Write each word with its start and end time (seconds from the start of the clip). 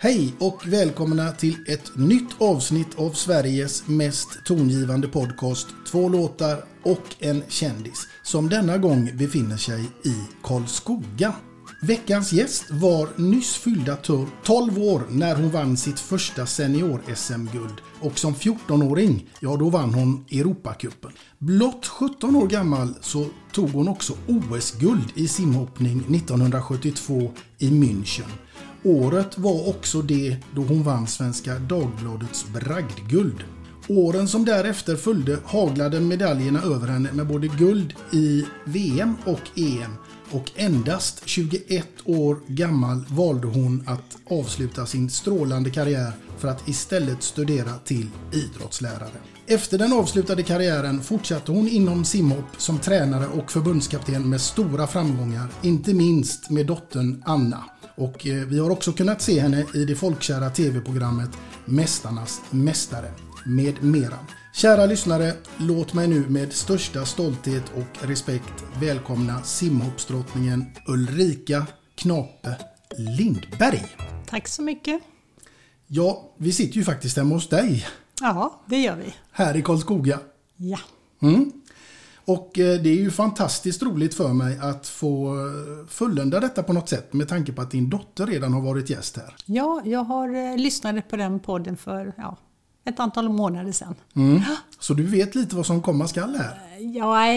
Hej 0.00 0.34
och 0.38 0.66
välkomna 0.66 1.32
till 1.32 1.56
ett 1.66 1.96
nytt 1.96 2.40
avsnitt 2.40 2.98
av 2.98 3.10
Sveriges 3.10 3.88
mest 3.88 4.44
tongivande 4.44 5.08
podcast 5.08 5.66
Två 5.90 6.08
låtar 6.08 6.64
och 6.82 7.02
en 7.18 7.42
kändis 7.48 8.06
som 8.22 8.48
denna 8.48 8.78
gång 8.78 9.10
befinner 9.16 9.56
sig 9.56 9.80
i 10.04 10.14
Karlskoga. 10.42 11.34
Veckans 11.82 12.32
gäst 12.32 12.70
var 12.70 13.08
nyss 13.16 13.56
fyllda 13.56 13.96
12 14.44 14.78
år 14.78 15.06
när 15.10 15.36
hon 15.36 15.50
vann 15.50 15.76
sitt 15.76 16.00
första 16.00 16.46
senior-SM-guld 16.46 17.80
och 18.00 18.18
som 18.18 18.34
14-åring, 18.34 19.26
ja 19.40 19.56
då 19.56 19.70
vann 19.70 19.94
hon 19.94 20.24
Europacupen. 20.30 21.12
Blott 21.38 21.86
17 21.86 22.36
år 22.36 22.46
gammal 22.46 22.94
så 23.00 23.26
tog 23.52 23.70
hon 23.70 23.88
också 23.88 24.12
OS-guld 24.26 25.12
i 25.14 25.28
simhoppning 25.28 25.98
1972 25.98 27.32
i 27.58 27.70
München. 27.70 28.28
Året 28.88 29.38
var 29.38 29.68
också 29.68 30.02
det 30.02 30.36
då 30.54 30.62
hon 30.62 30.82
vann 30.82 31.06
Svenska 31.06 31.58
Dagbladets 31.58 32.46
bragdguld. 32.54 33.44
Åren 33.88 34.28
som 34.28 34.44
därefter 34.44 34.96
följde 34.96 35.38
haglade 35.44 36.00
medaljerna 36.00 36.62
över 36.62 36.88
henne 36.88 37.12
med 37.12 37.26
både 37.26 37.48
guld 37.48 37.94
i 38.12 38.44
VM 38.64 39.14
och 39.26 39.58
EM 39.58 39.94
och 40.30 40.50
endast 40.56 41.22
21 41.24 41.88
år 42.04 42.36
gammal 42.46 43.04
valde 43.08 43.46
hon 43.46 43.84
att 43.86 44.16
avsluta 44.30 44.86
sin 44.86 45.10
strålande 45.10 45.70
karriär 45.70 46.12
för 46.38 46.48
att 46.48 46.68
istället 46.68 47.22
studera 47.22 47.72
till 47.84 48.10
idrottslärare. 48.32 49.18
Efter 49.46 49.78
den 49.78 49.92
avslutade 49.92 50.42
karriären 50.42 51.00
fortsatte 51.00 51.52
hon 51.52 51.68
inom 51.68 52.04
simhopp 52.04 52.56
som 52.58 52.78
tränare 52.78 53.26
och 53.26 53.52
förbundskapten 53.52 54.30
med 54.30 54.40
stora 54.40 54.86
framgångar, 54.86 55.46
inte 55.62 55.94
minst 55.94 56.50
med 56.50 56.66
dottern 56.66 57.22
Anna. 57.26 57.64
Och 57.98 58.26
eh, 58.26 58.46
vi 58.46 58.58
har 58.58 58.70
också 58.70 58.92
kunnat 58.92 59.22
se 59.22 59.40
henne 59.40 59.66
i 59.74 59.84
det 59.84 59.94
folkkära 59.94 60.50
tv-programmet 60.50 61.30
Mästarnas 61.64 62.40
Mästare 62.50 63.10
med 63.46 63.84
mera. 63.84 64.18
Kära 64.54 64.86
lyssnare, 64.86 65.32
låt 65.56 65.94
mig 65.94 66.08
nu 66.08 66.28
med 66.28 66.52
största 66.52 67.04
stolthet 67.04 67.64
och 67.74 68.08
respekt 68.08 68.64
välkomna 68.80 69.42
simhoppsdrottningen 69.42 70.64
Ulrika 70.86 71.66
Knape 71.94 72.56
Lindberg. 72.96 73.96
Tack 74.26 74.48
så 74.48 74.62
mycket. 74.62 75.02
Ja, 75.86 76.34
vi 76.36 76.52
sitter 76.52 76.76
ju 76.76 76.84
faktiskt 76.84 77.16
hemma 77.16 77.34
hos 77.34 77.48
dig. 77.48 77.86
Ja, 78.20 78.60
det 78.66 78.76
gör 78.76 78.96
vi. 78.96 79.14
Här 79.32 79.56
i 79.56 79.62
Karlskoga. 79.62 80.20
Ja. 80.56 80.78
Mm. 81.22 81.52
Och 82.28 82.58
eh, 82.58 82.80
det 82.80 82.90
är 82.90 82.94
ju 82.94 83.10
fantastiskt 83.10 83.82
roligt 83.82 84.14
för 84.14 84.32
mig 84.32 84.58
att 84.60 84.86
få 84.86 85.34
eh, 85.34 85.86
fullända 85.88 86.40
detta 86.40 86.62
på 86.62 86.72
något 86.72 86.88
sätt 86.88 87.12
med 87.12 87.28
tanke 87.28 87.52
på 87.52 87.62
att 87.62 87.70
din 87.70 87.90
dotter 87.90 88.26
redan 88.26 88.52
har 88.52 88.60
varit 88.60 88.90
gäst 88.90 89.16
här. 89.16 89.34
Ja, 89.46 89.82
jag 89.84 90.04
har 90.04 90.34
eh, 90.34 90.56
lyssnat 90.56 91.08
på 91.08 91.16
den 91.16 91.40
podden 91.40 91.76
för 91.76 92.12
ja, 92.16 92.36
ett 92.84 93.00
antal 93.00 93.28
månader 93.28 93.72
sedan. 93.72 93.94
Mm. 94.16 94.40
Så 94.78 94.94
du 94.94 95.02
vet 95.02 95.34
lite 95.34 95.56
vad 95.56 95.66
som 95.66 95.82
komma 95.82 96.08
skall 96.08 96.34
här? 96.36 96.60
Ja, 96.94 97.32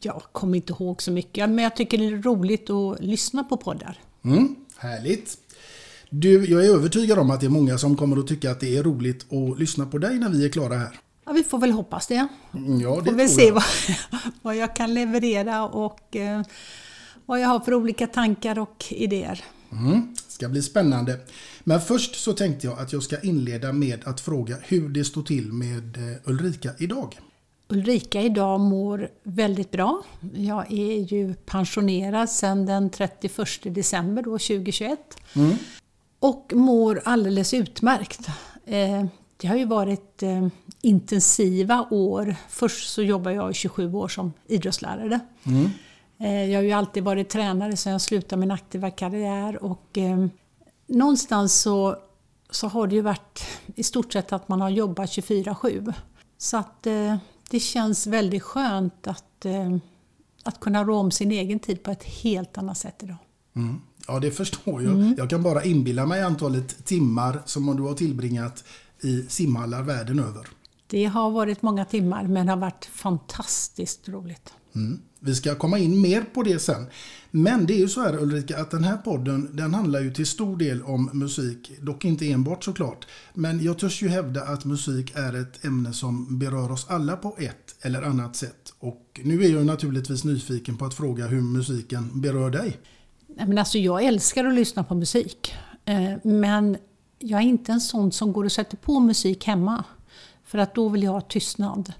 jag 0.00 0.22
kommer 0.32 0.56
inte 0.56 0.72
ihåg 0.72 1.02
så 1.02 1.12
mycket, 1.12 1.50
men 1.50 1.64
jag 1.64 1.76
tycker 1.76 1.98
det 1.98 2.06
är 2.06 2.22
roligt 2.22 2.70
att 2.70 3.00
lyssna 3.00 3.44
på 3.44 3.56
poddar. 3.56 3.98
Mm. 4.24 4.56
Härligt! 4.76 5.38
Du, 6.10 6.44
jag 6.44 6.64
är 6.64 6.68
övertygad 6.68 7.18
om 7.18 7.30
att 7.30 7.40
det 7.40 7.46
är 7.46 7.50
många 7.50 7.78
som 7.78 7.96
kommer 7.96 8.16
att 8.16 8.26
tycka 8.26 8.50
att 8.50 8.60
det 8.60 8.76
är 8.76 8.82
roligt 8.82 9.32
att 9.32 9.58
lyssna 9.58 9.86
på 9.86 9.98
dig 9.98 10.18
när 10.18 10.28
vi 10.28 10.44
är 10.44 10.48
klara 10.48 10.74
här. 10.74 11.00
Ja, 11.30 11.34
vi 11.34 11.42
får 11.44 11.58
väl 11.58 11.70
hoppas 11.72 12.06
det. 12.06 12.28
Mm, 12.54 12.80
Ja, 12.80 13.00
det 13.04 13.10
får 13.10 13.16
väl 13.16 13.28
se 13.28 13.50
vad, 13.50 13.62
vad 14.42 14.56
jag 14.56 14.76
kan 14.76 14.94
leverera 14.94 15.64
och 15.68 16.16
eh, 16.16 16.42
vad 17.26 17.40
jag 17.40 17.48
har 17.48 17.60
för 17.60 17.74
olika 17.74 18.06
tankar 18.06 18.58
och 18.58 18.84
idéer. 18.90 19.44
Mm, 19.72 20.16
ska 20.28 20.48
bli 20.48 20.62
spännande. 20.62 21.18
Men 21.64 21.80
först 21.80 22.14
så 22.14 22.32
tänkte 22.32 22.66
jag 22.66 22.78
att 22.78 22.92
jag 22.92 23.02
ska 23.02 23.20
inleda 23.20 23.72
med 23.72 24.00
att 24.04 24.20
fråga 24.20 24.56
hur 24.62 24.88
det 24.88 25.04
står 25.04 25.22
till 25.22 25.52
med 25.52 25.96
eh, 25.96 26.30
Ulrika 26.30 26.70
idag. 26.78 27.18
Ulrika 27.68 28.20
idag 28.22 28.60
mår 28.60 29.08
väldigt 29.22 29.70
bra. 29.70 30.02
Jag 30.34 30.72
är 30.72 31.12
ju 31.14 31.34
pensionerad 31.34 32.30
sedan 32.30 32.66
den 32.66 32.90
31 32.90 33.34
december 33.64 34.22
då, 34.22 34.30
2021. 34.30 34.98
Mm. 35.36 35.56
Och 36.18 36.52
mår 36.54 37.02
alldeles 37.04 37.54
utmärkt. 37.54 38.28
Eh, 38.66 39.04
Det 39.36 39.48
har 39.48 39.56
ju 39.56 39.64
varit 39.64 40.22
eh, 40.22 40.48
intensiva 40.82 41.86
år. 41.90 42.36
Först 42.48 42.88
så 42.88 43.02
jobbade 43.02 43.36
jag 43.36 43.50
i 43.50 43.54
27 43.54 43.94
år 43.94 44.08
som 44.08 44.32
idrottslärare. 44.46 45.20
Mm. 45.44 45.70
Eh, 46.18 46.50
Jag 46.50 46.58
har 46.58 46.64
ju 46.64 46.72
alltid 46.72 47.04
varit 47.04 47.28
tränare 47.28 47.76
sen 47.76 47.92
jag 47.92 48.00
slutade 48.00 48.40
min 48.40 48.50
aktiva 48.50 48.90
karriär. 48.90 49.64
Och 49.64 49.98
eh, 49.98 50.26
någonstans 50.86 51.60
så, 51.60 51.96
så 52.50 52.68
har 52.68 52.86
det 52.86 52.94
ju 52.94 53.00
varit 53.02 53.42
i 53.74 53.82
stort 53.82 54.12
sett 54.12 54.32
att 54.32 54.48
man 54.48 54.60
har 54.60 54.70
jobbat 54.70 55.10
24-7. 55.10 55.92
Så 56.38 56.56
att 56.56 56.86
eh, 56.86 57.16
det 57.50 57.60
känns 57.60 58.06
väldigt 58.06 58.42
skönt 58.42 59.06
att 59.06 59.44
eh, 59.44 59.76
att 60.42 60.60
kunna 60.60 60.84
rå 60.84 60.96
om 60.96 61.10
sin 61.10 61.32
egen 61.32 61.58
tid 61.58 61.82
på 61.82 61.90
ett 61.90 62.04
helt 62.04 62.58
annat 62.58 62.78
sätt 62.78 63.02
idag. 63.02 63.16
Mm. 63.56 63.80
Ja, 64.06 64.18
det 64.18 64.30
förstår 64.30 64.82
jag. 64.82 64.92
Mm. 64.92 65.14
Jag 65.18 65.30
kan 65.30 65.42
bara 65.42 65.64
inbilla 65.64 66.06
mig 66.06 66.22
antalet 66.22 66.84
timmar 66.84 67.42
som 67.46 67.76
du 67.76 67.82
har 67.82 67.94
tillbringat 67.94 68.64
i 69.00 69.22
simhallar 69.28 69.82
världen 69.82 70.18
över. 70.18 70.46
Det 70.90 71.04
har 71.04 71.30
varit 71.30 71.62
många 71.62 71.84
timmar 71.84 72.24
men 72.24 72.48
har 72.48 72.56
varit 72.56 72.84
fantastiskt 72.84 74.08
roligt. 74.08 74.54
Mm. 74.74 75.00
Vi 75.20 75.34
ska 75.34 75.54
komma 75.54 75.78
in 75.78 76.00
mer 76.00 76.20
på 76.34 76.42
det 76.42 76.58
sen. 76.58 76.86
Men 77.30 77.66
det 77.66 77.74
är 77.74 77.78
ju 77.78 77.88
så 77.88 78.00
här 78.00 78.22
Ulrika 78.22 78.58
att 78.58 78.70
den 78.70 78.84
här 78.84 78.96
podden 78.96 79.56
den 79.56 79.74
handlar 79.74 80.00
ju 80.00 80.12
till 80.14 80.26
stor 80.26 80.56
del 80.56 80.82
om 80.82 81.10
musik. 81.12 81.72
Dock 81.80 82.04
inte 82.04 82.30
enbart 82.30 82.64
såklart. 82.64 83.06
Men 83.34 83.62
jag 83.64 83.78
törs 83.78 84.02
ju 84.02 84.08
hävda 84.08 84.42
att 84.42 84.64
musik 84.64 85.12
är 85.14 85.40
ett 85.40 85.64
ämne 85.64 85.92
som 85.92 86.38
berör 86.38 86.72
oss 86.72 86.86
alla 86.88 87.16
på 87.16 87.36
ett 87.38 87.76
eller 87.80 88.02
annat 88.02 88.36
sätt. 88.36 88.74
Och 88.78 89.20
nu 89.24 89.44
är 89.44 89.48
jag 89.48 89.66
naturligtvis 89.66 90.24
nyfiken 90.24 90.76
på 90.76 90.84
att 90.84 90.94
fråga 90.94 91.26
hur 91.26 91.40
musiken 91.40 92.20
berör 92.20 92.50
dig. 92.50 92.78
Men 93.26 93.58
alltså 93.58 93.78
jag 93.78 94.04
älskar 94.04 94.44
att 94.44 94.54
lyssna 94.54 94.84
på 94.84 94.94
musik. 94.94 95.54
Eh, 95.84 96.12
men 96.22 96.76
jag 97.18 97.40
är 97.40 97.44
inte 97.44 97.72
en 97.72 97.80
sån 97.80 98.12
som 98.12 98.32
går 98.32 98.44
och 98.44 98.52
sätter 98.52 98.76
på 98.76 99.00
musik 99.00 99.46
hemma. 99.46 99.84
För 100.50 100.58
att 100.58 100.74
då 100.74 100.88
vill 100.88 101.02
jag 101.02 101.12
ha 101.12 101.20
tystnad. 101.20 101.92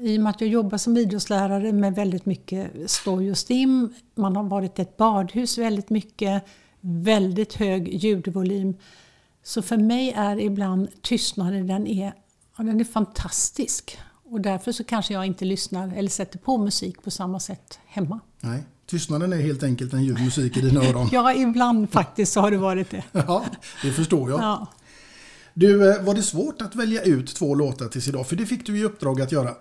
I 0.00 0.18
och 0.18 0.22
med 0.22 0.30
att 0.30 0.40
jag 0.40 0.50
jobbar 0.50 0.78
som 0.78 0.96
idrottslärare 0.96 1.72
med 1.72 1.94
väldigt 1.94 2.26
mycket 2.26 2.90
stoj 2.90 3.30
och 3.30 3.38
stim. 3.38 3.94
Man 4.14 4.36
har 4.36 4.42
varit 4.42 4.78
i 4.78 4.82
ett 4.82 4.96
badhus 4.96 5.58
väldigt 5.58 5.90
mycket. 5.90 6.44
Väldigt 6.80 7.54
hög 7.54 7.94
ljudvolym. 7.94 8.74
Så 9.42 9.62
för 9.62 9.76
mig 9.76 10.12
är 10.16 10.40
ibland 10.40 10.88
tystnaden 11.02 11.66
den 11.66 11.86
är, 11.86 12.14
den 12.56 12.80
är 12.80 12.84
fantastisk. 12.84 13.98
Och 14.24 14.40
därför 14.40 14.72
så 14.72 14.84
kanske 14.84 15.14
jag 15.14 15.26
inte 15.26 15.44
lyssnar 15.44 15.92
eller 15.96 16.10
sätter 16.10 16.38
på 16.38 16.58
musik 16.58 17.02
på 17.02 17.10
samma 17.10 17.40
sätt 17.40 17.78
hemma. 17.86 18.20
Nej, 18.40 18.62
tystnaden 18.86 19.32
är 19.32 19.36
helt 19.36 19.62
enkelt 19.62 19.92
en 19.92 20.04
ljuv 20.04 20.20
musik 20.24 20.56
i 20.56 20.60
dina 20.60 20.84
öron. 20.84 21.08
ja, 21.12 21.34
ibland 21.34 21.90
faktiskt 21.90 22.32
så 22.32 22.40
har 22.40 22.50
det 22.50 22.58
varit 22.58 22.90
det. 22.90 23.04
ja, 23.12 23.44
det 23.82 23.92
förstår 23.92 24.30
jag. 24.30 24.40
Ja. 24.40 24.66
Du, 25.54 25.90
eh, 25.90 26.02
var 26.04 26.14
det 26.14 26.22
svårt 26.22 26.62
att 26.62 26.74
välja 26.74 27.02
ut 27.02 27.34
två 27.34 27.54
låtar 27.54 27.88
tills 27.88 28.08
idag? 28.08 28.26
För 28.26 28.36
det 28.36 28.46
fick 28.46 28.66
du 28.66 28.78
i 28.78 28.84
uppdrag 28.84 29.20
att 29.20 29.32
göra. 29.32 29.54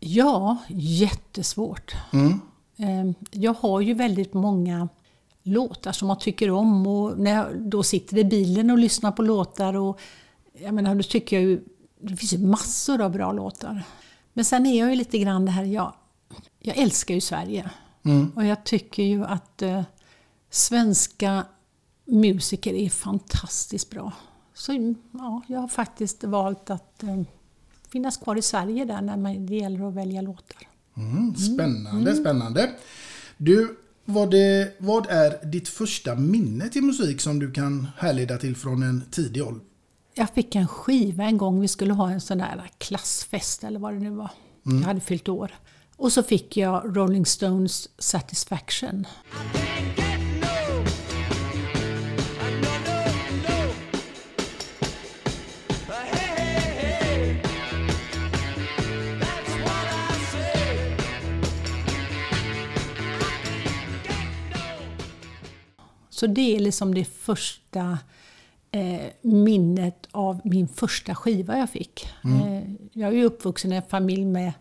Ja, 0.00 0.56
jättesvårt. 0.68 1.94
Mm. 2.12 2.40
Ehm, 2.76 3.14
jag 3.30 3.54
har 3.54 3.80
ju 3.80 3.94
väldigt 3.94 4.34
många 4.34 4.88
låtar 5.42 5.92
som 5.92 6.08
jag 6.08 6.20
tycker 6.20 6.50
om 6.50 6.86
och 6.86 7.18
när 7.18 7.30
jag 7.30 7.46
då 7.60 7.82
sitter 7.82 8.18
i 8.18 8.24
bilen 8.24 8.70
och 8.70 8.78
lyssnar 8.78 9.12
på 9.12 9.22
låtar 9.22 9.74
och 9.74 10.00
jag 10.60 10.74
menar, 10.74 10.94
då 10.94 11.02
tycker 11.02 11.36
jag 11.36 11.42
ju 11.42 11.64
det 12.00 12.16
finns 12.16 12.32
ju 12.32 12.38
massor 12.38 13.00
av 13.00 13.12
bra 13.12 13.32
låtar. 13.32 13.82
Men 14.32 14.44
sen 14.44 14.66
är 14.66 14.78
jag 14.78 14.90
ju 14.90 14.96
lite 14.96 15.18
grann 15.18 15.44
det 15.44 15.50
här, 15.50 15.64
jag, 15.64 15.94
jag 16.58 16.76
älskar 16.76 17.14
ju 17.14 17.20
Sverige. 17.20 17.70
Mm. 18.04 18.32
Och 18.36 18.44
jag 18.44 18.64
tycker 18.64 19.02
ju 19.02 19.24
att 19.24 19.62
eh, 19.62 19.82
svenska 20.50 21.44
musiker 22.04 22.74
är 22.74 22.90
fantastiskt 22.90 23.90
bra. 23.90 24.12
Så 24.58 24.94
ja, 25.12 25.42
jag 25.46 25.60
har 25.60 25.68
faktiskt 25.68 26.24
valt 26.24 26.70
att 26.70 27.02
eh, 27.02 27.22
finnas 27.88 28.16
kvar 28.16 28.36
i 28.36 28.42
Sverige 28.42 28.84
där 28.84 29.00
när 29.00 29.16
man, 29.16 29.46
det 29.46 29.56
gäller 29.56 29.88
att 29.88 29.94
välja 29.94 30.22
låtar. 30.22 30.68
Mm, 30.96 31.34
spännande, 31.34 32.10
mm. 32.10 32.24
spännande. 32.24 32.70
Du, 33.36 33.76
vad, 34.04 34.30
det, 34.30 34.74
vad 34.78 35.06
är 35.06 35.46
ditt 35.46 35.68
första 35.68 36.14
minne 36.14 36.68
till 36.68 36.82
musik 36.82 37.20
som 37.20 37.38
du 37.38 37.52
kan 37.52 37.88
härleda 37.96 38.38
till 38.38 38.56
från 38.56 38.82
en 38.82 39.02
tidig 39.10 39.42
ålder? 39.42 39.64
Jag 40.14 40.30
fick 40.30 40.54
en 40.54 40.68
skiva 40.68 41.24
en 41.24 41.38
gång, 41.38 41.60
vi 41.60 41.68
skulle 41.68 41.92
ha 41.92 42.10
en 42.10 42.20
sån 42.20 42.38
där 42.38 42.70
klassfest 42.78 43.64
eller 43.64 43.78
vad 43.80 43.94
det 43.94 44.00
nu 44.00 44.10
var. 44.10 44.30
Mm. 44.66 44.78
Jag 44.78 44.86
hade 44.86 45.00
fyllt 45.00 45.28
år. 45.28 45.54
Och 45.96 46.12
så 46.12 46.22
fick 46.22 46.56
jag 46.56 46.96
Rolling 46.96 47.26
Stones 47.26 47.88
Satisfaction. 47.98 49.06
Så 66.18 66.26
det 66.26 66.56
är 66.56 66.60
liksom 66.60 66.94
det 66.94 67.04
första 67.04 67.98
eh, 68.70 69.06
minnet 69.22 70.08
av 70.10 70.40
min 70.44 70.68
första 70.68 71.14
skiva 71.14 71.58
jag 71.58 71.70
fick. 71.70 72.08
Mm. 72.24 72.42
Eh, 72.42 72.62
jag 72.92 73.08
är 73.08 73.16
ju 73.16 73.24
uppvuxen 73.24 73.72
i 73.72 73.76
en 73.76 73.82
familj 73.82 74.24
med, 74.24 74.52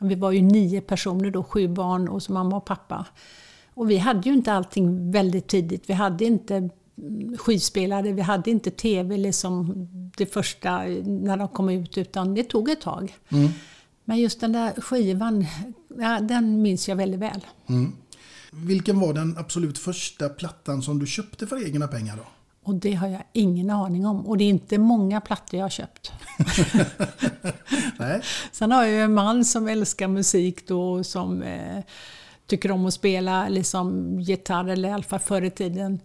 vi 0.00 0.14
var 0.14 0.30
ju 0.30 0.42
nio 0.42 0.80
personer 0.80 1.30
då, 1.30 1.42
sju 1.42 1.68
barn 1.68 2.08
och 2.08 2.22
så 2.22 2.32
mamma 2.32 2.56
och 2.56 2.64
pappa. 2.64 3.06
Och 3.74 3.90
vi 3.90 3.96
hade 3.98 4.28
ju 4.28 4.34
inte 4.34 4.52
allting 4.52 5.10
väldigt 5.10 5.48
tidigt. 5.48 5.90
Vi 5.90 5.92
hade 5.92 6.24
inte 6.24 6.70
skivspelare, 7.38 8.12
vi 8.12 8.22
hade 8.22 8.50
inte 8.50 8.70
TV 8.70 9.16
liksom 9.16 9.74
det 10.16 10.26
första 10.26 10.82
när 11.04 11.36
de 11.36 11.48
kom 11.48 11.68
ut, 11.68 11.98
utan 11.98 12.34
det 12.34 12.44
tog 12.44 12.70
ett 12.70 12.80
tag. 12.80 13.16
Mm. 13.28 13.48
Men 14.04 14.18
just 14.18 14.40
den 14.40 14.52
där 14.52 14.80
skivan, 14.80 15.46
ja, 15.98 16.20
den 16.20 16.62
minns 16.62 16.88
jag 16.88 16.96
väldigt 16.96 17.20
väl. 17.20 17.46
Mm. 17.68 17.92
Vilken 18.50 19.00
var 19.00 19.12
den 19.12 19.38
absolut 19.38 19.78
första 19.78 20.28
plattan 20.28 20.82
som 20.82 20.98
du 20.98 21.06
köpte 21.06 21.46
för 21.46 21.66
egna 21.66 21.88
pengar 21.88 22.16
då? 22.16 22.22
Och 22.62 22.74
det 22.74 22.94
har 22.94 23.08
jag 23.08 23.22
ingen 23.32 23.70
aning 23.70 24.06
om. 24.06 24.26
Och 24.26 24.38
det 24.38 24.44
är 24.44 24.48
inte 24.48 24.78
många 24.78 25.20
plattor 25.20 25.58
jag 25.58 25.64
har 25.64 25.70
köpt. 25.70 26.12
Nej. 27.98 28.22
Sen 28.52 28.72
har 28.72 28.82
jag 28.82 28.92
ju 28.92 29.02
en 29.02 29.14
man 29.14 29.44
som 29.44 29.68
älskar 29.68 30.08
musik 30.08 30.68
då 30.68 31.04
som 31.04 31.42
eh, 31.42 31.84
tycker 32.46 32.70
om 32.70 32.86
att 32.86 32.94
spela 32.94 33.48
liksom 33.48 34.16
gitarr, 34.20 34.68
eller 34.68 34.88
i 34.88 34.92
alla 34.92 35.02
fall 35.02 35.18
förr 35.18 35.42
i 35.42 35.50
tiden. 35.50 36.00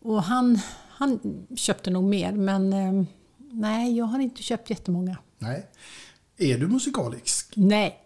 Och 0.00 0.22
han, 0.22 0.58
han 0.88 1.20
köpte 1.56 1.90
nog 1.90 2.04
mer, 2.04 2.32
men 2.32 2.72
eh, 2.72 3.04
nej, 3.38 3.96
jag 3.96 4.04
har 4.04 4.18
inte 4.18 4.42
köpt 4.42 4.70
jättemånga. 4.70 5.16
Nej. 5.38 5.66
Är 6.42 6.58
du 6.58 6.68
musikalisk? 6.68 7.52
Nej, 7.56 8.02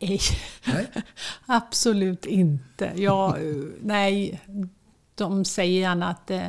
nej? 0.64 0.86
absolut 1.46 2.26
inte. 2.26 2.92
Jag, 2.96 3.36
nej, 3.82 4.40
de 5.14 5.44
säger 5.44 5.80
gärna 5.80 6.08
att 6.08 6.30
eh, 6.30 6.48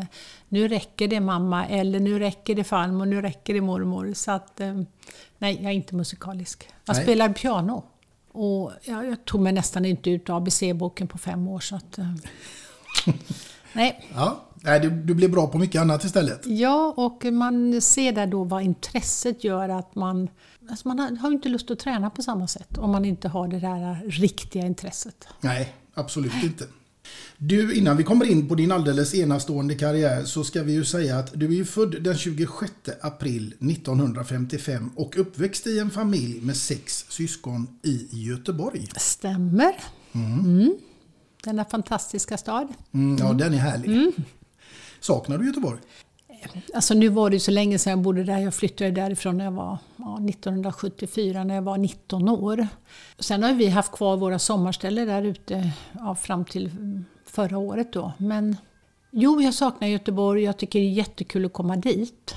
nu 0.50 0.68
räcker 0.68 1.08
det 1.08 1.20
mamma, 1.20 1.68
eller 1.68 2.00
nu 2.00 2.20
räcker 2.20 2.56
det 2.56 2.64
farmor, 2.64 3.06
nu 3.06 3.22
räcker 3.22 3.54
det 3.54 3.62
mormor. 3.62 4.14
Så 4.14 4.32
att, 4.32 4.60
eh, 4.60 4.82
nej, 5.38 5.60
jag 5.62 5.72
är 5.72 5.76
inte 5.76 5.96
musikalisk. 5.96 6.70
Jag 6.86 6.96
nej. 6.96 7.04
spelar 7.04 7.34
piano. 7.34 7.84
Och 8.32 8.72
jag, 8.84 9.06
jag, 9.06 9.26
tog 9.26 9.42
mig 9.42 9.54
nästan 9.54 9.86
inte 9.86 10.10
ut 10.10 10.30
ABC-boken 10.30 11.08
på 11.08 11.18
fem 11.18 11.48
år. 11.48 11.60
Så 11.60 11.76
att, 11.76 11.98
eh, 11.98 12.14
nej. 13.74 14.08
Ja, 14.16 14.48
du, 14.64 14.90
du 14.90 15.14
blir 15.14 15.30
bra 15.30 15.48
på 15.48 15.58
mycket 15.58 15.82
annat 15.82 16.04
istället. 16.04 16.42
Ja, 16.46 16.94
och 16.98 17.26
man 17.26 17.82
ser 17.82 18.12
där 18.12 18.28
då 18.28 18.44
vad 18.44 18.64
intresset 18.64 19.44
gör 19.44 19.70
att 19.70 19.96
man 19.96 20.30
Alltså 20.70 20.88
man 20.88 21.18
har, 21.18 21.30
ju 21.30 21.36
inte 21.36 21.50
lust 21.50 21.72
att 21.72 21.80
träna 21.80 22.10
på 22.10 22.22
samma 22.22 22.48
sätt 22.48 22.78
om 22.78 22.92
man 22.92 23.06
inte 23.06 23.28
har 23.28 23.48
det 23.48 23.60
där 23.60 24.10
riktiga 24.10 24.66
intresset. 24.66 25.28
Nej, 25.42 25.76
absolut 25.94 26.44
inte. 26.44 26.66
Du, 27.38 27.74
innan 27.74 27.98
vi 27.98 28.04
kommer 28.04 28.26
in 28.26 28.48
på 28.48 28.56
din 28.56 28.72
alldeles 28.72 29.16
enastående 29.16 29.76
karriär 29.76 30.24
så 30.24 30.44
ska 30.44 30.64
vi 30.64 30.74
ju 30.74 30.86
säga 30.86 31.20
att 31.20 31.32
du 31.34 31.46
är 31.46 31.52
ju 31.52 31.66
född 31.66 32.04
den 32.04 32.18
26 32.18 32.72
april 33.02 33.48
1955 33.48 34.92
och 34.96 35.18
uppväxt 35.18 35.68
i 35.68 35.80
en 35.80 35.90
familj 35.90 36.42
med 36.42 36.58
sex 36.58 37.06
syskon 37.10 37.68
i 37.84 38.08
Göteborg. 38.12 38.88
Stämmer. 38.98 39.76
Mm. 40.12 40.40
Mm. 40.40 40.78
Denna 41.44 41.66
fantastiska 41.66 42.38
stad. 42.38 42.68
Mm, 42.92 43.18
ja, 43.20 43.34
den 43.34 43.54
är 43.54 43.58
härlig. 43.58 43.92
Mm. 43.92 44.12
Saknar 45.00 45.38
du 45.38 45.48
Göteborg? 45.48 45.80
Alltså 46.74 46.94
nu 46.94 47.10
var 47.10 47.30
det 47.30 47.40
så 47.40 47.52
länge 47.52 47.80
sedan 47.80 47.92
jag 47.92 48.00
bodde 48.00 48.24
där. 48.24 48.38
Jag 48.38 48.54
flyttade 48.54 48.92
därifrån 48.92 49.38
när 49.38 49.46
jag 49.46 49.52
var 49.52 49.78
ja, 49.98 50.20
1974 50.30 51.44
när 51.44 51.56
jag 51.56 51.62
var 51.62 51.78
19 51.78 52.30
år. 52.30 52.68
Sen 53.20 53.44
har 53.44 53.54
vi 53.54 53.68
haft 53.68 53.92
kvar 53.92 54.18
våra 54.18 54.40
sommarställen 54.40 55.08
där 55.08 55.24
ute 55.24 55.72
ja, 55.92 56.16
fram 56.16 56.46
till 56.46 56.72
förra 57.26 57.58
året 57.58 57.94
då. 57.94 58.12
Men 58.18 58.58
jo, 59.12 59.42
jag 59.42 59.54
saknar 59.54 59.88
Göteborg. 59.88 60.44
Jag 60.44 60.58
tycker 60.58 60.80
det 60.80 60.86
är 60.86 60.90
jättekul 60.90 61.46
att 61.46 61.54
komma 61.54 61.76
dit. 61.76 62.36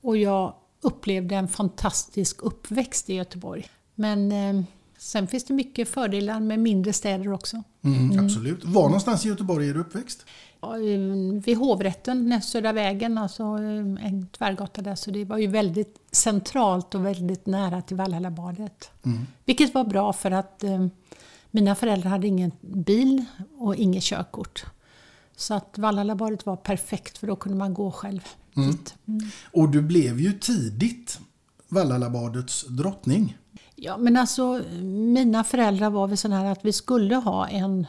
Och 0.00 0.16
jag 0.16 0.54
upplevde 0.80 1.34
en 1.34 1.48
fantastisk 1.48 2.42
uppväxt 2.42 3.10
i 3.10 3.14
Göteborg. 3.14 3.66
Men 3.94 4.32
eh, 4.32 4.64
sen 4.98 5.26
finns 5.26 5.44
det 5.44 5.54
mycket 5.54 5.88
fördelar 5.88 6.40
med 6.40 6.58
mindre 6.58 6.92
städer 6.92 7.32
också. 7.32 7.62
Mm, 7.82 8.10
mm. 8.10 8.24
Absolut. 8.24 8.64
Var 8.64 8.82
någonstans 8.82 9.26
i 9.26 9.28
Göteborg 9.28 9.68
är 9.68 9.74
du 9.74 9.80
uppväxt? 9.80 10.26
vid 11.44 11.56
hovrätten, 11.56 12.42
Södra 12.42 12.72
vägen, 12.72 13.18
alltså 13.18 13.42
eh, 13.42 14.06
en 14.06 14.28
tvärgata 14.38 14.82
där. 14.82 14.94
Så 14.94 15.10
det 15.10 15.24
var 15.24 15.38
ju 15.38 15.46
väldigt 15.46 15.98
centralt 16.10 16.94
och 16.94 17.06
väldigt 17.06 17.46
nära 17.46 17.82
till 17.82 17.96
Valhallabadet. 17.96 18.90
Mm. 19.02 19.26
Vilket 19.44 19.74
var 19.74 19.84
bra 19.84 20.12
för 20.12 20.30
att 20.30 20.64
eh, 20.64 20.86
mina 21.50 21.74
föräldrar 21.74 22.10
hade 22.10 22.26
ingen 22.26 22.52
bil 22.60 23.24
och 23.58 23.76
inget 23.76 24.02
körkort. 24.02 24.64
Så 25.36 25.54
att 25.54 25.78
Valhallabadet 25.78 26.46
var 26.46 26.56
perfekt 26.56 27.18
för 27.18 27.26
då 27.26 27.36
kunde 27.36 27.58
man 27.58 27.74
gå 27.74 27.90
själv 27.90 28.28
mm. 28.56 28.70
dit. 28.70 28.94
Mm. 29.08 29.30
Och 29.52 29.68
du 29.68 29.82
blev 29.82 30.20
ju 30.20 30.32
tidigt 30.32 31.20
Valhallabadets 31.68 32.66
drottning. 32.68 33.36
Ja, 33.76 33.96
men 33.96 34.16
alltså 34.16 34.62
mina 34.92 35.44
föräldrar 35.44 35.90
var 35.90 36.06
väl 36.06 36.16
sådana 36.16 36.40
här 36.40 36.52
att 36.52 36.64
vi 36.64 36.72
skulle 36.72 37.14
ha 37.14 37.48
en 37.48 37.86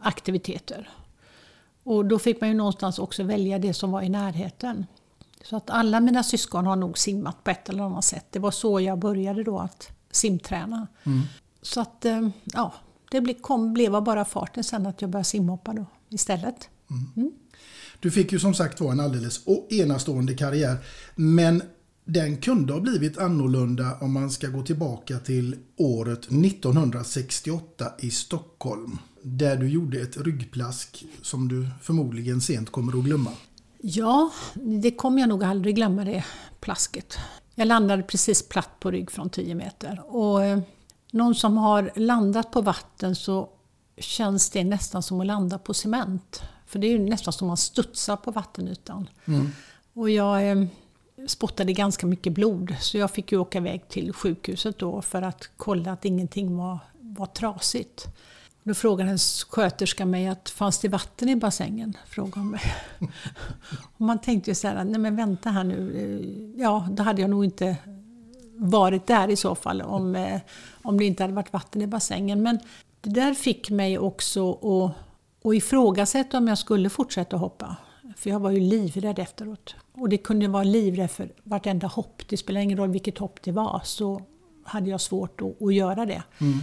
aktiviteter. 0.00 0.90
Och 1.82 2.04
då 2.04 2.18
fick 2.18 2.40
man 2.40 2.50
ju 2.50 2.54
någonstans 2.54 2.98
också 2.98 3.22
välja 3.22 3.58
det 3.58 3.74
som 3.74 3.90
var 3.90 4.02
i 4.02 4.08
närheten. 4.08 4.86
Så 5.44 5.56
att 5.56 5.70
alla 5.70 6.00
mina 6.00 6.22
syskon 6.22 6.66
har 6.66 6.76
nog 6.76 6.98
simmat 6.98 7.44
på 7.44 7.50
ett 7.50 7.68
eller 7.68 7.84
annat 7.84 8.04
sätt. 8.04 8.26
Det 8.30 8.38
var 8.38 8.50
så 8.50 8.80
jag 8.80 8.98
började 8.98 9.44
då 9.44 9.58
att 9.58 9.88
simträna. 10.10 10.86
Mm. 11.04 11.22
Så 11.62 11.80
att, 11.80 12.04
eh, 12.04 12.28
ja, 12.44 12.74
det 13.10 13.34
kom, 13.34 13.72
blev 13.72 14.02
bara 14.02 14.24
farten 14.24 14.64
sen 14.64 14.86
att 14.86 15.00
jag 15.00 15.10
började 15.10 15.24
simhoppa 15.24 15.72
då 15.72 15.86
istället. 16.08 16.68
Mm. 16.90 17.12
Mm. 17.16 17.32
Du 18.00 18.10
fick 18.10 18.32
ju 18.32 18.38
som 18.38 18.54
sagt 18.54 18.80
var 18.80 18.92
en 18.92 19.00
alldeles 19.00 19.40
enastående 19.70 20.34
karriär. 20.34 20.76
Men 21.14 21.62
den 22.08 22.36
kunde 22.36 22.72
ha 22.72 22.80
blivit 22.80 23.18
annorlunda 23.18 23.96
om 24.00 24.12
man 24.12 24.30
ska 24.30 24.48
gå 24.48 24.62
tillbaka 24.62 25.18
till 25.18 25.56
året 25.76 26.24
1968 26.24 27.92
i 27.98 28.10
Stockholm. 28.10 28.98
Där 29.22 29.56
du 29.56 29.68
gjorde 29.68 30.00
ett 30.00 30.16
ryggplask 30.16 31.04
som 31.22 31.48
du 31.48 31.68
förmodligen 31.82 32.40
sent 32.40 32.70
kommer 32.70 32.98
att 32.98 33.04
glömma. 33.04 33.30
Ja, 33.78 34.30
det 34.54 34.90
kommer 34.90 35.20
jag 35.20 35.28
nog 35.28 35.44
aldrig 35.44 35.74
glömma 35.74 36.04
det 36.04 36.24
plasket. 36.60 37.18
Jag 37.54 37.68
landade 37.68 38.02
precis 38.02 38.48
platt 38.48 38.80
på 38.80 38.90
rygg 38.90 39.10
från 39.10 39.30
10 39.30 39.54
meter. 39.54 40.02
Och 40.06 40.44
eh, 40.44 40.58
någon 41.10 41.34
som 41.34 41.56
har 41.56 41.90
landat 41.96 42.50
på 42.50 42.60
vatten 42.60 43.14
så 43.14 43.48
känns 43.98 44.50
det 44.50 44.64
nästan 44.64 45.02
som 45.02 45.20
att 45.20 45.26
landa 45.26 45.58
på 45.58 45.74
cement. 45.74 46.42
För 46.66 46.78
det 46.78 46.86
är 46.86 46.90
ju 46.90 46.98
nästan 46.98 47.32
som 47.32 47.46
att 47.46 47.50
man 47.50 47.56
studsar 47.56 48.16
på 48.16 48.30
vattenytan. 48.30 49.08
Mm. 49.24 49.48
Och 49.94 50.10
jag 50.10 50.50
eh, 50.50 50.66
spottade 51.26 51.72
ganska 51.72 52.06
mycket 52.06 52.32
blod 52.32 52.74
så 52.80 52.98
jag 52.98 53.10
fick 53.10 53.32
ju 53.32 53.38
åka 53.38 53.58
iväg 53.58 53.88
till 53.88 54.12
sjukhuset 54.12 54.78
då 54.78 55.02
för 55.02 55.22
att 55.22 55.50
kolla 55.56 55.92
att 55.92 56.04
ingenting 56.04 56.56
var, 56.56 56.78
var 57.00 57.26
trasigt. 57.26 58.06
Då 58.62 58.74
frågade 58.74 59.10
en 59.10 59.18
sköterska 59.48 60.06
mig 60.06 60.28
att 60.28 60.50
fanns 60.50 60.78
det 60.78 60.88
vatten 60.88 61.28
i 61.28 61.36
bassängen? 61.36 61.96
Frågade 62.06 62.40
hon 62.40 62.50
mig. 62.50 62.60
Och 63.94 64.00
man 64.00 64.18
tänkte 64.18 64.50
ju 64.50 64.54
så 64.54 64.68
här, 64.68 64.84
nej 64.84 65.00
men 65.00 65.16
vänta 65.16 65.50
här 65.50 65.64
nu. 65.64 66.54
Ja, 66.56 66.88
då 66.90 67.02
hade 67.02 67.20
jag 67.20 67.30
nog 67.30 67.44
inte 67.44 67.76
varit 68.56 69.06
där 69.06 69.28
i 69.28 69.36
så 69.36 69.54
fall 69.54 69.82
om, 69.82 70.16
eh, 70.16 70.40
om 70.82 70.98
det 70.98 71.04
inte 71.04 71.22
hade 71.22 71.34
varit 71.34 71.52
vatten 71.52 71.82
i 71.82 71.86
bassängen. 71.86 72.42
Men 72.42 72.58
det 73.00 73.10
där 73.10 73.34
fick 73.34 73.70
mig 73.70 73.98
också 73.98 74.52
att, 74.52 74.92
att 75.46 75.54
ifrågasätta 75.54 76.38
om 76.38 76.48
jag 76.48 76.58
skulle 76.58 76.90
fortsätta 76.90 77.36
hoppa. 77.36 77.76
För 78.16 78.30
jag 78.30 78.40
var 78.40 78.50
ju 78.50 78.60
livrädd 78.60 79.18
efteråt. 79.18 79.74
Och 79.92 80.08
det 80.08 80.18
kunde 80.18 80.48
vara 80.48 80.64
livrädd 80.64 81.10
för 81.10 81.32
vartenda 81.42 81.86
hopp. 81.86 82.22
Det 82.28 82.36
spelar 82.36 82.60
ingen 82.60 82.78
roll 82.78 82.90
vilket 82.90 83.18
hopp 83.18 83.42
det 83.42 83.52
var 83.52 83.80
så 83.84 84.22
hade 84.64 84.90
jag 84.90 85.00
svårt 85.00 85.40
att, 85.40 85.62
att 85.62 85.74
göra 85.74 86.06
det. 86.06 86.22
Mm. 86.38 86.58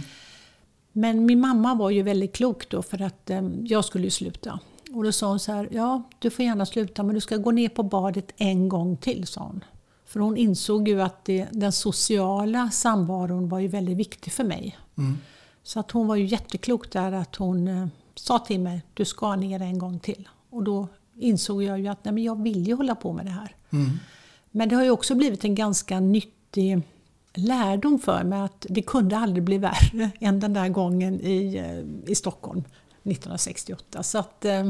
Men 0.92 1.26
min 1.26 1.40
mamma 1.40 1.74
var 1.74 1.90
ju 1.90 2.02
väldigt 2.02 2.36
klok 2.36 2.68
då 2.68 2.82
för 2.82 3.02
att 3.02 3.30
eh, 3.30 3.42
jag 3.62 3.84
skulle 3.84 4.04
ju 4.04 4.10
sluta. 4.10 4.60
Och 4.94 5.04
då 5.04 5.12
sa 5.12 5.28
hon 5.28 5.40
så 5.40 5.52
här, 5.52 5.68
ja 5.72 6.02
du 6.18 6.30
får 6.30 6.44
gärna 6.44 6.66
sluta 6.66 7.02
men 7.02 7.14
du 7.14 7.20
ska 7.20 7.36
gå 7.36 7.50
ner 7.50 7.68
på 7.68 7.82
badet 7.82 8.32
en 8.36 8.68
gång 8.68 8.96
till, 8.96 9.26
sa 9.26 9.40
hon. 9.40 9.64
För 10.06 10.20
hon 10.20 10.36
insåg 10.36 10.88
ju 10.88 11.02
att 11.02 11.24
det, 11.24 11.48
den 11.52 11.72
sociala 11.72 12.70
samvaron 12.70 13.48
var 13.48 13.58
ju 13.58 13.68
väldigt 13.68 13.96
viktig 13.96 14.32
för 14.32 14.44
mig. 14.44 14.78
Mm. 14.98 15.18
Så 15.62 15.80
att 15.80 15.90
hon 15.90 16.06
var 16.06 16.16
ju 16.16 16.24
jätteklok 16.24 16.92
där 16.92 17.12
att 17.12 17.36
hon 17.36 17.68
eh, 17.68 17.86
sa 18.14 18.38
till 18.38 18.60
mig, 18.60 18.82
du 18.94 19.04
ska 19.04 19.36
ner 19.36 19.62
en 19.62 19.78
gång 19.78 19.98
till. 19.98 20.28
Och 20.50 20.62
då 20.62 20.88
insåg 21.16 21.62
jag 21.62 21.80
ju 21.80 21.88
att 21.88 22.04
nej, 22.04 22.14
men 22.14 22.22
jag 22.22 22.42
vill 22.42 22.66
ju 22.66 22.74
hålla 22.74 22.94
på 22.94 23.12
med 23.12 23.26
det 23.26 23.30
här. 23.30 23.56
Mm. 23.70 23.90
Men 24.50 24.68
det 24.68 24.76
har 24.76 24.84
ju 24.84 24.90
också 24.90 25.14
blivit 25.14 25.44
en 25.44 25.54
ganska 25.54 26.00
nyttig 26.00 26.82
lärdom 27.34 27.98
för 27.98 28.24
mig 28.24 28.40
att 28.40 28.66
det 28.68 28.82
kunde 28.82 29.18
aldrig 29.18 29.44
bli 29.44 29.58
värre 29.58 30.10
än 30.20 30.40
den 30.40 30.52
där 30.52 30.68
gången 30.68 31.20
i, 31.20 31.56
eh, 31.56 32.10
i 32.10 32.14
Stockholm 32.14 32.60
1968. 33.02 34.02
Så 34.02 34.18
att, 34.18 34.44
eh, 34.44 34.64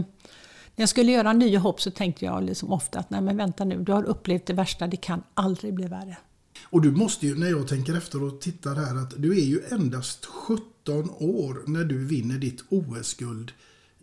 när 0.76 0.82
jag 0.82 0.88
skulle 0.88 1.12
göra 1.12 1.32
nya 1.32 1.58
hopp 1.58 1.80
så 1.80 1.90
tänkte 1.90 2.24
jag 2.24 2.44
liksom 2.44 2.72
ofta 2.72 2.98
att 2.98 3.10
nej 3.10 3.20
men 3.20 3.36
vänta 3.36 3.64
nu, 3.64 3.78
du 3.84 3.92
har 3.92 4.04
upplevt 4.04 4.46
det 4.46 4.52
värsta, 4.52 4.86
det 4.86 4.96
kan 4.96 5.22
aldrig 5.34 5.74
bli 5.74 5.86
värre. 5.86 6.16
Och 6.62 6.82
du 6.82 6.90
måste 6.90 7.26
ju, 7.26 7.38
när 7.38 7.50
jag 7.50 7.68
tänker 7.68 7.96
efter 7.96 8.22
och 8.22 8.40
tittar 8.40 8.74
här, 8.74 9.02
att 9.02 9.14
du 9.16 9.32
är 9.32 9.44
ju 9.44 9.60
endast 9.70 10.24
17 10.24 10.64
år 11.10 11.62
när 11.66 11.84
du 11.84 12.06
vinner 12.06 12.38
ditt 12.38 12.64
OS-guld 12.68 13.52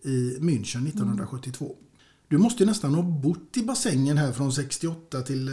i 0.03 0.38
München 0.39 0.88
1972. 0.88 1.65
Mm. 1.65 1.77
Du 2.32 2.38
måste 2.38 2.66
nästan 2.66 2.96
ha 2.96 3.04
bott 3.04 3.58
i 3.58 3.64
bassängen 3.64 4.18
här 4.18 4.32
från 4.32 4.52
68 4.52 5.22
till 5.22 5.50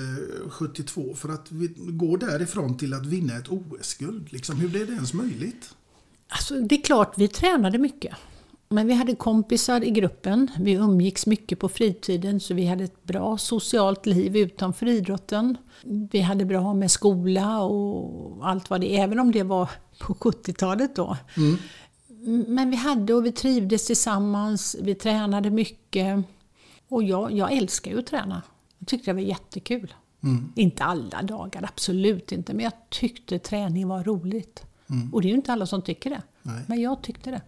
72 0.48 1.00
eh, 1.00 1.14
för 1.14 1.28
att 1.28 1.48
gå 1.76 2.16
därifrån 2.16 2.76
till 2.76 2.94
att 2.94 3.06
vinna 3.06 3.36
ett 3.36 3.48
OS-guld. 3.48 4.32
Liksom, 4.32 4.56
hur 4.56 4.68
blev 4.68 4.86
det 4.86 4.92
ens 4.92 5.14
möjligt? 5.14 5.74
Alltså, 6.28 6.54
det 6.54 6.74
är 6.74 6.82
klart, 6.82 7.14
vi 7.16 7.28
tränade 7.28 7.78
mycket. 7.78 8.16
Men 8.68 8.86
vi 8.86 8.94
hade 8.94 9.14
kompisar 9.14 9.84
i 9.84 9.90
gruppen, 9.90 10.50
vi 10.58 10.72
umgicks 10.72 11.26
mycket 11.26 11.58
på 11.58 11.68
fritiden 11.68 12.40
så 12.40 12.54
vi 12.54 12.66
hade 12.66 12.84
ett 12.84 13.04
bra 13.04 13.38
socialt 13.38 14.06
liv 14.06 14.36
utanför 14.36 14.86
idrotten. 14.86 15.56
Vi 16.10 16.20
hade 16.20 16.44
bra 16.44 16.74
med 16.74 16.90
skola 16.90 17.62
och 17.62 18.48
allt 18.48 18.70
vad 18.70 18.80
det 18.80 18.96
även 18.96 19.18
om 19.18 19.32
det 19.32 19.42
var 19.42 19.70
på 19.98 20.14
70-talet 20.14 20.96
då. 20.96 21.16
Mm. 21.36 21.58
Men 22.54 22.70
vi 22.70 22.76
hade 22.76 23.14
och 23.14 23.26
vi 23.26 23.32
trivdes 23.32 23.86
tillsammans, 23.86 24.76
vi 24.80 24.94
tränade 24.94 25.50
mycket. 25.50 26.24
Och 26.88 27.02
jag, 27.02 27.32
jag 27.32 27.52
älskar 27.52 27.90
ju 27.90 27.98
att 27.98 28.06
träna. 28.06 28.42
Jag 28.78 28.88
tyckte 28.88 29.10
det 29.10 29.14
var 29.14 29.20
jättekul. 29.20 29.94
Mm. 30.22 30.52
Inte 30.56 30.84
alla 30.84 31.22
dagar, 31.22 31.64
absolut 31.72 32.32
inte. 32.32 32.54
Men 32.54 32.64
jag 32.64 32.72
tyckte 32.90 33.38
träning 33.38 33.88
var 33.88 34.04
roligt. 34.04 34.64
Mm. 34.90 35.14
Och 35.14 35.22
det 35.22 35.28
är 35.28 35.30
ju 35.30 35.36
inte 35.36 35.52
alla 35.52 35.66
som 35.66 35.82
tycker 35.82 36.10
det. 36.10 36.22
Nej. 36.42 36.62
Men 36.66 36.80
jag 36.80 37.02
tyckte 37.02 37.30
det. 37.30 37.42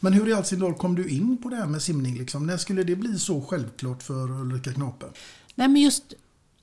Men 0.00 0.12
hur 0.12 0.28
i 0.28 0.32
all 0.32 0.44
sin 0.44 0.74
kom 0.74 0.94
du 0.94 1.08
in 1.08 1.36
på 1.36 1.48
det 1.48 1.56
här 1.56 1.66
med 1.66 1.82
simning? 1.82 2.18
Liksom? 2.18 2.46
När 2.46 2.56
skulle 2.56 2.84
det 2.84 2.96
bli 2.96 3.18
så 3.18 3.40
självklart 3.40 4.02
för 4.02 4.40
Ulrika 4.40 4.72
Knape? 4.72 5.06
Nej, 5.54 5.68
men 5.68 5.82
just 5.82 6.14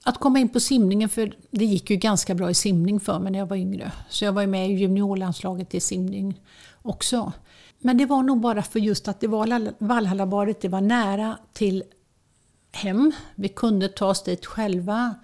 att 0.04 0.18
komma 0.18 0.40
in 0.40 0.50
på 0.50 0.60
simningen, 0.60 1.10
för 1.10 1.36
det 1.52 1.66
gick 1.66 1.90
ju 1.90 1.96
ganska 1.96 2.36
bra 2.36 2.50
i 2.50 2.54
simning 2.54 3.00
för 3.00 3.20
mig 3.20 3.32
när 3.32 3.40
jag 3.40 3.46
var 3.46 3.58
yngre. 3.58 3.92
Så 4.10 4.26
jag 4.26 4.34
var 4.34 4.42
ju 4.42 4.48
med 4.48 4.70
i 4.70 4.74
juniorlandslaget 4.74 5.74
i 5.74 5.80
simning 5.80 6.42
också. 6.82 7.32
Men 7.80 7.98
det 7.98 8.06
var 8.06 8.24
nog 8.24 8.40
bara 8.40 8.62
för 8.62 8.80
just 8.80 9.08
att 9.08 9.20
det 9.20 9.28
var 9.28 9.74
Valhallabadet, 9.84 10.62
det 10.62 10.70
var 10.70 10.82
nära 10.82 11.38
till 11.54 11.84
hem. 12.76 13.12
Vi 13.36 13.50
kunde 13.50 13.88
ta 13.88 14.08
oss 14.08 14.24
dit 14.24 14.46
själva. 14.46 15.16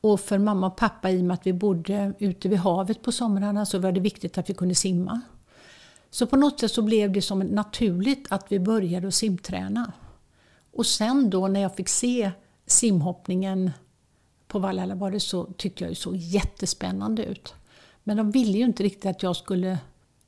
Och 0.00 0.20
för 0.20 0.38
mamma 0.38 0.66
och 0.66 0.76
pappa, 0.76 1.10
i 1.10 1.20
och 1.20 1.24
med 1.24 1.34
att 1.34 1.46
vi 1.46 1.52
bodde 1.52 2.12
ute 2.18 2.48
vid 2.48 2.58
havet 2.58 3.02
på 3.02 3.12
somrarna, 3.12 3.66
så 3.66 3.78
var 3.78 3.92
det 3.92 4.00
viktigt 4.00 4.38
att 4.38 4.50
vi 4.50 4.54
kunde 4.54 4.74
simma. 4.74 5.20
Så 6.10 6.26
på 6.26 6.36
något 6.36 6.60
sätt 6.60 6.70
så 6.70 6.82
blev 6.82 7.12
det 7.12 7.22
som 7.22 7.38
naturligt 7.38 8.26
att 8.32 8.52
vi 8.52 8.58
började 8.58 9.08
att 9.08 9.14
simträna. 9.14 9.92
Och 10.72 10.86
sen 10.86 11.30
då 11.30 11.48
när 11.48 11.60
jag 11.60 11.76
fick 11.76 11.88
se 11.88 12.30
simhoppningen 12.66 13.70
på 14.46 14.58
Vallhalla 14.58 15.20
så 15.20 15.44
tyckte 15.44 15.84
jag 15.84 15.92
det 15.92 15.96
såg 15.96 16.16
jättespännande 16.16 17.24
ut. 17.24 17.54
Men 18.04 18.16
de 18.16 18.30
ville 18.30 18.58
ju 18.58 18.64
inte 18.64 18.82
riktigt 18.82 19.06
att 19.06 19.22
jag 19.22 19.36
skulle 19.36 19.78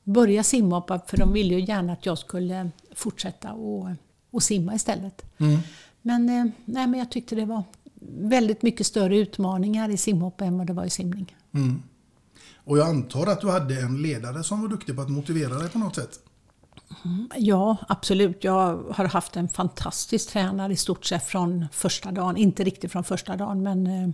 börja 0.03 0.43
simhoppa 0.43 0.99
för 1.07 1.17
de 1.17 1.33
ville 1.33 1.53
ju 1.53 1.65
gärna 1.65 1.93
att 1.93 2.05
jag 2.05 2.17
skulle 2.17 2.69
fortsätta 2.95 3.53
och, 3.53 3.89
och 4.31 4.43
simma 4.43 4.75
istället. 4.75 5.25
Mm. 5.37 5.59
Men, 6.01 6.29
eh, 6.29 6.45
nej, 6.65 6.87
men 6.87 6.99
jag 6.99 7.11
tyckte 7.11 7.35
det 7.35 7.45
var 7.45 7.63
väldigt 8.09 8.61
mycket 8.61 8.87
större 8.87 9.17
utmaningar 9.17 9.89
i 9.89 9.97
simhopp 9.97 10.41
än 10.41 10.57
vad 10.57 10.67
det 10.67 10.73
var 10.73 10.85
i 10.85 10.89
simning. 10.89 11.35
Mm. 11.53 11.81
Och 12.63 12.77
jag 12.77 12.89
antar 12.89 13.27
att 13.27 13.41
du 13.41 13.51
hade 13.51 13.81
en 13.81 14.01
ledare 14.01 14.43
som 14.43 14.61
var 14.61 14.67
duktig 14.67 14.95
på 14.95 15.01
att 15.01 15.09
motivera 15.09 15.53
dig 15.55 15.69
på 15.69 15.79
något 15.79 15.95
sätt? 15.95 16.19
Mm, 17.05 17.29
ja, 17.35 17.77
absolut. 17.87 18.43
Jag 18.43 18.83
har 18.91 19.05
haft 19.05 19.35
en 19.35 19.49
fantastisk 19.49 20.29
tränare 20.29 20.73
i 20.73 20.75
stort 20.75 21.05
sett 21.05 21.25
från 21.25 21.65
första 21.71 22.11
dagen. 22.11 22.37
Inte 22.37 22.63
riktigt 22.63 22.91
från 22.91 23.03
första 23.03 23.35
dagen, 23.35 23.63
men 23.63 23.87
eh, 23.87 24.09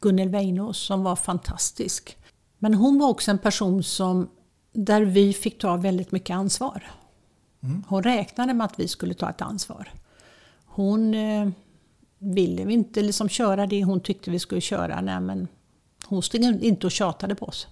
Gunnel 0.00 0.28
Weinås 0.28 0.78
som 0.78 1.02
var 1.02 1.16
fantastisk. 1.16 2.16
Men 2.58 2.74
hon 2.74 2.98
var 2.98 3.08
också 3.08 3.30
en 3.30 3.38
person 3.38 3.82
som, 3.82 4.28
där 4.72 5.02
vi 5.02 5.32
fick 5.32 5.58
ta 5.58 5.76
väldigt 5.76 6.12
mycket 6.12 6.34
ansvar. 6.34 6.90
Mm. 7.62 7.84
Hon 7.88 8.02
räknade 8.02 8.54
med 8.54 8.64
att 8.64 8.80
vi 8.80 8.88
skulle 8.88 9.14
ta 9.14 9.30
ett 9.30 9.42
ansvar. 9.42 9.92
Hon 10.72 11.14
eh, 11.14 11.48
ville 12.18 12.72
inte 12.72 13.02
liksom 13.02 13.28
köra 13.28 13.66
det 13.66 13.84
hon 13.84 14.00
tyckte 14.00 14.30
vi 14.30 14.38
skulle 14.38 14.60
köra. 14.60 15.00
Nej, 15.00 15.20
men 15.20 15.48
hon 16.06 16.22
stod 16.22 16.42
inte 16.42 16.86
och 16.86 16.90
tjatade 16.90 17.34
på 17.34 17.46
oss. 17.46 17.66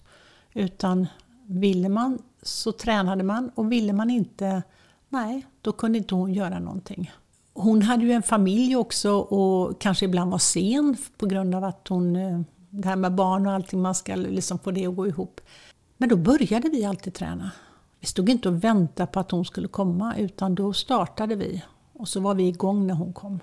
Utan 0.54 1.06
ville 1.46 1.88
man 1.88 2.18
så 2.42 2.72
tränade 2.72 3.24
man 3.24 3.50
och 3.54 3.72
ville 3.72 3.92
man 3.92 4.10
inte, 4.10 4.62
nej, 5.08 5.46
då 5.62 5.72
kunde 5.72 5.98
inte 5.98 6.14
hon 6.14 6.34
göra 6.34 6.58
någonting. 6.58 7.12
Hon 7.52 7.82
hade 7.82 8.04
ju 8.04 8.12
en 8.12 8.22
familj 8.22 8.76
också 8.76 9.12
och 9.12 9.80
kanske 9.80 10.04
ibland 10.04 10.30
var 10.30 10.38
sen 10.38 10.96
på 11.18 11.26
grund 11.26 11.54
av 11.54 11.64
att 11.64 11.88
hon, 11.88 12.16
eh, 12.16 12.40
det 12.70 12.88
här 12.88 12.96
med 12.96 13.14
barn 13.14 13.46
och 13.46 13.52
allting, 13.52 13.82
man 13.82 13.94
ska 13.94 14.14
liksom 14.14 14.58
få 14.58 14.70
det 14.70 14.86
att 14.86 14.96
gå 14.96 15.06
ihop. 15.06 15.40
Men 15.96 16.08
då 16.08 16.16
började 16.16 16.68
vi 16.68 16.84
alltid 16.84 17.14
träna. 17.14 17.50
Vi 18.00 18.06
stod 18.06 18.28
inte 18.28 18.48
och 18.48 18.64
väntade 18.64 19.06
på 19.06 19.20
att 19.20 19.30
hon 19.30 19.44
skulle 19.44 19.68
komma 19.68 20.16
utan 20.16 20.54
då 20.54 20.72
startade 20.72 21.34
vi. 21.34 21.62
Och 21.98 22.08
så 22.08 22.20
var 22.20 22.34
vi 22.34 22.48
igång 22.48 22.86
när 22.86 22.94
hon 22.94 23.12
kom. 23.12 23.40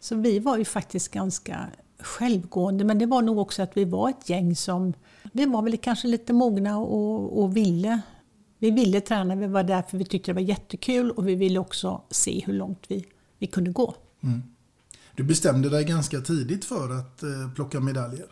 Så 0.00 0.16
vi 0.16 0.38
var 0.38 0.58
ju 0.58 0.64
faktiskt 0.64 1.10
ganska 1.10 1.68
självgående 1.98 2.84
men 2.84 2.98
det 2.98 3.06
var 3.06 3.22
nog 3.22 3.38
också 3.38 3.62
att 3.62 3.76
vi 3.76 3.84
var 3.84 4.08
ett 4.08 4.28
gäng 4.28 4.56
som 4.56 4.92
vi 5.32 5.46
var 5.46 5.62
väl 5.62 5.76
kanske 5.76 6.08
lite 6.08 6.32
mogna 6.32 6.78
och, 6.78 7.42
och 7.42 7.56
ville. 7.56 8.00
Vi 8.58 8.70
ville 8.70 9.00
träna, 9.00 9.34
vi 9.34 9.46
var 9.46 9.62
där 9.62 9.82
för 9.82 9.98
vi 9.98 10.04
tyckte 10.04 10.30
det 10.30 10.34
var 10.34 10.40
jättekul 10.40 11.10
och 11.10 11.28
vi 11.28 11.34
ville 11.34 11.58
också 11.58 12.02
se 12.10 12.42
hur 12.46 12.52
långt 12.52 12.84
vi, 12.88 13.06
vi 13.38 13.46
kunde 13.46 13.70
gå. 13.70 13.94
Mm. 14.22 14.42
Du 15.16 15.22
bestämde 15.24 15.68
dig 15.68 15.84
ganska 15.84 16.20
tidigt 16.20 16.64
för 16.64 16.98
att 16.98 17.22
eh, 17.22 17.28
plocka 17.54 17.80
medaljer. 17.80 18.26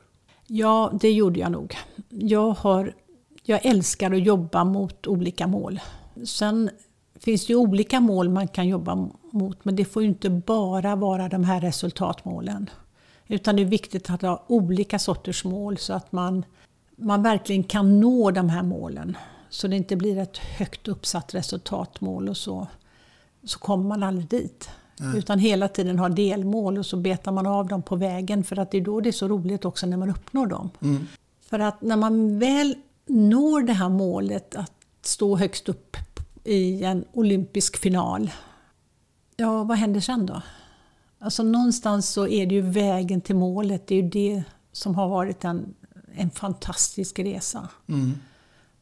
Ja, 0.47 0.93
det 1.01 1.11
gjorde 1.11 1.41
jag 1.41 1.53
nog. 1.53 1.77
Jag, 2.09 2.51
har, 2.51 2.95
jag 3.43 3.67
älskar 3.67 4.11
att 4.11 4.23
jobba 4.23 4.65
mot 4.65 5.07
olika 5.07 5.47
mål. 5.47 5.81
Sen 6.25 6.71
finns 7.25 7.47
det 7.47 7.55
olika 7.55 8.01
mål 8.01 8.29
man 8.29 8.49
kan 8.49 8.69
jobba 8.69 9.09
mot, 9.31 9.65
men 9.65 9.77
det 9.77 9.85
får 9.85 10.03
ju 10.03 10.09
inte 10.09 10.31
bara 10.31 10.97
vara 10.97 11.29
de 11.29 11.45
här 11.45 11.61
resultatmålen. 11.61 12.71
Utan 13.27 13.57
det 13.57 13.63
är 13.63 13.67
viktigt 13.67 14.11
att 14.11 14.23
ha 14.23 14.45
olika 14.47 14.99
sorters 14.99 15.45
mål 15.45 15.79
så 15.79 15.93
att 15.93 16.13
man, 16.13 16.45
man 16.97 17.23
verkligen 17.23 17.65
kan 17.65 18.01
nå 18.01 18.31
de 18.31 18.49
här 18.49 18.63
målen. 18.63 19.17
Så 19.51 19.69
det 19.69 19.77
inte 19.77 19.97
blir 19.97 20.19
ett 20.19 20.37
högt 20.37 20.89
uppsatt 20.89 21.35
resultatmål 21.35 22.29
och 22.29 22.37
så, 22.37 22.69
så 23.45 23.59
kommer 23.59 23.89
man 23.89 24.03
aldrig 24.03 24.29
dit. 24.29 24.71
Nej. 24.97 25.19
Utan 25.19 25.39
hela 25.39 25.69
tiden 25.69 25.99
ha 25.99 26.09
delmål 26.09 26.79
och 26.79 26.87
så 26.87 26.97
betar 26.97 27.33
man 27.33 27.47
av 27.47 27.69
dem 27.69 27.83
på 27.83 27.97
vägen 27.97 28.45
för 28.45 28.59
att 28.59 28.71
det 28.71 28.79
är 28.79 28.83
då 28.85 29.01
det 29.01 29.11
är 29.11 29.13
så 29.13 29.29
roligt 29.29 29.65
också 29.65 29.87
när 29.87 29.97
man 29.97 30.11
uppnår 30.11 30.47
dem. 30.47 30.71
Mm. 30.83 31.07
För 31.51 31.59
att 31.59 31.83
när 31.83 31.97
man 31.97 32.39
väl 32.39 32.75
når 33.07 33.63
det 33.63 33.73
här 33.73 33.89
målet 33.89 34.55
att 34.55 34.73
stå 35.03 35.37
högst 35.37 35.69
upp 35.69 35.97
i 36.45 36.85
en 36.85 37.05
olympisk 37.13 37.77
final, 37.77 38.31
ja 39.37 39.65
vad 39.65 39.79
händer 39.79 40.01
sen 40.01 40.27
då? 40.27 40.43
Alltså 41.19 41.43
någonstans 41.43 42.09
så 42.09 42.29
är 42.29 42.47
det 42.47 42.55
ju 42.55 42.61
vägen 42.61 43.21
till 43.21 43.37
målet, 43.37 43.87
det 43.87 43.95
är 43.95 44.03
ju 44.03 44.09
det 44.09 44.43
som 44.73 44.95
har 44.95 45.09
varit 45.09 45.45
en, 45.45 45.75
en 46.15 46.31
fantastisk 46.31 47.19
resa. 47.19 47.69
Mm. 47.87 48.13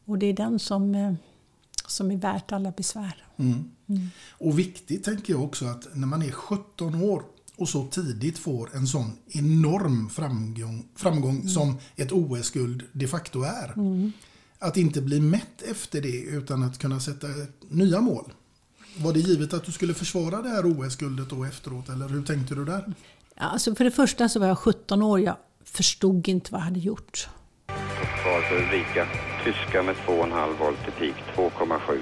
Och 0.05 0.17
det 0.17 0.25
är 0.25 0.33
den 0.33 0.59
som, 0.59 0.95
eh, 0.95 1.13
som 1.87 2.11
är 2.11 2.17
värt 2.17 2.51
alla 2.51 2.71
besvär. 2.71 3.25
Mm. 3.37 3.71
Mm. 3.87 4.09
Och 4.29 4.59
viktigt 4.59 5.03
tänker 5.03 5.33
jag 5.33 5.43
också 5.43 5.65
att 5.65 5.95
när 5.95 6.07
man 6.07 6.21
är 6.21 6.31
17 6.31 6.95
år 6.95 7.23
och 7.57 7.69
så 7.69 7.87
tidigt 7.87 8.37
får 8.37 8.75
en 8.75 8.87
sån 8.87 9.17
enorm 9.27 10.09
framgång, 10.09 10.87
framgång 10.95 11.35
mm. 11.35 11.47
som 11.47 11.77
ett 11.95 12.11
OS-guld 12.11 12.83
de 12.91 13.07
facto 13.07 13.41
är. 13.43 13.73
Att 14.61 14.77
inte 14.77 15.01
bli 15.01 15.19
mätt 15.19 15.61
efter 15.61 16.01
det 16.01 16.21
utan 16.21 16.63
att 16.63 16.77
kunna 16.77 16.99
sätta 16.99 17.27
nya 17.69 18.01
mål. 18.01 18.33
Var 18.97 19.13
det 19.13 19.19
givet 19.19 19.53
att 19.53 19.63
du 19.63 19.71
skulle 19.71 19.93
försvara 19.93 20.41
det 20.41 20.49
här 20.49 20.65
OS-guldet 20.65 21.29
då 21.29 21.43
efteråt 21.43 21.89
eller 21.89 22.09
hur 22.09 22.23
tänkte 22.23 22.55
du 22.55 22.65
där? 22.65 22.93
Alltså 23.35 23.75
för 23.75 23.83
det 23.83 23.91
första 23.91 24.29
så 24.29 24.39
var 24.39 24.47
jag 24.47 24.57
17 24.57 25.03
år. 25.03 25.19
Jag 25.19 25.37
förstod 25.63 26.27
inte 26.27 26.51
vad 26.51 26.61
jag 26.61 26.65
hade 26.65 26.79
gjort. 26.79 27.29
Kvar 28.21 28.41
för 28.41 28.55
Ulrika. 28.55 29.07
Tyska 29.43 29.83
med 29.83 29.95
2,5 29.95 30.57
volt 30.59 30.79
i 30.87 30.91
peak, 30.99 31.15
2,7. 31.35 31.99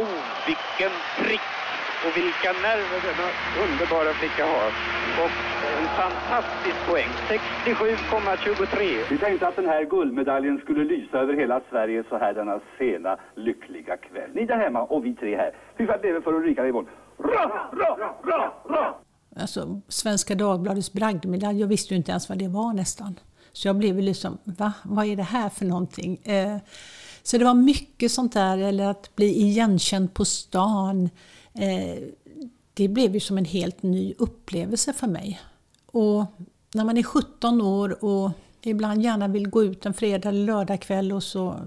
Oh, 0.00 0.14
vilken 0.46 0.92
prick! 1.18 1.46
Och 2.04 2.16
vilka 2.16 2.50
nerver 2.66 3.00
denna 3.08 3.28
underbara 3.64 4.14
flicka 4.14 4.44
har. 4.46 4.70
Och 5.22 5.32
en 5.82 5.88
fantastisk 5.88 6.78
poäng, 6.88 7.10
67,23. 7.64 9.10
Vi 9.10 9.18
tänkte 9.18 9.48
att 9.48 9.56
den 9.56 9.66
här 9.66 9.84
guldmedaljen 9.84 10.58
skulle 10.58 10.84
lysa 10.84 11.18
över 11.18 11.34
hela 11.34 11.60
Sverige 11.70 12.04
så 12.08 12.18
här 12.18 12.34
denna 12.34 12.60
sena, 12.78 13.16
lyckliga 13.36 13.96
kväll. 13.96 14.30
Ni 14.34 14.46
där 14.46 14.56
hemma 14.56 14.82
och 14.82 15.04
vi 15.04 15.14
tre 15.14 15.36
här. 15.36 15.52
Hur 15.76 15.86
fan 15.86 16.00
blev 16.00 16.14
det 16.14 16.22
för 16.22 16.34
Ulrika 16.34 16.62
Weiboll? 16.62 16.86
Ra, 17.18 17.70
ra, 17.72 18.16
ra, 18.24 18.52
ra! 18.68 18.94
Alltså, 19.36 19.80
Svenska 19.88 20.34
Dagbladets 20.34 20.92
bragdmedalj, 20.92 21.60
jag 21.60 21.68
visste 21.68 21.94
ju 21.94 21.98
inte 21.98 22.10
ens 22.10 22.28
vad 22.28 22.38
det 22.38 22.48
var 22.48 22.72
nästan. 22.72 23.18
Så 23.52 23.68
jag 23.68 23.76
blev 23.76 23.98
liksom, 23.98 24.38
va? 24.44 24.72
Vad 24.84 25.06
är 25.06 25.16
det 25.16 25.22
här 25.22 25.48
för 25.48 25.64
någonting? 25.64 26.16
Eh, 26.24 26.56
så 27.22 27.38
det 27.38 27.44
var 27.44 27.54
mycket 27.54 28.12
sånt 28.12 28.32
där, 28.32 28.58
eller 28.58 28.86
att 28.90 29.16
bli 29.16 29.26
igenkänd 29.26 30.14
på 30.14 30.24
stan. 30.24 31.10
Eh, 31.54 32.02
det 32.74 32.88
blev 32.88 33.14
ju 33.14 33.20
som 33.20 33.38
en 33.38 33.44
helt 33.44 33.82
ny 33.82 34.14
upplevelse 34.18 34.92
för 34.92 35.06
mig. 35.06 35.40
Och 35.92 36.24
när 36.74 36.84
man 36.84 36.98
är 36.98 37.02
17 37.02 37.60
år 37.60 38.04
och 38.04 38.30
ibland 38.62 39.02
gärna 39.02 39.28
vill 39.28 39.48
gå 39.48 39.64
ut 39.64 39.86
en 39.86 39.94
fredag 39.94 40.28
eller 40.28 40.44
lördagkväll 40.44 41.12
och 41.12 41.22
så 41.22 41.60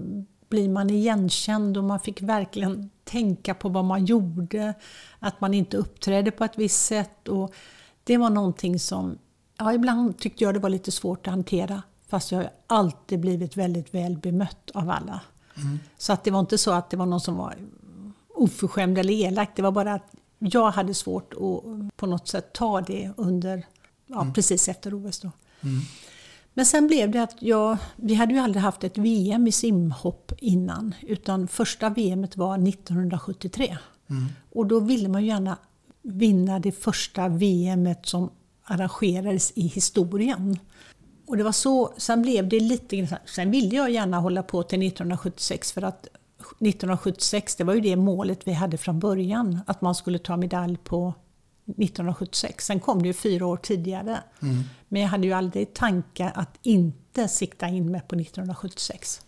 blir 0.49 0.69
man 0.69 0.89
igenkänd 0.89 1.77
och 1.77 1.83
man 1.83 1.99
fick 1.99 2.21
verkligen 2.21 2.89
tänka 3.03 3.53
på 3.53 3.69
vad 3.69 3.85
man 3.85 4.05
gjorde. 4.05 4.73
Att 5.19 5.41
man 5.41 5.53
inte 5.53 5.77
uppträdde 5.77 6.31
på 6.31 6.43
ett 6.43 6.57
visst 6.57 6.85
sätt. 6.85 7.27
Och 7.27 7.53
det 8.03 8.17
var 8.17 8.29
någonting 8.29 8.79
som, 8.79 9.17
ja 9.57 9.73
ibland 9.73 10.17
tyckte 10.17 10.43
jag 10.43 10.53
det 10.53 10.59
var 10.59 10.69
lite 10.69 10.91
svårt 10.91 11.27
att 11.27 11.33
hantera. 11.33 11.83
Fast 12.07 12.31
jag 12.31 12.39
har 12.39 12.49
alltid 12.67 13.19
blivit 13.19 13.57
väldigt 13.57 13.93
väl 13.93 14.17
bemött 14.17 14.71
av 14.73 14.89
alla. 14.89 15.21
Mm. 15.57 15.79
Så 15.97 16.13
att 16.13 16.23
det 16.23 16.31
var 16.31 16.39
inte 16.39 16.57
så 16.57 16.71
att 16.71 16.89
det 16.89 16.97
var 16.97 17.05
någon 17.05 17.21
som 17.21 17.35
var 17.35 17.55
oförskämd 18.35 18.97
eller 18.97 19.13
elak. 19.13 19.49
Det 19.55 19.61
var 19.61 19.71
bara 19.71 19.93
att 19.93 20.15
jag 20.39 20.71
hade 20.71 20.93
svårt 20.93 21.33
att 21.33 21.97
på 21.97 22.05
något 22.05 22.27
sätt 22.27 22.53
ta 22.53 22.81
det 22.81 23.11
under, 23.17 23.65
ja, 24.07 24.21
mm. 24.21 24.33
precis 24.33 24.67
efter 24.67 24.93
OS. 24.93 25.19
Då. 25.19 25.31
Mm. 25.61 25.81
Men 26.53 26.65
sen 26.65 26.87
blev 26.87 27.11
det 27.11 27.23
att 27.23 27.35
jag, 27.39 27.77
vi 27.95 28.13
hade 28.13 28.33
ju 28.33 28.39
aldrig 28.39 28.63
haft 28.63 28.83
ett 28.83 28.97
VM 28.97 29.47
i 29.47 29.51
simhopp 29.51 30.31
innan. 30.37 30.95
Utan 31.01 31.47
första 31.47 31.89
VMet 31.89 32.37
var 32.37 32.67
1973. 32.67 33.77
Mm. 34.09 34.25
Och 34.51 34.65
då 34.65 34.79
ville 34.79 35.09
man 35.09 35.21
ju 35.21 35.27
gärna 35.27 35.57
vinna 36.01 36.59
det 36.59 36.71
första 36.71 37.27
VMet 37.27 38.05
som 38.05 38.29
arrangerades 38.63 39.51
i 39.55 39.67
historien. 39.67 40.59
Och 41.27 41.37
det 41.37 41.43
var 41.43 41.51
så, 41.51 41.93
sen 41.97 42.21
blev 42.21 42.49
det 42.49 42.59
lite 42.59 43.19
Sen 43.25 43.51
ville 43.51 43.75
jag 43.75 43.91
gärna 43.91 44.19
hålla 44.19 44.43
på 44.43 44.63
till 44.63 44.87
1976 44.87 45.71
för 45.71 45.81
att 45.81 46.07
1976, 46.59 47.55
det 47.55 47.63
var 47.63 47.73
ju 47.73 47.81
det 47.81 47.95
målet 47.95 48.47
vi 48.47 48.53
hade 48.53 48.77
från 48.77 48.99
början, 48.99 49.59
att 49.67 49.81
man 49.81 49.95
skulle 49.95 50.19
ta 50.19 50.37
medalj 50.37 50.77
på 50.77 51.13
1976. 51.65 52.65
Sen 52.65 52.79
kom 52.79 53.01
det 53.01 53.07
ju 53.07 53.13
fyra 53.13 53.45
år 53.45 53.57
tidigare. 53.57 54.23
Mm. 54.41 54.63
Men 54.87 55.01
jag 55.01 55.09
hade 55.09 55.27
ju 55.27 55.33
aldrig 55.33 55.73
tankar 55.73 56.31
att 56.35 56.57
inte 56.61 57.27
sikta 57.27 57.67
in 57.67 57.91
mig 57.91 58.01
på 58.07 58.15
1976. 58.15 59.21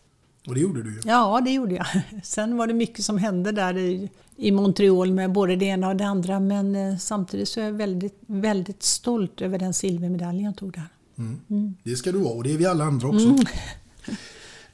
Och 0.48 0.56
det 0.56 0.62
gjorde 0.62 0.84
du 0.84 0.94
ju. 0.94 1.02
Ja, 1.06 1.42
det 1.46 1.52
gjorde 1.52 1.76
jag. 1.76 1.88
Sen 2.24 2.58
var 2.58 2.68
det 2.68 2.74
mycket 2.74 3.06
som 3.06 3.18
hände 3.18 3.52
där 3.52 3.78
i, 3.78 4.10
i 4.36 4.52
Montreal 4.52 5.14
med 5.14 5.32
både 5.32 5.56
det 5.56 5.66
ena 5.66 5.90
och 5.90 5.96
det 5.96 6.06
andra. 6.06 6.40
Men 6.40 6.76
eh, 6.76 6.98
samtidigt 6.98 7.50
så 7.50 7.60
är 7.60 7.66
jag 7.66 7.72
väldigt, 7.72 8.20
väldigt 8.28 8.84
stolt 8.84 9.42
över 9.42 9.60
den 9.60 9.74
silvermedaljen 9.74 10.46
jag 10.46 10.58
tog 10.58 10.74
där. 10.74 10.88
Mm. 11.18 11.40
Mm. 11.50 11.76
Det 11.84 11.96
ska 11.96 12.12
du 12.12 12.18
vara 12.18 12.34
och 12.34 12.44
det 12.44 12.54
är 12.54 12.58
vi 12.58 12.66
alla 12.66 12.84
andra 12.84 13.08
också. 13.08 13.28
Mm. 13.28 13.46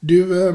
Du, 0.00 0.48
eh, 0.48 0.54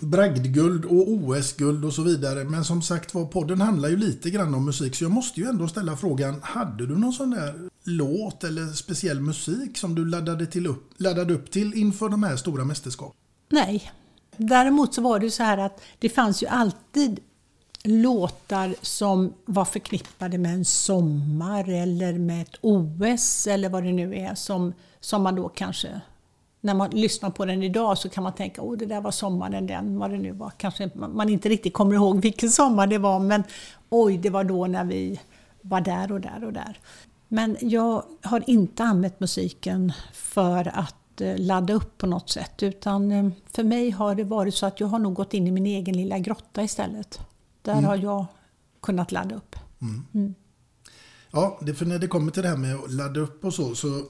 bragdguld 0.00 0.84
och 0.84 1.08
OS-guld 1.08 1.84
och 1.84 1.92
så 1.92 2.02
vidare. 2.02 2.44
Men 2.44 2.64
som 2.64 2.82
sagt 2.82 3.14
var, 3.14 3.24
podden 3.24 3.60
handlar 3.60 3.88
ju 3.88 3.96
lite 3.96 4.30
grann 4.30 4.54
om 4.54 4.64
musik. 4.64 4.96
Så 4.96 5.04
jag 5.04 5.10
måste 5.10 5.40
ju 5.40 5.46
ändå 5.46 5.68
ställa 5.68 5.96
frågan, 5.96 6.40
hade 6.42 6.86
du 6.86 6.98
någon 6.98 7.12
sån 7.12 7.30
där 7.30 7.68
låt 7.84 8.44
eller 8.44 8.66
speciell 8.66 9.20
musik 9.20 9.78
som 9.78 9.94
du 9.94 10.04
laddade, 10.04 10.46
till 10.46 10.66
upp, 10.66 10.90
laddade 10.96 11.34
upp 11.34 11.50
till 11.50 11.74
inför 11.74 12.08
de 12.08 12.22
här 12.22 12.36
stora 12.36 12.64
mästerskapen? 12.64 13.16
Nej. 13.48 13.92
Däremot 14.36 14.94
så 14.94 15.02
var 15.02 15.18
det 15.18 15.24
ju 15.24 15.30
så 15.30 15.42
här 15.42 15.58
att 15.58 15.80
det 15.98 16.08
fanns 16.08 16.42
ju 16.42 16.46
alltid 16.46 17.20
låtar 17.84 18.74
som 18.80 19.32
var 19.44 19.64
förknippade 19.64 20.38
med 20.38 20.54
en 20.54 20.64
sommar 20.64 21.68
eller 21.68 22.12
med 22.12 22.42
ett 22.42 22.56
OS 22.60 23.46
eller 23.46 23.68
vad 23.68 23.84
det 23.84 23.92
nu 23.92 24.16
är 24.16 24.34
som, 24.34 24.72
som 25.00 25.22
man 25.22 25.34
då 25.34 25.48
kanske 25.48 26.00
när 26.64 26.74
man 26.74 26.90
lyssnar 26.90 27.30
på 27.30 27.44
den 27.44 27.62
idag 27.62 27.98
så 27.98 28.08
kan 28.08 28.22
man 28.22 28.32
tänka 28.32 28.62
att 28.62 28.78
det 28.78 28.86
där 28.86 29.00
var 29.00 29.10
sommaren 29.10 29.66
den, 29.66 29.98
vad 29.98 30.10
det 30.10 30.18
nu 30.18 30.32
var. 30.32 30.50
Kanske 30.50 30.90
man 30.94 31.28
inte 31.28 31.48
riktigt 31.48 31.72
kommer 31.74 31.94
ihåg 31.94 32.20
vilken 32.22 32.50
sommar 32.50 32.86
det 32.86 32.98
var 32.98 33.20
men 33.20 33.44
oj, 33.88 34.18
det 34.18 34.30
var 34.30 34.44
då 34.44 34.66
när 34.66 34.84
vi 34.84 35.20
var 35.60 35.80
där 35.80 36.12
och 36.12 36.20
där 36.20 36.44
och 36.44 36.52
där. 36.52 36.78
Men 37.28 37.56
jag 37.60 38.02
har 38.22 38.44
inte 38.46 38.84
använt 38.84 39.20
musiken 39.20 39.92
för 40.12 40.78
att 40.78 41.20
eh, 41.20 41.38
ladda 41.38 41.74
upp 41.74 41.98
på 41.98 42.06
något 42.06 42.30
sätt 42.30 42.62
utan 42.62 43.12
eh, 43.12 43.28
för 43.46 43.64
mig 43.64 43.90
har 43.90 44.14
det 44.14 44.24
varit 44.24 44.54
så 44.54 44.66
att 44.66 44.80
jag 44.80 44.86
har 44.86 44.98
nog 44.98 45.14
gått 45.14 45.34
in 45.34 45.46
i 45.46 45.50
min 45.50 45.66
egen 45.66 45.96
lilla 45.96 46.18
grotta 46.18 46.62
istället. 46.62 47.20
Där 47.62 47.72
mm. 47.72 47.84
har 47.84 47.96
jag 47.96 48.26
kunnat 48.80 49.12
ladda 49.12 49.36
upp. 49.36 49.56
Mm. 49.82 50.02
Mm. 50.14 50.34
Ja, 51.30 51.58
det, 51.62 51.74
för 51.74 51.86
när 51.86 51.98
det 51.98 52.06
kommer 52.06 52.32
till 52.32 52.42
det 52.42 52.48
här 52.48 52.56
med 52.56 52.74
att 52.74 52.92
ladda 52.92 53.20
upp 53.20 53.44
och 53.44 53.54
så, 53.54 53.74
så 53.74 54.02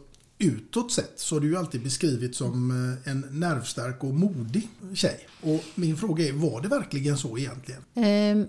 utåt 0.44 0.92
sett 0.92 1.12
så 1.20 1.34
har 1.34 1.40
du 1.40 1.48
ju 1.48 1.56
alltid 1.56 1.82
beskrivit 1.82 2.36
som 2.36 2.70
eh, 2.70 3.10
en 3.10 3.20
nervstark 3.30 4.04
och 4.04 4.14
modig 4.14 4.68
tjej. 4.94 5.26
Och 5.42 5.64
min 5.74 5.96
fråga 5.96 6.28
är, 6.28 6.32
var 6.32 6.60
det 6.60 6.68
verkligen 6.68 7.16
så 7.16 7.38
egentligen? 7.38 7.82
Ehm, 7.94 8.48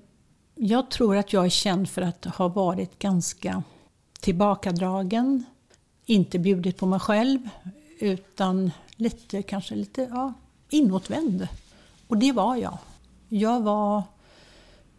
jag 0.55 0.91
tror 0.91 1.17
att 1.17 1.33
jag 1.33 1.45
är 1.45 1.49
känd 1.49 1.89
för 1.89 2.01
att 2.01 2.25
ha 2.25 2.47
varit 2.47 2.99
ganska 2.99 3.63
tillbakadragen, 4.19 5.43
inte 6.05 6.39
bjudit 6.39 6.77
på 6.77 6.85
mig 6.85 6.99
själv, 6.99 7.39
utan 7.99 8.71
lite, 8.95 9.41
kanske 9.41 9.75
lite 9.75 10.01
ja, 10.01 10.33
inåtvänd. 10.69 11.47
Och 12.07 12.17
det 12.17 12.31
var 12.31 12.55
jag. 12.55 12.77
Jag 13.29 13.61
var, 13.61 14.03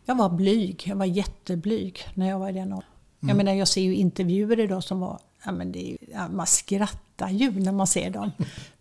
jag 0.04 0.14
var 0.14 0.28
blyg, 0.28 0.82
jag 0.86 0.96
var 0.96 1.04
jätteblyg 1.04 2.00
när 2.14 2.28
jag 2.28 2.38
var 2.38 2.48
i 2.48 2.52
den 2.52 2.72
åldern. 2.72 2.88
Mm. 3.20 3.28
Jag 3.28 3.36
menar, 3.36 3.58
jag 3.58 3.68
ser 3.68 3.82
ju 3.82 3.94
intervjuer 3.94 4.60
idag 4.60 4.84
som 4.84 5.00
var 5.00 5.20
ja, 5.46 5.52
men 5.52 5.72
det 5.72 5.92
är, 5.92 5.98
ja, 6.12 6.28
man 6.28 6.46
skrattar 6.46 7.30
ju 7.30 7.60
när 7.60 7.72
man 7.72 7.86
ser 7.86 8.10
dem. 8.10 8.30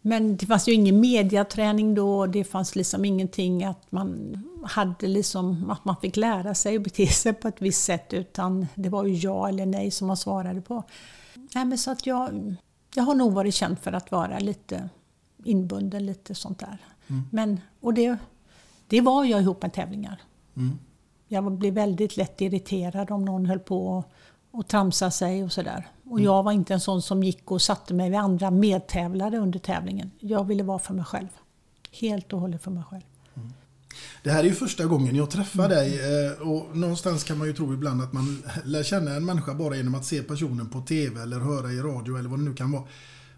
Men 0.01 0.37
det 0.37 0.45
fanns 0.45 0.67
ju 0.67 0.73
ingen 0.73 0.99
mediaträning 0.99 1.95
då, 1.95 2.25
det 2.25 2.43
fanns 2.43 2.75
liksom 2.75 3.05
ingenting 3.05 3.63
att 3.63 3.91
man 3.91 4.37
hade 4.63 5.07
liksom, 5.07 5.69
att 5.71 5.85
man 5.85 5.95
fick 5.97 6.15
lära 6.15 6.55
sig 6.55 6.75
att 6.75 6.83
bete 6.83 7.07
sig 7.07 7.33
på 7.33 7.47
ett 7.47 7.61
visst 7.61 7.83
sätt 7.83 8.13
utan 8.13 8.67
det 8.75 8.89
var 8.89 9.05
ju 9.05 9.13
ja 9.13 9.49
eller 9.49 9.65
nej 9.65 9.91
som 9.91 10.07
man 10.07 10.17
svarade 10.17 10.61
på. 10.61 10.83
Nej, 11.55 11.65
men 11.65 11.77
så 11.77 11.91
att 11.91 12.05
jag, 12.05 12.55
jag 12.95 13.03
har 13.03 13.15
nog 13.15 13.33
varit 13.33 13.55
känd 13.55 13.79
för 13.79 13.93
att 13.93 14.11
vara 14.11 14.39
lite 14.39 14.89
inbunden, 15.43 16.05
lite 16.05 16.35
sånt 16.35 16.59
där. 16.59 16.77
Men, 17.31 17.59
och 17.81 17.93
det, 17.93 18.17
det 18.87 19.01
var 19.01 19.23
jag 19.23 19.41
ihop 19.41 19.61
med 19.61 19.73
tävlingar. 19.73 20.21
Jag 21.27 21.51
blev 21.51 21.73
väldigt 21.73 22.17
lätt 22.17 22.41
irriterad 22.41 23.11
om 23.11 23.25
någon 23.25 23.45
höll 23.45 23.59
på 23.59 23.87
och, 23.87 24.11
och 24.51 24.67
tramsa 24.67 25.11
sig 25.11 25.43
och 25.43 25.51
sådär. 25.51 25.87
Och 26.05 26.21
jag 26.21 26.43
var 26.43 26.51
inte 26.51 26.73
en 26.73 26.79
sån 26.79 27.01
som 27.01 27.23
gick 27.23 27.51
och 27.51 27.61
satte 27.61 27.93
mig 27.93 28.09
vid 28.09 28.19
andra 28.19 28.51
medtävlare 28.51 29.37
under 29.37 29.59
tävlingen. 29.59 30.11
Jag 30.19 30.47
ville 30.47 30.63
vara 30.63 30.79
för 30.79 30.93
mig 30.93 31.05
själv. 31.05 31.27
Helt 31.91 32.33
och 32.33 32.39
hållet 32.39 32.63
för 32.63 32.71
mig 32.71 32.83
själv. 32.83 33.01
Det 34.23 34.31
här 34.31 34.39
är 34.39 34.47
ju 34.47 34.53
första 34.53 34.85
gången 34.85 35.15
jag 35.15 35.29
träffar 35.29 35.69
dig 35.69 35.99
eh, 36.25 36.47
och 36.47 36.77
någonstans 36.77 37.23
kan 37.23 37.37
man 37.37 37.47
ju 37.47 37.53
tro 37.53 37.73
ibland 37.73 38.01
att 38.01 38.13
man 38.13 38.43
lär 38.63 38.83
känna 38.83 39.11
en 39.11 39.25
människa 39.25 39.53
bara 39.53 39.75
genom 39.75 39.95
att 39.95 40.05
se 40.05 40.23
personen 40.23 40.69
på 40.69 40.81
TV 40.81 41.21
eller 41.21 41.39
höra 41.39 41.71
i 41.71 41.79
radio 41.79 42.17
eller 42.17 42.29
vad 42.29 42.39
det 42.39 42.45
nu 42.45 42.53
kan 42.53 42.71
vara. 42.71 42.83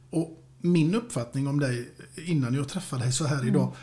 Och 0.09 0.43
min 0.61 0.95
uppfattning 0.95 1.47
om 1.47 1.59
dig 1.59 1.89
innan 2.15 2.53
jag 2.53 2.69
träffade 2.69 3.03
dig 3.03 3.11
så 3.11 3.25
här 3.25 3.47
idag 3.47 3.73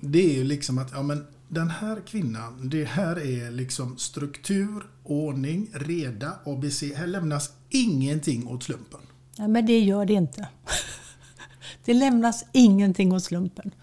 det 0.00 0.30
är 0.30 0.34
ju 0.34 0.44
liksom 0.44 0.78
att 0.78 0.92
ja, 0.92 1.02
men 1.02 1.26
den 1.48 1.70
här 1.70 2.00
kvinnan, 2.06 2.68
det 2.68 2.84
här 2.84 3.18
är 3.18 3.50
liksom 3.50 3.98
struktur, 3.98 4.82
ordning, 5.02 5.70
reda, 5.72 6.32
ABC. 6.44 6.82
Här 6.82 7.06
lämnas 7.06 7.52
ingenting 7.72 8.48
åt 8.48 8.62
slumpen. 8.62 9.00
Nej, 9.38 9.48
men 9.48 9.66
det 9.66 9.80
gör 9.80 10.04
det 10.04 10.12
inte. 10.12 10.48
Det 11.84 11.94
lämnas 11.94 12.44
ingenting 12.52 13.12
åt 13.12 13.24
slumpen. 13.24 13.74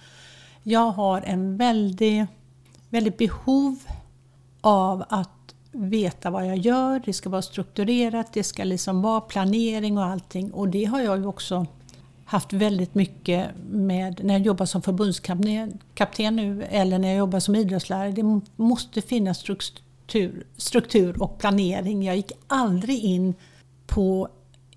Jag 0.64 0.92
har 0.92 1.22
en 1.22 1.58
väldigt, 1.58 2.26
väldigt 2.90 3.18
behov 3.18 3.80
av 4.62 5.04
att 5.10 5.56
veta 5.72 6.30
vad 6.30 6.48
jag 6.48 6.58
gör. 6.58 7.02
Det 7.06 7.14
ska 7.14 7.30
vara 7.30 7.42
strukturerat, 7.42 8.34
det 8.34 8.44
ska 8.44 8.64
liksom 8.64 9.02
vara 9.02 9.22
planering 9.22 9.98
och 9.98 10.06
allting. 10.06 10.52
Och 10.52 10.70
det 10.70 10.86
har 10.86 11.02
jag 11.02 11.18
ju 11.18 11.26
också 11.26 11.66
haft 12.26 12.54
väldigt 12.54 12.96
mycket 12.96 13.48
med 13.70 14.24
när 14.24 14.34
jag 14.34 14.42
jobbar 14.42 14.66
som 14.66 14.82
förbundskapten 14.82 16.36
nu 16.36 16.64
eller 16.64 17.00
när 17.00 17.08
jag 17.08 17.18
jobbar 17.18 17.40
som 17.40 17.56
idrottslärare. 17.56 18.12
Det 18.12 18.42
måste 18.56 19.02
finnas 19.02 19.38
struktur, 19.38 20.46
struktur 20.58 21.22
och 21.22 21.38
planering. 21.38 22.04
Jag 22.04 22.16
gick 22.16 22.32
aldrig 22.48 23.04
in 23.04 23.36
på, 23.90 24.28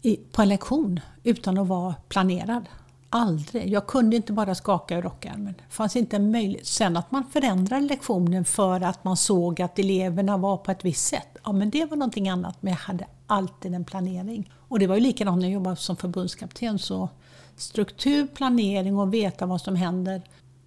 i, 0.03 0.17
på 0.17 0.43
en 0.43 0.49
lektion 0.49 1.01
utan 1.23 1.59
att 1.59 1.67
vara 1.67 1.95
planerad. 2.09 2.69
Aldrig. 3.11 3.69
Jag 3.69 3.87
kunde 3.87 4.17
inte 4.17 4.33
bara 4.33 4.55
skaka 4.55 4.97
ur 4.97 5.03
rockärmen. 5.03 5.55
Det 5.59 5.75
fanns 5.75 5.97
inte 5.97 6.17
en 6.17 6.31
möjlighet. 6.31 6.67
Sen 6.67 6.97
att 6.97 7.11
man 7.11 7.25
förändrade 7.25 7.87
lektionen 7.87 8.45
för 8.45 8.81
att 8.81 9.05
man 9.05 9.17
såg 9.17 9.63
att 9.63 9.79
eleverna 9.79 10.37
var 10.37 10.57
på 10.57 10.71
ett 10.71 10.85
visst 10.85 11.07
sätt. 11.07 11.37
Ja, 11.45 11.53
men 11.53 11.71
det 11.71 11.85
var 11.85 11.97
någonting 11.97 12.29
annat. 12.29 12.57
Men 12.61 12.73
jag 12.73 12.79
hade 12.79 13.07
alltid 13.27 13.75
en 13.75 13.85
planering. 13.85 14.53
Och 14.69 14.79
det 14.79 14.87
var 14.87 14.95
ju 14.95 15.01
likadant 15.01 15.39
när 15.39 15.49
jag 15.49 15.53
jobbade 15.53 15.77
som 15.77 15.97
förbundskapten. 15.97 16.79
Så 16.79 17.09
struktur, 17.57 18.27
planering 18.27 18.99
och 18.99 19.15
veta 19.15 19.47
vad 19.47 19.61
som 19.61 19.77
händer. 19.77 20.23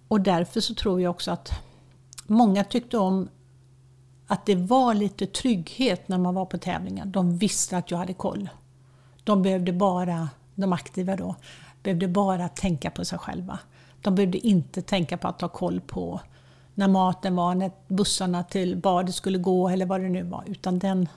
Och 0.08 0.20
därför 0.20 0.60
så 0.60 0.74
tror 0.74 1.00
jag 1.00 1.10
också 1.10 1.30
att 1.30 1.50
många 2.26 2.64
tyckte 2.64 2.98
om 2.98 3.28
att 4.26 4.46
det 4.46 4.54
var 4.54 4.94
lite 4.94 5.26
trygghet 5.26 6.08
när 6.08 6.18
man 6.18 6.34
var 6.34 6.46
på 6.46 6.58
tävlingar. 6.58 7.06
De 7.06 7.38
visste 7.38 7.76
att 7.76 7.90
jag 7.90 7.98
hade 7.98 8.14
koll. 8.14 8.48
De 9.24 9.42
behövde 9.42 9.72
bara, 9.72 10.28
de 10.54 10.72
aktiva 10.72 11.16
då, 11.16 11.36
behövde 11.82 12.08
bara 12.08 12.48
tänka 12.48 12.90
på 12.90 13.04
sig 13.04 13.18
själva. 13.18 13.58
De 14.02 14.14
behövde 14.14 14.46
inte 14.46 14.82
tänka 14.82 15.16
på 15.16 15.28
att 15.28 15.40
ha 15.40 15.48
koll 15.48 15.80
på 15.80 16.20
när 16.74 16.88
maten 16.88 17.36
var, 17.36 17.54
när 17.54 17.70
bussarna 17.88 18.44
till 18.44 18.76
badet 18.76 19.14
skulle 19.14 19.38
gå 19.38 19.68
eller 19.68 19.86
vad 19.86 20.00
det 20.00 20.08
nu 20.08 20.22
var. 20.22 20.44
Utan 20.46 20.78
den, 20.78 21.08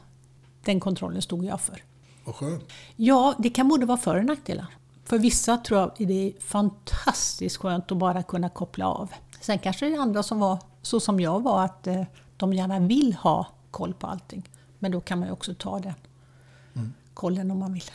den 0.64 0.80
kontrollen 0.80 1.22
stod 1.22 1.46
jag 1.46 1.62
för. 1.62 1.84
Vad 2.26 2.36
skönt. 2.36 2.64
Ja, 2.96 3.36
det 3.38 3.50
kan 3.50 3.68
både 3.68 3.86
vara 3.86 3.98
för 3.98 4.16
och 4.18 4.26
nackdelar. 4.26 4.66
För 5.06 5.18
vissa 5.20 5.58
tror 5.58 5.80
jag 5.80 6.08
det 6.08 6.28
är 6.28 6.40
fantastiskt 6.40 7.58
skönt 7.58 7.92
att 7.92 7.98
bara 7.98 8.24
kunna 8.24 8.50
koppla 8.50 8.88
av. 8.88 9.12
Sen 9.42 9.60
kanske 9.60 9.86
det 9.86 9.96
är 9.96 10.00
andra 10.00 10.24
som 10.24 10.40
var 10.40 10.60
så 10.82 11.00
som 11.00 11.20
jag 11.20 11.44
var, 11.44 11.66
att 11.66 11.88
eh, 11.88 12.04
de 12.40 12.54
gärna 12.54 12.80
vill 12.80 13.14
ha 13.14 13.48
koll 13.72 13.94
på 13.94 14.08
allting. 14.08 14.50
Men 14.80 14.92
då 14.92 15.02
kan 15.02 15.20
man 15.20 15.28
ju 15.28 15.32
också 15.32 15.54
ta 15.54 15.80
den 15.80 15.94
kollen 17.20 17.52
om 17.52 17.60
man 17.60 17.74
vill. 17.74 17.92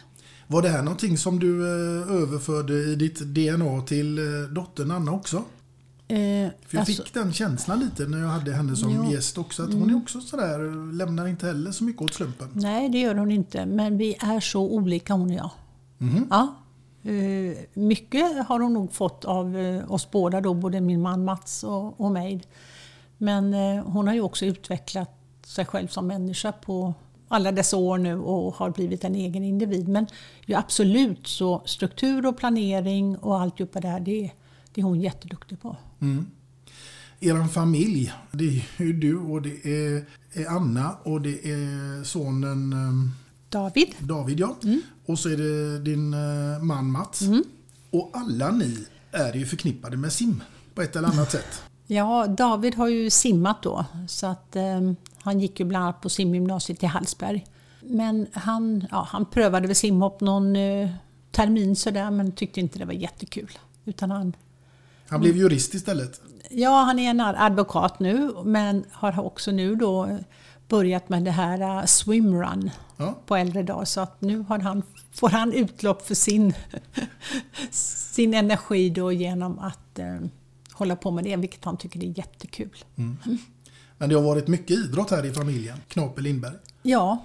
Var 0.47 0.63
det 0.63 0.69
här 0.69 0.83
någonting 0.83 1.19
som 1.19 1.39
du 1.39 1.63
eh, 1.63 2.13
överförde 2.23 2.75
i 2.75 2.95
ditt 2.97 3.21
DNA 3.21 3.81
till 3.81 4.19
eh, 4.19 4.25
dottern 4.51 4.91
Anna 4.91 5.13
också? 5.13 5.37
Eh, 5.37 6.17
För 6.17 6.51
jag 6.71 6.81
alltså- 6.81 7.03
fick 7.03 7.15
den 7.15 7.33
känslan 7.33 7.81
lite 7.81 8.07
när 8.07 8.19
jag 8.19 8.29
hade 8.29 8.53
henne 8.53 8.77
som. 8.77 8.91
Mm. 8.93 9.11
gäst 9.11 9.39
också. 9.39 9.63
Att 9.63 9.73
hon 9.73 9.91
är 9.91 9.97
också 9.97 10.21
sådär, 10.21 10.93
lämnar 10.93 11.27
inte 11.27 11.47
heller 11.47 11.73
så 11.73 11.85
mycket 11.85 12.03
åt 12.03 12.15
slumpen. 12.15 12.49
Nej, 12.53 12.89
det 12.89 12.99
gör 12.99 13.15
hon 13.15 13.31
inte. 13.31 13.67
Men 13.67 13.99
vi 13.99 14.17
är 14.21 14.41
så 14.41 14.61
olika 14.63 15.13
hon 15.15 15.31
och 15.31 15.37
jag. 15.37 15.51
Ja. 16.31 16.55
Eh, 17.11 17.57
Mycket 17.75 18.47
har 18.49 18.61
hon 18.61 18.73
nog 18.75 18.93
fått 18.93 19.25
av 19.25 19.57
oss 19.89 20.11
båda, 20.11 20.41
då, 20.41 20.55
både 20.55 20.81
min 20.81 21.03
man 21.03 21.25
Mats 21.25 21.65
och, 21.65 22.01
och 22.01 22.11
mig. 22.13 22.43
Men 23.19 23.55
eh, 23.55 23.85
hon 23.85 24.07
har 24.07 24.15
ju 24.15 24.21
också 24.21 24.45
utvecklat 24.45 25.11
sig 25.47 25.65
själv 25.65 25.89
som 25.89 26.07
människa 26.07 26.53
på 26.53 26.95
alla 27.29 27.53
dessa 27.53 27.77
år 27.77 27.99
nu 27.99 28.19
och 28.19 28.55
har 28.55 28.71
blivit 28.71 29.05
en 29.05 29.15
egen 29.15 29.45
individ. 29.45 29.89
Men 29.89 30.07
ju 30.47 30.55
absolut 30.55 31.27
så 31.27 31.63
struktur 31.65 32.27
och 32.27 32.37
planering 32.37 33.17
och 33.17 33.41
alltihopa 33.41 33.81
där, 33.81 34.01
det, 34.01 34.31
det 34.75 34.81
är 34.81 34.85
hon 34.85 35.01
jätteduktig 35.01 35.61
på. 35.61 35.77
Eran 37.21 37.49
familj, 37.49 38.13
det 38.33 38.45
är 38.45 38.85
ju 38.85 38.93
du 38.93 39.17
och 39.17 39.43
det 39.43 39.67
är, 39.67 40.05
Anna 40.49 40.97
och 41.03 41.21
det 41.21 41.51
är 41.51 42.05
sonen 42.05 42.73
eh, 42.73 43.11
David. 43.49 43.95
David. 43.99 44.41
Ja. 44.41 44.57
Mm. 44.63 44.81
Och 45.07 45.19
så 45.19 45.29
är 45.29 45.37
det 45.37 45.79
din 45.79 46.15
eh, 46.15 46.63
man 46.63 46.91
Mats. 46.91 47.23
Och 47.91 48.11
alla 48.13 48.51
ni 48.51 48.87
är 49.11 49.33
ju 49.33 49.47
förknippade 49.47 49.97
med 49.97 50.13
sim 50.13 50.43
på 50.75 50.83
ett 50.83 50.97
eller 50.97 51.09
annat 51.09 51.33
sätt. 51.33 51.63
Ja, 51.87 52.27
David 52.27 52.75
har 52.75 52.89
ju 52.89 53.11
simmat 53.11 53.63
då. 53.63 53.85
Så 54.09 54.27
att, 54.27 54.57
eh, 54.57 54.81
han 55.23 55.41
gick 55.41 55.61
ju 55.61 55.67
bland 55.67 55.85
annat 55.85 56.01
på 56.01 56.09
simgymnasiet 56.09 56.83
i 56.83 56.87
Hallsberg. 56.87 57.47
Men 57.81 58.27
han, 58.33 58.87
ja, 58.91 59.09
han 59.11 59.25
prövade 59.27 59.67
väl 59.67 59.77
simhopp 59.77 60.21
någon 60.21 60.57
eh, 60.57 60.91
termin 61.31 61.77
sådär 61.77 62.11
men 62.11 62.33
tyckte 62.33 62.61
inte 62.61 62.79
det 62.79 62.85
var 62.85 62.93
jättekul. 62.93 63.59
Utan 63.85 64.11
han, 64.11 64.37
Han 65.09 65.21
blev 65.21 65.37
jurist 65.37 65.75
istället. 65.75 66.21
ja, 66.51 66.83
han 66.83 66.99
är 66.99 67.11
en 67.11 67.21
advokat 67.21 67.99
nu 68.01 68.31
men 68.45 68.85
har 68.93 69.21
också 69.21 69.51
nu 69.51 69.75
då 69.77 70.19
börjat 70.69 71.09
med 71.09 71.23
det 71.25 71.31
här 71.31 71.79
uh, 71.81 71.85
swimrun 71.85 72.71
Ja. 72.97 73.15
på 73.27 73.37
äldre 73.37 73.63
dagar. 73.63 73.85
Så 73.85 74.01
att 74.01 74.21
nu 74.21 74.45
han, 74.49 74.83
får 75.13 75.29
han 75.29 75.53
utlopp 75.53 76.07
för 76.07 76.15
sin, 76.15 76.55
sin 77.71 78.35
energi 78.35 78.91
då 78.91 79.13
genom 79.13 79.59
att 79.59 79.99
eh, 79.99 80.17
hålla 80.75 80.97
på 80.97 81.11
med 81.11 81.25
det, 81.25 81.37
vilket 81.37 81.65
han 81.65 81.77
tycker 81.77 82.05
är 82.05 82.19
jättekul. 82.19 82.85
Men 83.99 84.09
det 84.09 84.15
har 84.15 84.23
varit 84.23 84.49
mycket 84.49 84.71
idrott 84.71 85.11
här 85.11 85.27
i 85.27 85.33
familjen. 85.33 85.79
Knape 85.89 86.21
Lindberg. 86.21 86.55
Ja, 86.83 87.25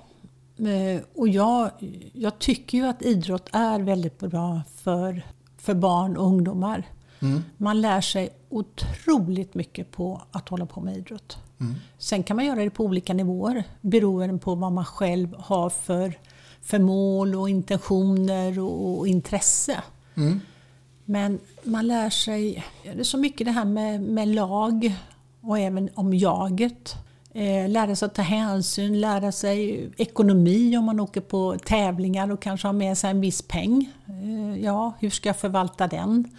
eh, 0.58 1.02
och 1.16 1.28
jag, 1.28 1.72
jag 2.14 2.40
tycker 2.40 2.78
ju 2.78 2.86
att 2.88 3.02
idrott 3.02 3.50
är 3.52 3.80
väldigt 3.80 4.20
bra 4.20 4.62
för, 4.76 5.26
för 5.58 5.74
barn 5.74 6.18
och 6.18 6.26
ungdomar. 6.26 6.84
Man 7.58 7.82
lär 7.82 8.02
sig 8.02 8.30
otroligt 8.50 9.54
mycket 9.54 9.92
på 9.92 10.22
att 10.32 10.50
hålla 10.50 10.66
på 10.66 10.82
med 10.82 10.98
idrott. 10.98 11.38
Sen 11.98 12.24
kan 12.24 12.36
man 12.36 12.46
göra 12.46 12.64
det 12.64 12.70
på 12.70 12.84
olika 12.84 13.14
nivåer 13.14 13.64
beroende 13.82 14.38
på 14.38 14.56
vad 14.56 14.72
man 14.72 14.86
själv 14.86 15.36
har 15.38 15.70
för, 15.70 16.14
för 16.62 16.80
mål 16.80 17.36
och 17.36 17.50
intentioner 17.50 18.60
och, 18.60 19.00
och 19.00 19.08
intresse. 19.08 19.84
Men 21.10 21.40
man 21.64 21.88
lär 21.88 22.10
sig 22.10 22.64
det 22.84 23.00
är 23.00 23.04
så 23.04 23.18
mycket 23.18 23.48
det 23.48 23.52
här 23.52 23.66
med, 23.66 24.02
med 24.02 24.28
lag 24.28 24.96
och 25.42 25.60
även 25.60 25.90
om 25.96 26.14
jaget. 26.14 26.96
Eh, 27.34 27.70
lära 27.70 27.96
sig 27.96 28.06
att 28.06 28.16
ta 28.16 28.22
hänsyn, 28.22 29.02
lära 29.02 29.32
sig 29.32 29.90
ekonomi 29.98 30.78
om 30.78 30.86
man 30.86 31.00
åker 31.00 31.22
på 31.22 31.58
tävlingar 31.66 32.32
och 32.32 32.42
kanske 32.42 32.68
har 32.68 32.74
med 32.74 32.98
sig 32.98 33.10
en 33.10 33.22
viss 33.22 33.42
peng. 33.42 33.92
Eh, 34.08 34.64
ja, 34.64 34.94
hur 35.00 35.10
ska 35.10 35.30
jag 35.30 35.38
förvalta 35.38 35.88
den? 35.88 36.38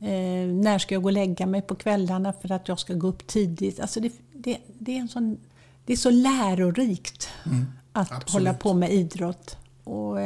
Eh, 0.00 0.46
när 0.46 0.78
ska 0.78 0.94
jag 0.94 1.02
gå 1.02 1.08
och 1.08 1.12
lägga 1.12 1.46
mig 1.46 1.62
på 1.62 1.74
kvällarna 1.74 2.32
för 2.32 2.52
att 2.52 2.68
jag 2.68 2.78
ska 2.78 2.94
gå 2.94 3.06
upp 3.06 3.26
tidigt? 3.26 3.80
Alltså 3.80 4.00
det, 4.00 4.12
det, 4.32 4.58
det, 4.78 4.96
är, 4.96 5.00
en 5.00 5.08
sån, 5.08 5.36
det 5.84 5.92
är 5.92 5.96
så 5.96 6.10
lärorikt 6.10 7.28
att 7.92 8.12
absolut. 8.12 8.30
hålla 8.30 8.54
på 8.54 8.74
med 8.74 8.92
idrott. 8.92 9.56
Och, 9.84 10.16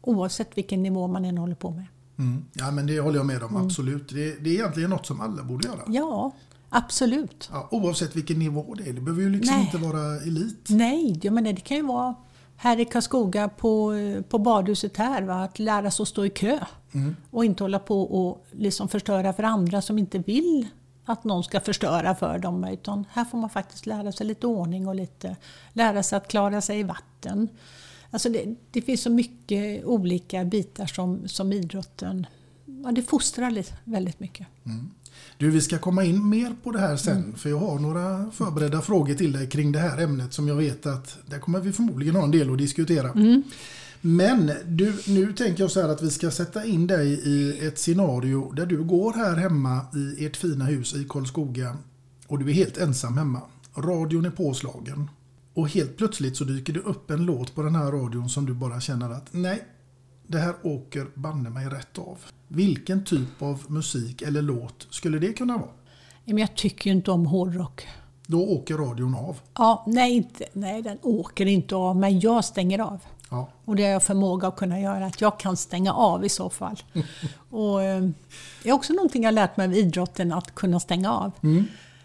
oavsett 0.00 0.58
vilken 0.58 0.82
nivå 0.82 1.06
man 1.06 1.24
än 1.24 1.38
håller 1.38 1.54
på 1.54 1.70
med. 1.70 1.84
Mm. 2.18 2.44
Ja, 2.52 2.70
men 2.70 2.86
det 2.86 3.00
håller 3.00 3.16
jag 3.16 3.26
med 3.26 3.42
om. 3.42 3.56
Absolut. 3.56 4.08
Det, 4.08 4.44
det 4.44 4.50
är 4.50 4.54
egentligen 4.54 4.90
något 4.90 5.06
som 5.06 5.20
alla 5.20 5.42
borde 5.42 5.68
göra. 5.68 5.80
Ja, 5.86 6.32
absolut. 6.68 7.48
Ja, 7.52 7.68
oavsett 7.70 8.16
vilken 8.16 8.38
nivå 8.38 8.74
det 8.74 8.88
är. 8.88 8.92
Det 8.92 9.00
behöver 9.00 9.22
ju 9.22 9.30
liksom 9.30 9.56
Nej. 9.56 9.64
inte 9.64 9.78
vara 9.78 10.16
elit. 10.16 10.66
Nej, 10.68 11.20
jag 11.22 11.32
menar, 11.34 11.52
det 11.52 11.60
kan 11.60 11.76
ju 11.76 11.82
vara 11.82 12.14
här 12.56 12.80
i 12.80 12.84
Karlskoga 12.84 13.48
på, 13.48 13.92
på 14.28 14.38
badhuset 14.38 14.96
här, 14.96 15.22
va? 15.22 15.42
att 15.42 15.58
lära 15.58 15.90
sig 15.90 16.02
att 16.02 16.08
stå 16.08 16.24
i 16.24 16.30
kö. 16.30 16.58
Mm. 16.92 17.16
Och 17.30 17.44
inte 17.44 17.64
hålla 17.64 17.78
på 17.78 18.02
och 18.02 18.46
liksom 18.52 18.88
förstöra 18.88 19.32
för 19.32 19.42
andra 19.42 19.82
som 19.82 19.98
inte 19.98 20.18
vill 20.18 20.68
att 21.04 21.24
någon 21.24 21.44
ska 21.44 21.60
förstöra 21.60 22.14
för 22.14 22.38
dem. 22.38 22.64
Utan 22.64 23.04
här 23.10 23.24
får 23.24 23.38
man 23.38 23.50
faktiskt 23.50 23.86
lära 23.86 24.12
sig 24.12 24.26
lite 24.26 24.46
ordning 24.46 24.88
och 24.88 24.94
lite 24.94 25.36
lära 25.72 26.02
sig 26.02 26.16
att 26.16 26.28
klara 26.28 26.60
sig 26.60 26.80
i 26.80 26.82
vatten. 26.82 27.48
Alltså 28.10 28.28
det, 28.28 28.54
det 28.70 28.82
finns 28.82 29.02
så 29.02 29.10
mycket 29.10 29.84
olika 29.84 30.44
bitar 30.44 30.86
som, 30.86 31.28
som 31.28 31.52
idrotten 31.52 32.26
ja, 32.84 32.92
det 32.92 33.02
fostrar 33.02 33.50
lite, 33.50 33.72
väldigt 33.84 34.20
mycket. 34.20 34.46
Mm. 34.64 34.90
Du, 35.38 35.50
vi 35.50 35.60
ska 35.60 35.78
komma 35.78 36.04
in 36.04 36.28
mer 36.28 36.54
på 36.62 36.70
det 36.70 36.78
här 36.78 36.96
sen, 36.96 37.16
Mm. 37.16 37.34
för 37.34 37.50
jag 37.50 37.58
har 37.58 37.78
några 37.78 38.30
förberedda 38.30 38.80
frågor 38.82 39.14
till 39.14 39.32
dig 39.32 39.48
kring 39.48 39.72
det 39.72 39.78
här 39.78 40.02
ämnet 40.02 40.32
som 40.32 40.48
jag 40.48 40.54
vet 40.56 40.86
att 40.86 41.18
där 41.26 41.38
kommer 41.38 41.60
vi 41.60 41.72
förmodligen 41.72 42.16
ha 42.16 42.24
en 42.24 42.30
del 42.30 42.52
att 42.52 42.58
diskutera. 42.58 43.10
Mm. 43.10 43.42
Men 44.00 44.52
du, 44.66 44.96
nu 45.06 45.32
tänker 45.32 45.62
jag 45.62 45.70
så 45.70 45.82
här 45.82 45.88
att 45.88 46.02
vi 46.02 46.10
ska 46.10 46.30
sätta 46.30 46.64
in 46.64 46.86
dig 46.86 47.08
i 47.08 47.66
ett 47.66 47.78
scenario 47.78 48.52
där 48.52 48.66
du 48.66 48.84
går 48.84 49.12
här 49.12 49.36
hemma 49.36 49.80
i 49.94 50.26
ert 50.26 50.36
fina 50.36 50.64
hus 50.64 50.94
i 50.94 51.06
Karlskoga 51.08 51.76
och 52.26 52.38
du 52.38 52.50
är 52.50 52.54
helt 52.54 52.76
ensam 52.78 53.18
hemma. 53.18 53.40
Radion 53.76 54.26
är 54.26 54.30
påslagen 54.30 55.10
och 55.56 55.68
helt 55.68 55.96
plötsligt 55.96 56.36
så 56.36 56.44
dyker 56.44 56.72
det 56.72 56.80
upp 56.80 57.10
en 57.10 57.24
låt 57.24 57.54
på 57.54 57.62
den 57.62 57.74
här 57.74 57.92
radion 57.92 58.28
som 58.28 58.46
du 58.46 58.54
bara 58.54 58.80
känner 58.80 59.10
att 59.10 59.28
nej, 59.30 59.64
det 60.26 60.38
här 60.38 60.54
åker 60.62 61.06
banne 61.14 61.50
mig 61.50 61.66
rätt 61.66 61.98
av. 61.98 62.18
Vilken 62.48 63.04
typ 63.04 63.42
av 63.42 63.62
musik 63.68 64.22
eller 64.22 64.42
låt 64.42 64.86
skulle 64.90 65.18
det 65.18 65.32
kunna 65.32 65.58
vara? 65.58 65.70
Men 66.24 66.38
jag 66.38 66.54
tycker 66.54 66.90
ju 66.90 66.96
inte 66.96 67.10
om 67.10 67.26
hårdrock. 67.26 67.86
Då 68.26 68.48
åker 68.48 68.74
radion 68.74 69.14
av. 69.14 69.40
Ja, 69.54 69.84
nej, 69.86 70.12
inte, 70.12 70.44
nej, 70.52 70.82
den 70.82 70.98
åker 71.02 71.46
inte 71.46 71.76
av, 71.76 71.96
men 71.96 72.20
jag 72.20 72.44
stänger 72.44 72.78
av. 72.78 73.00
Ja. 73.30 73.48
Och 73.64 73.76
det 73.76 73.82
har 73.82 73.90
jag 73.90 74.02
förmåga 74.02 74.48
att 74.48 74.56
kunna 74.56 74.80
göra, 74.80 75.06
att 75.06 75.20
jag 75.20 75.40
kan 75.40 75.56
stänga 75.56 75.92
av 75.92 76.24
i 76.24 76.28
så 76.28 76.50
fall. 76.50 76.76
och, 77.50 77.82
eh, 77.82 78.08
det 78.62 78.68
är 78.68 78.72
också 78.72 78.92
någonting 78.92 79.22
jag 79.22 79.34
lärt 79.34 79.56
mig 79.56 79.66
av 79.66 79.74
idrotten, 79.74 80.32
att 80.32 80.54
kunna 80.54 80.80
stänga 80.80 81.12
av. 81.12 81.32
Mm. 81.42 81.64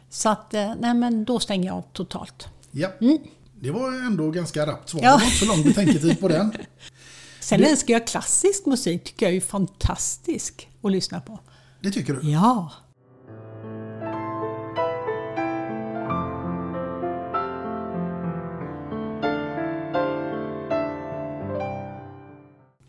Så 0.10 0.30
att, 0.30 0.54
eh, 0.54 0.74
nej 0.80 0.94
men 0.94 1.26
då 1.26 1.40
stänger 1.40 1.66
jag 1.66 1.76
av 1.76 1.84
totalt. 1.94 2.48
Ja. 2.72 2.90
Det 3.64 3.72
var 3.72 3.92
ändå 4.06 4.32
ganska 4.32 4.66
rappt 4.66 4.90
svar. 4.90 5.02
Ja. 5.04 5.12
Det 5.12 5.18
var 5.18 5.26
inte 5.26 5.38
så 5.38 5.46
lång 5.46 5.64
betänketid 5.64 6.20
på 6.20 6.28
den. 6.28 6.52
Sen 7.40 7.60
Du- 7.60 7.66
älskar 7.68 7.94
jag 7.94 8.08
klassisk 8.08 8.66
musik, 8.66 9.04
tycker 9.04 9.26
jag 9.26 9.36
är 9.36 9.42
fantastisk 9.42 10.70
att 10.84 10.92
lyssna 10.92 11.22
på. 11.22 11.40
Det 11.82 11.92
tycker 11.92 12.14
du? 12.14 12.30
Ja. 12.32 12.72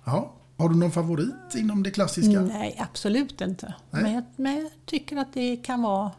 Ja. 0.04 0.32
Har 0.58 0.68
du 0.68 0.76
någon 0.76 0.90
favorit 0.90 1.54
inom 1.56 1.82
det 1.82 1.90
klassiska? 1.90 2.40
Nej, 2.40 2.76
absolut 2.90 3.40
inte. 3.40 3.74
Nej. 3.90 4.02
Men 4.02 4.12
jag, 4.14 4.24
men 4.36 4.54
jag 4.62 4.70
tycker 4.86 5.16
att 5.16 5.32
det 5.34 5.56
kan 5.56 5.82
vara, 5.82 6.10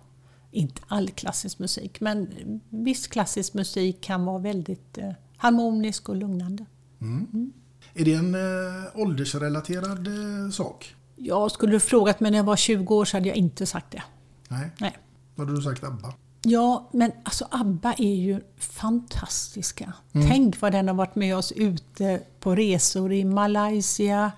inte 0.54 0.82
all 0.88 1.10
klassisk 1.10 1.60
musik, 1.60 2.02
men 2.02 2.30
viss 2.70 3.08
klassisk 3.08 3.54
musik 3.54 4.02
kan 4.02 4.26
vara 4.26 4.38
väldigt 4.38 4.98
eh, 4.98 5.12
harmonisk 5.38 6.10
och 6.10 6.16
lugnande. 6.16 6.66
Mm. 7.02 7.54
Är 7.94 8.06
det 8.06 8.14
en 8.14 8.36
eh, 8.36 9.02
åldersrelaterad 9.02 10.08
eh, 10.08 10.50
sak? 10.52 10.96
Jag 11.16 11.52
skulle 11.52 11.72
du 11.72 11.80
frågat 11.80 12.20
mig 12.20 12.32
när 12.32 12.38
jag 12.38 12.44
var 12.44 12.56
20 12.56 12.96
år 12.96 13.06
så 13.06 13.18
hade 13.18 13.28
jag 13.28 13.38
inte 13.38 13.66
sagt 13.66 13.92
det. 13.92 14.04
Nej. 14.50 14.70
Nej. 14.80 14.98
Vad 15.36 15.48
hade 15.48 15.60
du 15.60 15.64
sagt 15.64 15.84
ABBA? 15.84 16.14
Ja, 16.46 16.90
men 16.94 17.12
alltså 17.24 17.48
ABBA 17.52 17.94
är 17.98 18.16
ju 18.16 18.42
fantastiska. 18.58 19.94
Mm. 20.14 20.30
Tänk 20.30 20.62
vad 20.62 20.72
den 20.72 20.88
har 20.88 20.96
varit 20.96 21.16
med 21.16 21.38
oss 21.38 21.52
ute 21.52 22.22
på 22.40 22.56
resor 22.56 23.14
i 23.14 23.26
Malaysia, 23.26 24.32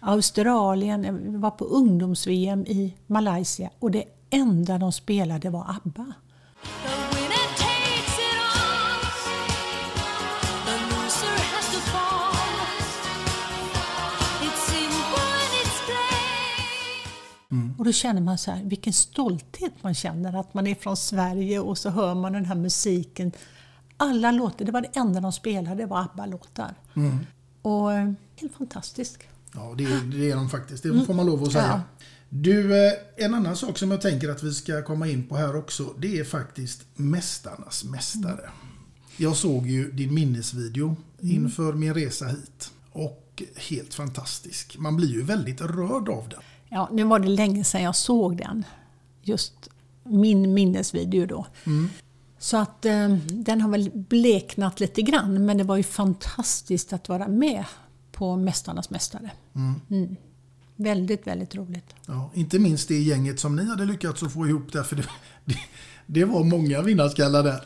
Australien. 0.00 1.32
Vi 1.32 1.38
var 1.38 1.50
på 1.50 1.64
ungdoms-VM 1.64 2.66
i 2.66 2.96
Malaysia 3.06 3.70
och 3.78 3.90
det 3.90 4.04
enda 4.32 4.78
de 4.78 4.92
spelade 4.92 5.50
var 5.50 5.76
ABBA. 5.84 6.12
Och 17.78 17.84
då 17.84 17.92
känner 17.92 18.20
man 18.20 18.38
så 18.38 18.50
här, 18.50 18.62
vilken 18.64 18.92
stolthet 18.92 19.72
man 19.82 19.94
känner 19.94 20.40
att 20.40 20.54
man 20.54 20.66
är 20.66 20.74
från 20.74 20.96
Sverige 20.96 21.60
och 21.60 21.78
så 21.78 21.90
hör 21.90 22.14
man 22.14 22.32
den 22.32 22.44
här 22.44 22.54
musiken. 22.54 23.32
Alla 23.96 24.30
låtar, 24.30 24.64
det 24.64 24.72
var 24.72 24.80
det 24.80 24.88
enda 24.98 25.20
de 25.20 25.32
spelade, 25.32 25.76
det 25.76 25.86
var 25.86 26.00
ABBA-låtar. 26.00 26.74
Mm. 26.96 27.18
Och 27.62 27.92
eh, 27.92 28.12
helt 28.36 28.54
fantastiskt. 28.58 29.18
Ja, 29.54 29.74
det, 29.78 29.84
är- 29.84 30.18
det 30.18 30.30
är 30.30 30.36
de 30.36 30.48
faktiskt. 30.48 30.82
Det 30.82 31.04
får 31.06 31.14
man 31.14 31.26
lov 31.26 31.42
att 31.44 31.52
säga. 31.52 31.66
Ja. 31.66 32.04
Du, 32.34 32.86
eh, 32.86 32.92
en 33.16 33.34
annan 33.34 33.56
sak 33.56 33.78
som 33.78 33.90
jag 33.90 34.00
tänker 34.00 34.28
att 34.28 34.42
vi 34.42 34.54
ska 34.54 34.82
komma 34.82 35.08
in 35.08 35.26
på 35.26 35.36
här 35.36 35.56
också, 35.56 35.94
det 35.98 36.18
är 36.18 36.24
faktiskt 36.24 36.82
Mästarnas 36.94 37.84
Mästare. 37.84 38.50
Jag 39.16 39.36
såg 39.36 39.66
ju 39.66 39.90
din 39.90 40.14
minnesvideo 40.14 40.96
inför 41.20 41.72
min 41.72 41.94
resa 41.94 42.26
hit. 42.26 42.70
Och 42.92 43.42
helt 43.56 43.94
fantastisk. 43.94 44.78
Man 44.78 44.96
blir 44.96 45.08
ju 45.08 45.22
väldigt 45.22 45.60
rörd 45.60 46.08
av 46.08 46.28
den. 46.28 46.40
Ja, 46.68 46.88
nu 46.92 47.04
var 47.04 47.18
det 47.18 47.28
länge 47.28 47.64
sedan 47.64 47.82
jag 47.82 47.96
såg 47.96 48.36
den. 48.36 48.64
Just 49.22 49.68
min 50.04 50.54
minnesvideo 50.54 51.26
då. 51.26 51.46
Mm. 51.64 51.88
Så 52.38 52.56
att 52.56 52.84
eh, 52.84 53.08
den 53.30 53.60
har 53.60 53.70
väl 53.70 53.90
bleknat 53.94 54.80
lite 54.80 55.02
grann, 55.02 55.46
men 55.46 55.58
det 55.58 55.64
var 55.64 55.76
ju 55.76 55.82
fantastiskt 55.82 56.92
att 56.92 57.08
vara 57.08 57.28
med 57.28 57.64
på 58.12 58.36
Mästarnas 58.36 58.90
Mästare. 58.90 59.30
Mm. 59.54 60.16
Mm. 60.78 60.90
Väldigt, 60.90 61.26
väldigt 61.26 61.54
roligt. 61.54 61.94
Ja, 62.06 62.30
inte 62.34 62.58
minst 62.58 62.88
det 62.88 62.98
gänget 62.98 63.40
som 63.40 63.56
ni 63.56 63.64
hade 63.64 63.84
lyckats 63.84 64.22
att 64.22 64.32
få 64.32 64.46
ihop 64.48 64.72
där. 64.72 64.82
För 64.82 64.96
det, 64.96 65.04
det, 65.44 65.58
det 66.06 66.24
var 66.24 66.44
många 66.44 66.82
vinnarskallar 66.82 67.42
där. 67.42 67.60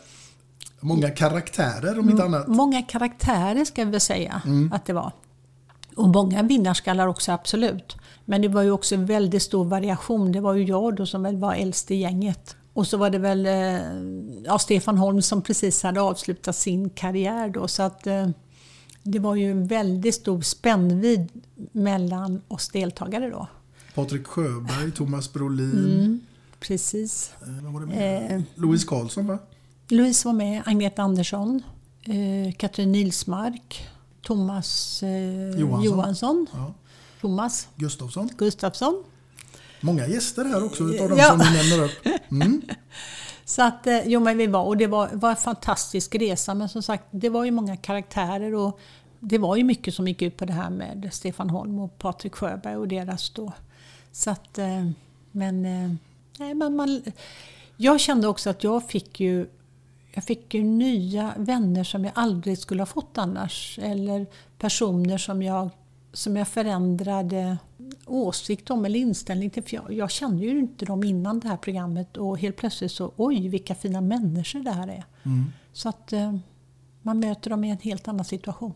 Många 0.80 1.10
karaktärer 1.10 1.98
om 1.98 2.10
inte 2.10 2.24
annat. 2.24 2.48
Många 2.48 2.82
karaktärer 2.82 3.64
ska 3.64 3.84
vi 3.84 4.00
säga 4.00 4.42
Mm. 4.44 4.72
att 4.72 4.86
det 4.86 4.92
var. 4.92 5.12
Och 5.96 6.08
många 6.08 6.42
vinnarskallar 6.42 7.06
också, 7.06 7.32
absolut. 7.32 7.96
Men 8.24 8.42
det 8.42 8.48
var 8.48 8.62
ju 8.62 8.70
också 8.70 8.96
väldigt 8.96 9.42
stor 9.42 9.64
variation. 9.64 10.32
Det 10.32 10.40
var 10.40 10.54
ju 10.54 10.64
jag 10.64 10.96
då 10.96 11.06
som 11.06 11.22
väl 11.22 11.36
var 11.36 11.54
äldst 11.54 11.90
i 11.90 11.94
gänget. 11.94 12.56
Och 12.72 12.86
så 12.86 12.96
var 12.96 13.10
det 13.10 13.18
väl 13.18 13.46
eh, 13.46 13.80
ja, 14.44 14.58
Stefan 14.58 14.98
Holm 14.98 15.22
som 15.22 15.42
precis 15.42 15.82
hade 15.82 16.00
avslutat 16.00 16.56
sin 16.56 16.90
karriär 16.90 17.48
då. 17.48 17.68
Så 17.68 17.82
att 17.82 18.06
eh, 18.06 18.28
det 19.06 19.18
var 19.18 19.34
ju 19.34 19.50
en 19.50 19.66
väldigt 19.66 20.14
stor 20.14 20.40
spännvidd 20.42 21.28
mellan 21.72 22.42
oss 22.48 22.68
deltagare 22.68 23.30
då. 23.30 23.46
Patrik 23.94 24.26
Sjöberg, 24.26 24.92
Thomas 24.92 25.32
Brolin, 25.32 25.70
Mm, 26.00 26.20
precis. 26.60 27.30
eh, 27.42 27.72
var 27.72 27.80
det 27.80 27.86
mer? 27.86 28.32
Eh, 28.36 28.42
Louise 28.54 28.86
Karlsson 28.86 29.26
va? 29.26 29.38
Louise 29.88 30.28
var 30.28 30.32
med, 30.34 30.62
Agneta 30.66 31.02
Andersson, 31.02 31.62
eh, 32.04 32.52
Katrin 32.56 32.92
Nilsmark, 32.92 33.88
Thomas 34.22 35.02
eh, 35.02 35.10
Johansson. 35.60 35.84
Johansson, 35.84 36.46
Ja. 36.52 36.74
Thomas 37.20 37.68
Gustafsson. 37.76 38.28
Gustafsson. 38.38 39.04
Många 39.80 40.06
gäster 40.06 40.44
här 40.44 40.64
också 40.64 40.84
utav 40.84 41.08
de 41.08 41.16
Ja. 41.18 41.28
som 41.28 41.38
ni 41.38 41.44
nämner 41.44 41.84
upp. 41.84 42.06
Mm. 42.30 42.62
Så 43.44 43.62
att, 43.62 43.86
eh, 43.86 44.00
jo 44.08 44.20
men 44.20 44.38
vi 44.38 44.46
var, 44.46 44.62
och 44.64 44.76
det 44.76 44.86
var, 44.86 45.08
var 45.12 45.30
en 45.30 45.36
fantastisk 45.36 46.14
resa. 46.14 46.54
Men 46.54 46.68
som 46.68 46.82
sagt, 46.82 47.04
det 47.10 47.28
var 47.28 47.44
ju 47.44 47.50
många 47.50 47.76
karaktärer 47.76 48.54
och 48.54 48.78
det 49.20 49.38
var 49.38 49.56
ju 49.56 49.64
mycket 49.64 49.94
som 49.94 50.08
gick 50.08 50.22
ut 50.22 50.36
på 50.36 50.44
det 50.44 50.52
här 50.52 50.70
med 50.70 51.08
Stefan 51.12 51.50
Holm 51.50 51.78
och 51.78 51.98
Patrik 51.98 52.34
Sjöberg 52.34 52.76
och 52.76 52.88
deras 52.88 53.30
då. 53.30 53.52
Så 54.12 54.30
att, 54.30 54.58
eh, 54.58 54.90
men, 55.30 55.64
eh, 55.64 55.94
nej, 56.38 56.54
men 56.54 56.76
man, 56.76 57.02
jag 57.76 58.00
kände 58.00 58.28
också 58.28 58.50
att 58.50 58.64
jag 58.64 58.88
fick 58.88 59.20
ju 59.20 59.46
jag 60.16 60.24
fick 60.24 60.54
ju 60.54 60.62
nya 60.62 61.34
vänner 61.36 61.84
som 61.84 62.04
jag 62.04 62.12
aldrig 62.16 62.58
skulle 62.58 62.80
ha 62.80 62.86
fått 62.86 63.18
annars. 63.18 63.78
Eller 63.82 64.26
personer 64.58 65.18
som 65.18 65.42
jag, 65.42 65.68
som 66.12 66.36
jag 66.36 66.48
förändrade 66.48 67.58
åsikt 68.06 68.70
om 68.70 68.84
eller 68.84 68.98
inställning 68.98 69.50
till. 69.50 69.62
För 69.62 69.76
jag, 69.76 69.92
jag 69.92 70.10
kände 70.10 70.44
ju 70.44 70.58
inte 70.58 70.84
dem 70.84 71.04
innan 71.04 71.40
det 71.40 71.48
här 71.48 71.56
programmet 71.56 72.16
och 72.16 72.38
helt 72.38 72.56
plötsligt 72.56 72.92
så, 72.92 73.12
oj 73.16 73.48
vilka 73.48 73.74
fina 73.74 74.00
människor 74.00 74.60
det 74.60 74.70
här 74.70 74.88
är. 74.88 75.04
Mm. 75.22 75.44
Så 75.72 75.88
att 75.88 76.12
eh, 76.12 76.36
man 77.02 77.20
möter 77.20 77.50
dem 77.50 77.64
i 77.64 77.70
en 77.70 77.78
helt 77.78 78.08
annan 78.08 78.24
situation. 78.24 78.74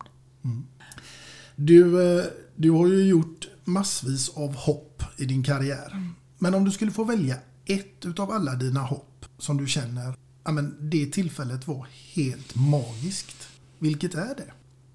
Du, 1.57 2.03
eh, 2.19 2.25
du 2.57 2.71
har 2.71 2.87
ju 2.87 3.09
gjort 3.09 3.49
massvis 3.65 4.29
av 4.29 4.55
hopp 4.55 5.03
i 5.19 5.25
din 5.25 5.43
karriär. 5.43 6.13
Men 6.39 6.55
om 6.55 6.65
du 6.65 6.71
skulle 6.71 6.91
få 6.91 7.05
välja 7.05 7.37
ett 7.67 8.07
utav 8.07 8.31
alla 8.31 8.55
dina 8.55 8.81
hopp 8.81 9.27
som 9.39 9.57
du 9.57 9.67
känner, 9.67 10.15
ja 10.45 10.53
men 10.53 10.91
det 10.91 11.07
tillfället 11.07 11.69
var 11.69 11.87
helt 12.15 12.55
magiskt. 12.55 13.49
Vilket 13.79 14.15
är 14.15 14.35
det? 14.35 14.53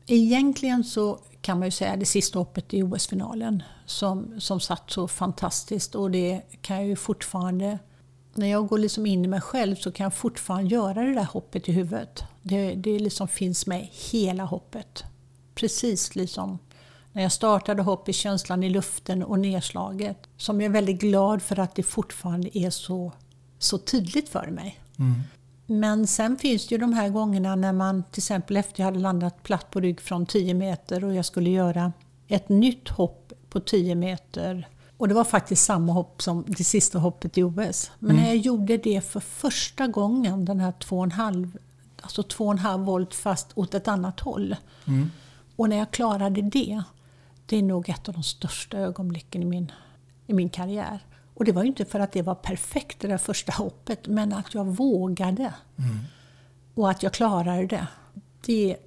Egentligen 0.07 0.83
så 0.83 1.19
kan 1.41 1.59
man 1.59 1.67
ju 1.67 1.71
säga 1.71 1.95
det 1.95 2.05
sista 2.05 2.39
hoppet 2.39 2.73
i 2.73 2.83
OS-finalen 2.83 3.63
som, 3.85 4.39
som 4.39 4.59
satt 4.59 4.91
så 4.91 5.07
fantastiskt 5.07 5.95
och 5.95 6.11
det 6.11 6.41
kan 6.61 6.75
jag 6.77 6.87
ju 6.87 6.95
fortfarande 6.95 7.79
när 8.33 8.47
jag 8.47 8.67
går 8.67 8.77
liksom 8.77 9.05
in 9.05 9.25
i 9.25 9.27
mig 9.27 9.41
själv 9.41 9.75
så 9.75 9.91
kan 9.91 10.03
jag 10.03 10.13
fortfarande 10.13 10.75
göra 10.75 11.03
det 11.03 11.13
där 11.13 11.23
hoppet 11.23 11.69
i 11.69 11.71
huvudet. 11.71 12.23
Det, 12.41 12.75
det 12.75 12.99
liksom 12.99 13.27
finns 13.27 13.67
med 13.67 13.87
hela 14.11 14.43
hoppet. 14.43 15.03
Precis 15.55 16.15
liksom 16.15 16.59
när 17.11 17.21
jag 17.21 17.31
startade 17.31 17.81
hopp 17.81 18.09
i 18.09 18.13
känslan 18.13 18.63
i 18.63 18.69
luften 18.69 19.23
och 19.23 19.39
nedslaget. 19.39 20.17
Som 20.37 20.61
jag 20.61 20.69
är 20.69 20.73
väldigt 20.73 21.01
glad 21.01 21.41
för 21.41 21.59
att 21.59 21.75
det 21.75 21.83
fortfarande 21.83 22.57
är 22.57 22.69
så, 22.69 23.11
så 23.59 23.77
tydligt 23.77 24.29
för 24.29 24.47
mig. 24.47 24.79
Mm. 24.99 25.21
Men 25.65 26.07
sen 26.07 26.37
finns 26.37 26.67
det 26.67 26.75
ju 26.75 26.79
de 26.79 26.93
här 26.93 27.09
gångerna 27.09 27.55
när 27.55 27.73
man 27.73 28.03
till 28.03 28.19
exempel 28.19 28.57
efter 28.57 28.81
jag 28.81 28.85
hade 28.85 28.99
landat 28.99 29.43
platt 29.43 29.71
på 29.71 29.79
rygg 29.79 30.01
från 30.01 30.25
10 30.25 30.53
meter 30.53 31.03
och 31.03 31.15
jag 31.15 31.25
skulle 31.25 31.49
göra 31.49 31.93
ett 32.27 32.49
nytt 32.49 32.89
hopp 32.89 33.33
på 33.49 33.59
10 33.59 33.95
meter. 33.95 34.67
Och 34.97 35.07
det 35.07 35.13
var 35.13 35.23
faktiskt 35.23 35.65
samma 35.65 35.93
hopp 35.93 36.21
som 36.21 36.45
det 36.47 36.63
sista 36.63 36.99
hoppet 36.99 37.37
i 37.37 37.43
OS. 37.43 37.91
Men 37.99 38.11
Mm. 38.11 38.21
när 38.21 38.27
jag 38.27 38.37
gjorde 38.37 38.77
det 38.77 39.01
för 39.01 39.19
första 39.19 39.87
gången, 39.87 40.45
den 40.45 40.59
här 40.59 40.71
2,5 40.71 41.51
alltså 42.01 42.21
2,5 42.21 42.85
volt 42.85 43.15
fast 43.15 43.47
åt 43.55 43.73
ett 43.73 43.87
annat 43.87 44.19
håll. 44.19 44.55
Mm. 44.87 45.11
Och 45.55 45.69
när 45.69 45.77
jag 45.77 45.91
klarade 45.91 46.41
det, 46.41 46.83
det 47.45 47.57
är 47.57 47.63
nog 47.63 47.89
ett 47.89 48.07
av 48.07 48.13
de 48.13 48.23
största 48.23 48.77
ögonblicken 48.77 49.41
i 49.43 49.45
min, 49.45 49.71
i 50.27 50.33
min 50.33 50.49
karriär. 50.49 50.99
Och 51.33 51.45
det 51.45 51.51
var 51.51 51.61
ju 51.63 51.67
inte 51.67 51.85
för 51.85 51.99
att 51.99 52.11
det 52.11 52.21
var 52.21 52.35
perfekt 52.35 52.99
det 52.99 53.07
där 53.07 53.17
första 53.17 53.51
hoppet, 53.51 54.07
men 54.07 54.33
att 54.33 54.53
jag 54.53 54.65
vågade. 54.65 55.53
Mm. 55.77 55.99
Och 56.73 56.89
att 56.89 57.03
jag 57.03 57.13
klarade 57.13 57.67
det. 57.67 57.87
Det 58.45 58.77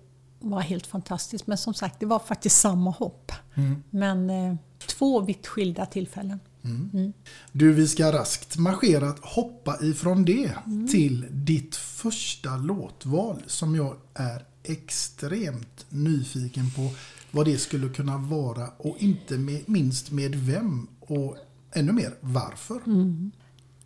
var 0.41 0.61
helt 0.61 0.87
fantastiskt. 0.87 1.47
Men 1.47 1.59
som 1.59 1.75
sagt, 1.75 2.01
det 2.01 2.07
var 2.07 2.19
faktiskt 2.19 2.61
samma 2.61 2.91
hopp. 2.91 3.33
Mm. 3.55 3.83
Men 3.91 4.31
eh, 4.31 4.55
två 4.87 5.21
vitt 5.21 5.47
skilda 5.47 5.87
tillfällen. 5.87 6.41
Mm. 6.65 7.13
Du, 7.53 7.73
vi 7.73 7.89
ska 7.89 8.13
raskt 8.13 8.57
marschera 8.57 9.09
att 9.09 9.25
hoppa 9.25 9.79
ifrån 9.83 10.25
det 10.25 10.53
Mm. 10.67 10.89
till 10.89 11.27
ditt 11.31 11.77
första 11.77 12.57
låtval 12.57 13.43
som 13.47 13.77
jag 13.77 13.97
är 14.15 14.45
extremt 14.71 15.87
nyfiken 15.89 16.71
på 16.71 16.91
vad 17.31 17.47
det 17.47 17.59
skulle 17.59 17.89
kunna 17.89 18.19
vara 18.19 18.69
och 18.77 18.97
inte 18.99 19.39
med, 19.39 19.69
minst 19.69 20.11
med 20.11 20.35
vem 20.35 20.89
och 21.01 21.37
ännu 21.73 21.93
mer 21.93 22.15
varför. 22.21 22.81
Mm. 22.87 23.31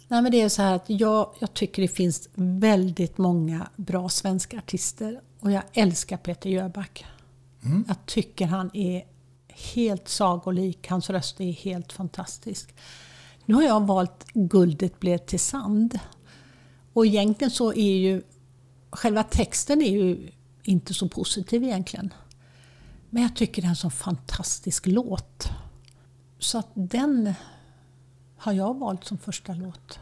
Nej, 0.08 0.22
men 0.22 0.32
det 0.32 0.40
är 0.40 0.48
så 0.48 0.62
här 0.62 0.74
att 0.74 0.84
jag, 0.86 1.34
jag 1.38 1.54
tycker 1.54 1.82
det 1.82 1.88
finns 1.88 2.28
väldigt 2.34 3.18
många 3.18 3.68
bra 3.76 4.08
svenska 4.08 4.58
artister 4.58 5.20
och 5.40 5.52
jag 5.52 5.62
älskar 5.72 6.16
Peter 6.16 6.50
Jöback. 6.50 7.04
Mm. 7.64 7.84
Jag 7.88 8.06
tycker 8.06 8.46
han 8.46 8.70
är 8.74 9.04
helt 9.48 10.08
sagolik, 10.08 10.88
hans 10.88 11.10
röst 11.10 11.40
är 11.40 11.52
helt 11.52 11.92
fantastisk. 11.92 12.74
Nu 13.46 13.54
har 13.54 13.62
jag 13.62 13.86
valt 13.86 14.26
Guldet 14.34 15.00
blev 15.00 15.18
till 15.18 15.40
sand. 15.40 15.98
Och 16.92 17.06
egentligen 17.06 17.50
så 17.50 17.72
är 17.72 17.96
ju 17.96 18.22
själva 18.90 19.22
texten 19.22 19.82
är 19.82 19.90
ju 19.90 20.30
inte 20.62 20.94
så 20.94 21.08
positiv 21.08 21.64
egentligen. 21.64 22.14
Men 23.10 23.22
jag 23.22 23.36
tycker 23.36 23.62
det 23.62 23.66
är 23.66 23.70
en 23.70 23.76
så 23.76 23.90
fantastisk 23.90 24.86
låt. 24.86 25.48
Så 26.38 26.58
att 26.58 26.70
den 26.74 27.34
har 28.36 28.52
jag 28.52 28.78
valt 28.78 29.04
som 29.04 29.18
första 29.18 29.54
låt. 29.54 29.98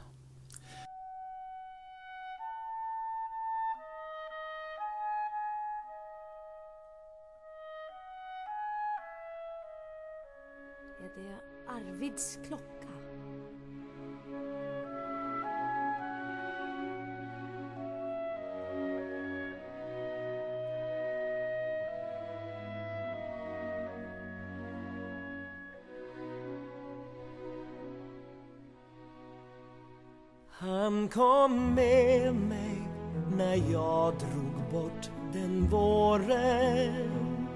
Han 30.63 31.09
kom 31.09 31.75
med 31.75 32.35
mig 32.35 32.89
när 33.37 33.55
jag 33.73 34.15
drog 34.15 34.71
bort 34.73 35.11
den 35.33 35.69
våren. 35.69 37.47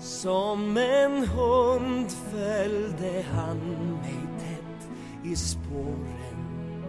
Som 0.00 0.76
en 0.76 1.28
hund 1.28 2.10
följde 2.10 3.24
han 3.32 3.58
mig 4.02 4.20
tätt 4.38 4.88
i 5.24 5.36
spåren. 5.36 6.84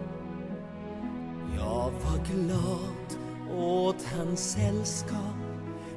Jag 1.56 1.90
var 1.90 2.24
glad 2.34 3.18
åt 3.58 4.06
hans 4.16 4.52
sällskap 4.52 5.38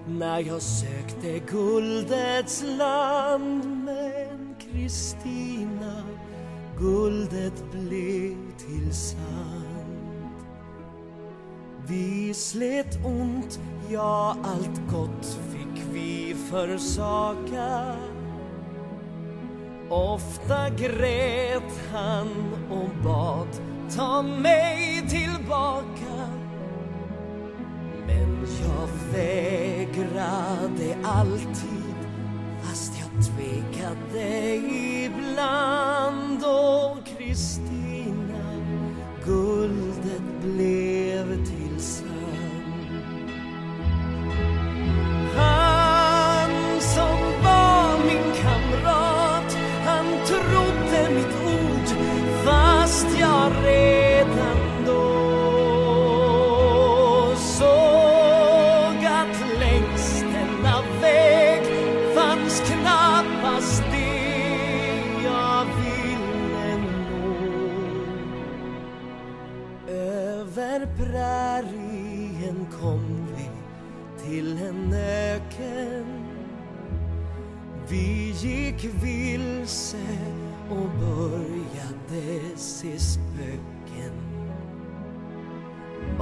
när 0.08 0.40
jag 0.40 0.62
sökte 0.62 1.40
guldets 1.40 2.64
land. 2.78 3.84
Men 3.86 4.56
Kristina, 4.60 6.04
guldet 6.82 7.72
blev 7.72 8.38
till 8.58 8.94
sand. 8.94 10.36
Vi 11.88 12.34
slet 12.34 13.06
ont, 13.06 13.60
ja 13.90 14.36
allt 14.44 14.82
gott 14.92 15.40
fick 15.52 15.84
vi 15.94 16.36
försaka. 16.50 17.96
Ofta 19.90 20.70
grät 20.70 21.90
han 21.94 22.28
och 22.72 23.04
bad 23.04 23.48
ta 23.96 24.22
mig 24.22 25.10
tillbaka. 25.10 26.30
Men 28.08 28.48
jag 28.64 28.88
vägrade 29.14 30.98
alltid 31.04 31.96
fast 32.62 32.94
jag 33.00 33.26
tvekade 33.26 34.56
ibland. 35.06 35.91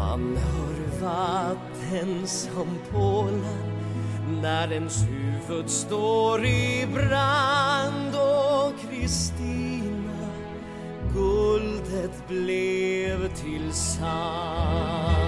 Man 0.10 0.38
hör 0.38 1.02
vatten 1.02 2.28
som 2.28 2.67
pålar 2.91 3.80
när 4.41 4.74
ens 4.74 5.04
huvud 5.04 5.69
står 5.69 6.45
i 6.45 6.88
brand. 6.93 8.15
Och 8.15 8.74
Kristina, 8.89 10.30
guldet 11.13 12.28
blev 12.28 13.36
till 13.36 13.74
sand. 13.74 15.18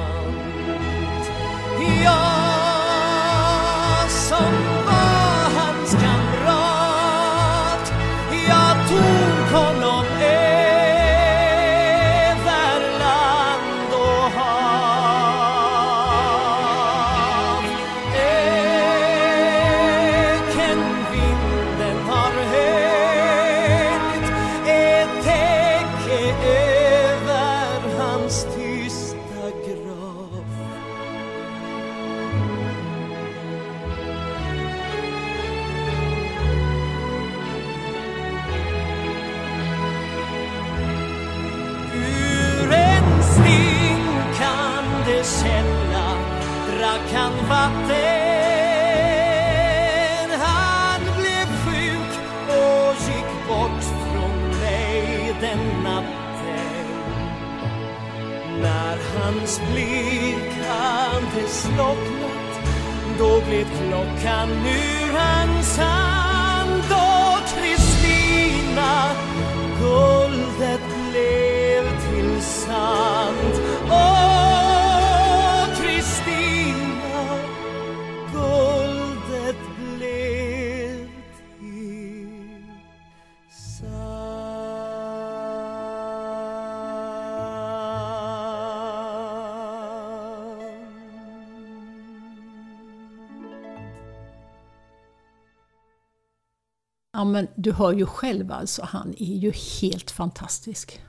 Men 97.42 97.64
du 97.64 97.72
hör 97.72 97.94
ju 97.94 98.06
själv 98.06 98.52
alltså, 98.52 98.84
han 98.84 99.14
är 99.18 99.36
ju 99.36 99.52
helt 99.82 100.12
fantastisk. 100.12 101.02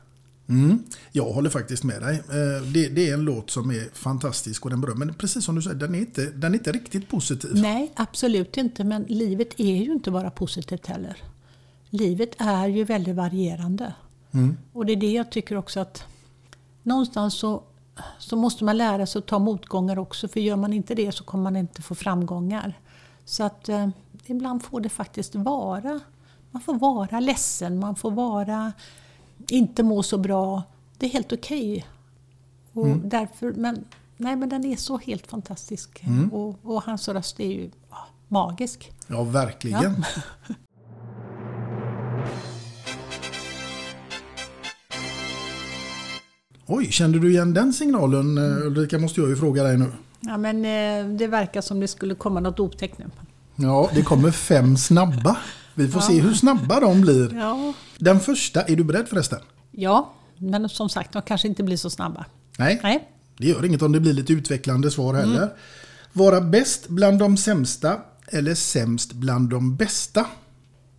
Mm, 0.49 0.85
jag 1.13 1.33
håller 1.33 1.51
faktiskt 1.51 1.85
med 1.85 2.03
dig. 2.03 2.15
Eh, 2.17 2.63
Det, 2.73 2.89
det 2.89 3.11
är 3.11 3.15
en 3.15 3.21
låt 3.21 3.51
som 3.51 3.71
är 3.71 3.89
fantastisk 3.95 4.65
och 4.65 4.71
den 4.71 4.81
berör. 4.81 4.95
Men 4.95 5.15
precis 5.15 5.45
som 5.45 5.55
du 5.55 5.63
säger, 5.63 5.77
den 5.77 5.95
är 5.95 5.99
inte, 5.99 6.31
den 6.31 6.53
är 6.53 6.59
inte 6.59 6.73
riktigt 6.73 7.09
positiv. 7.09 7.51
Nej, 7.55 7.93
absolut 7.97 8.57
inte. 8.57 8.85
Men 8.85 9.03
livet 9.03 9.61
är 9.61 9.77
ju 9.77 9.93
inte 9.93 10.11
bara 10.11 10.31
positivt 10.31 10.87
heller. 10.87 11.17
Livet 11.91 12.35
är 12.39 12.67
ju 12.67 12.85
väldigt 12.85 13.17
varierande. 13.17 13.95
Mm. 14.33 14.57
Och 14.73 14.87
det 14.87 14.93
är 14.93 14.97
det 14.97 15.13
jag 15.13 15.31
tycker 15.33 15.57
också 15.57 15.81
att 15.81 16.05
någonstans 16.83 17.35
så, 17.35 17.63
så 18.19 18.37
måste 18.37 18.65
man 18.65 18.77
lära 18.77 19.07
sig 19.07 19.19
att 19.19 19.27
ta 19.27 19.39
motgångar 19.39 19.99
också. 19.99 20.29
För 20.29 20.41
gör 20.41 20.57
man 20.57 20.73
inte 20.73 20.95
det 20.95 21.13
så 21.13 21.25
kommer 21.25 21.43
man 21.45 21.57
inte 21.57 21.83
få 21.83 21.95
framgångar. 21.95 22.79
Så 23.25 23.45
att 23.45 23.69
eh, 23.69 23.89
ibland 24.27 24.63
får 24.63 24.81
det 24.81 24.89
faktiskt 24.89 25.35
vara. 25.35 26.01
Man 26.53 26.63
får 26.63 26.75
vara 26.79 27.21
ledsen, 27.21 27.79
man 27.79 27.97
får 27.97 28.11
vara 28.11 28.73
inte 29.49 29.83
må 29.83 30.03
så 30.03 30.19
bra. 30.19 30.63
Det 30.99 31.07
är 31.07 31.11
helt 31.11 31.33
okej. 31.33 31.87
Och 32.73 32.87
Mm. 32.87 33.09
därför, 33.09 33.53
men, 33.53 33.85
nej, 34.17 34.37
men 34.37 34.49
den 34.49 34.65
är 34.65 34.77
så 34.77 34.99
helt 34.99 35.27
fantastisk. 35.27 36.03
Mm. 36.05 36.33
Och, 36.33 36.59
och 36.63 36.83
hans 36.83 37.09
röst 37.09 37.41
är 37.41 37.47
ju 37.53 37.71
ja, 37.91 37.97
magisk. 38.29 38.93
Ja, 39.07 39.23
verkligen. 39.23 40.05
Ja. 40.49 40.55
Oj, 46.67 46.87
kände 46.93 47.19
du 47.19 47.31
igen 47.31 47.55
den 47.55 47.73
signalen 47.73 48.39
eh, 48.39 48.67
Ulrika? 48.67 48.99
Måste 48.99 49.21
jag 49.21 49.31
ju 49.31 49.37
fråga 49.37 49.63
dig 49.63 49.79
nu. 49.79 49.87
Ja, 50.21 50.37
men 50.37 50.57
eh, 50.65 51.17
det 51.17 51.27
verkar 51.27 51.61
som 51.61 51.81
det 51.81 51.89
skulle 51.89 52.15
komma 52.15 52.41
något 52.41 52.61
otäckt 52.61 52.99
nu. 52.99 53.05
Ja, 53.57 53.91
det 53.95 54.03
kommer 54.03 54.31
fem 54.31 54.77
snabba. 54.77 55.37
Vi 55.75 55.89
får 55.89 56.03
Ja. 56.03 56.09
se 56.09 56.21
hur 56.21 56.35
snabba 56.35 56.81
de 56.81 57.01
blir. 57.01 57.35
Ja. 57.35 57.73
Den 57.99 58.21
första, 58.21 58.63
är 58.63 58.77
du 58.77 58.85
beredd 58.85 59.09
förresten? 59.09 59.41
ja, 59.71 60.13
men 60.39 60.69
som 60.69 60.89
sagt, 60.89 61.13
de 61.13 61.23
kanske 61.23 61.49
inte 61.49 61.63
blir 61.63 61.77
så 61.77 61.91
snabba. 61.91 62.25
Nej, 62.59 62.81
Nej. 62.83 63.09
det 63.39 63.47
gör 63.47 63.65
inget 63.65 63.83
om 63.83 63.93
det 63.93 64.01
blir 64.01 64.13
lite 64.13 64.33
utvecklande 64.33 64.91
svar 64.91 65.15
heller. 65.15 65.37
Mm. 65.43 65.49
Vara 66.13 66.41
bäst 66.41 66.89
bland 66.89 67.19
de 67.19 67.37
sämsta 67.37 67.99
eller 68.27 68.55
sämst 68.55 69.13
bland 69.13 69.51
de 69.51 69.77
bästa? 69.77 70.27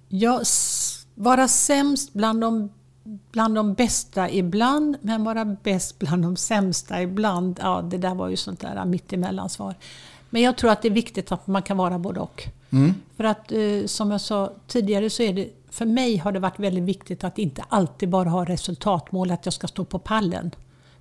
Ja, 0.10 0.42
vara 1.16 1.48
sämst 1.48 2.14
bland 2.14 2.42
de, 2.42 2.70
bland 3.32 3.56
de 3.56 3.74
bästa 3.74 4.30
ibland, 4.30 4.98
men 5.02 5.24
vara 5.24 5.46
bäst 5.46 6.00
bland 6.00 6.24
de 6.24 6.36
sämsta 6.36 7.02
ibland. 7.02 7.60
Ja, 7.62 7.82
det 7.92 7.98
där 7.98 8.16
var 8.16 8.30
ju 8.30 8.38
sånt 8.38 8.60
där 8.60 8.86
mittemellan-svar. 8.86 9.76
Men 10.34 10.42
jag 10.42 10.58
tror 10.58 10.72
att 10.72 10.82
det 10.82 10.88
är 10.88 10.94
viktigt 10.94 11.32
att 11.32 11.48
man 11.48 11.62
kan 11.62 11.78
vara 11.78 12.00
både 12.00 12.20
och. 12.20 12.44
Mm. 12.70 12.94
För 13.18 13.24
att 13.24 13.52
eh, 13.52 13.86
som 13.86 14.12
jag 14.12 14.22
sa 14.22 14.54
tidigare 14.68 15.10
så 15.10 15.24
är 15.24 15.34
det, 15.34 15.50
för 15.70 15.86
mig 15.86 16.18
har 16.18 16.32
det 16.32 16.40
varit 16.40 16.60
väldigt 16.60 16.84
viktigt 16.84 17.24
att 17.24 17.38
inte 17.38 17.64
alltid 17.70 18.10
bara 18.10 18.30
ha 18.30 18.46
resultatmål, 18.46 19.32
att 19.32 19.46
jag 19.46 19.54
ska 19.54 19.68
stå 19.68 19.86
på 19.86 20.00
pallen. 20.00 20.52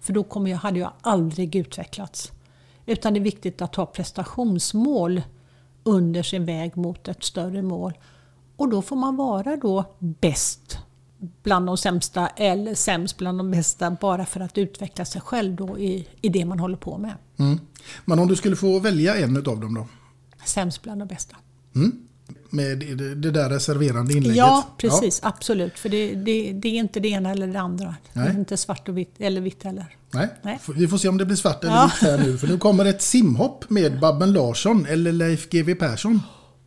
För 0.01 0.13
då 0.13 0.23
kommer 0.23 0.51
jag, 0.51 0.59
hade 0.59 0.79
jag 0.79 0.91
aldrig 1.01 1.57
utvecklats. 1.57 2.33
Utan 2.87 3.15
det 3.15 3.21
är 3.21 3.25
viktigt 3.25 3.63
att 3.63 3.75
ha 3.75 3.87
prestationsmål 3.87 5.23
under 5.85 6.23
sin 6.23 6.47
väg 6.47 6.77
mot 6.77 7.09
ett 7.09 7.25
större 7.25 7.63
mål. 7.63 7.93
Och 8.57 8.69
då 8.69 8.83
får 8.83 8.97
man 8.97 9.17
vara 9.17 9.57
då 9.57 9.85
bäst 9.99 10.79
bland 11.43 11.67
de 11.67 11.77
sämsta 11.77 12.29
eller 12.29 12.75
sämst 12.75 13.19
bland 13.19 13.39
de 13.39 13.51
bästa 13.51 13.97
bara 14.01 14.27
för 14.27 14.41
att 14.41 14.59
utveckla 14.59 15.05
sig 15.05 15.21
själv 15.21 15.57
då 15.57 15.79
i, 15.79 16.09
i 16.21 16.29
det 16.29 16.45
man 16.45 16.59
håller 16.59 16.77
på 16.77 16.99
med. 16.99 17.15
Mm. 17.37 17.59
Men 18.05 18.19
om 18.19 18.29
du 18.29 18.37
skulle 18.37 18.57
få 18.57 18.79
välja 18.79 19.17
en 19.17 19.37
av 19.37 19.43
dem 19.43 19.75
då? 19.75 19.89
Sämst 20.45 20.83
bland 20.83 21.01
de 21.01 21.09
bästa. 21.09 21.37
Mm. 21.75 21.93
Med 22.51 22.79
det, 22.79 23.15
det 23.15 23.31
där 23.31 23.51
reserverande 23.51 24.13
inlägget? 24.13 24.37
Ja, 24.37 24.67
precis. 24.77 25.21
Absolut. 25.23 25.79
För 25.79 25.89
det, 25.89 26.15
det, 26.15 26.53
det 26.53 26.69
är 26.69 26.79
inte 26.79 27.01
det 27.01 27.09
ena 27.09 27.31
eller 27.31 27.47
det 27.47 27.61
andra. 27.61 27.95
Det 28.13 28.21
Nej. 28.21 28.29
är 28.29 28.35
inte 28.35 28.57
svart 28.57 28.89
och 28.89 28.99
vitt, 28.99 29.15
eller 29.19 29.41
vitt 29.41 29.63
heller. 29.63 29.97
Nej. 30.11 30.29
Nej. 30.43 30.59
Vi 30.77 30.89
får 30.89 30.99
se 30.99 31.09
om 31.09 31.19
det 31.19 31.25
blir 31.25 31.37
svart 31.37 31.65
eller 31.65 31.75
Ja. 31.75 31.85
vitt 32.01 32.09
här 32.09 32.19
nu. 32.19 32.39
För 32.39 32.47
nu 32.47 32.59
kommer 32.59 32.85
ett 32.85 33.03
simhopp 33.03 33.71
med 33.71 34.01
Babben 34.01 34.33
Larsson 34.33 34.87
eller 34.87 35.13
Leif 35.13 35.49
GW 35.51 35.75
Persson. 35.75 36.21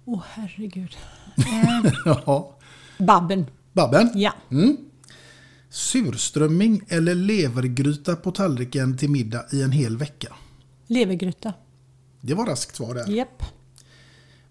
Åh 0.05 0.21
herregud. 0.33 0.97
Eh, 1.37 1.91
ja. 2.25 2.57
Babben. 2.97 3.45
Babben? 3.75 4.09
Ja. 4.13 4.33
Mm. 4.51 4.77
Surströmming 5.69 6.81
eller 6.87 7.15
levergryta 7.15 8.15
på 8.15 8.31
tallriken 8.31 8.97
till 8.97 9.09
middag 9.09 9.45
i 9.51 9.61
en 9.61 9.71
hel 9.71 9.97
vecka? 9.97 10.35
Levergryta. 10.87 11.53
Det 12.21 12.33
var 12.33 12.45
raskt 12.45 12.75
svar 12.75 12.93
där. 12.93 13.09
Japp. 13.09 13.43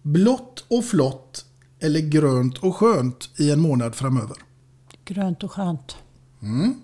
Blått 0.03 0.65
och 0.69 0.85
flott 0.85 1.45
eller 1.81 2.01
grönt 2.01 2.59
och 2.59 2.77
skönt 2.77 3.31
i 3.39 3.51
en 3.51 3.61
månad 3.61 3.95
framöver? 3.95 4.37
Grönt 5.05 5.45
och 5.45 5.53
skönt. 5.53 5.97
Mm. 6.43 6.75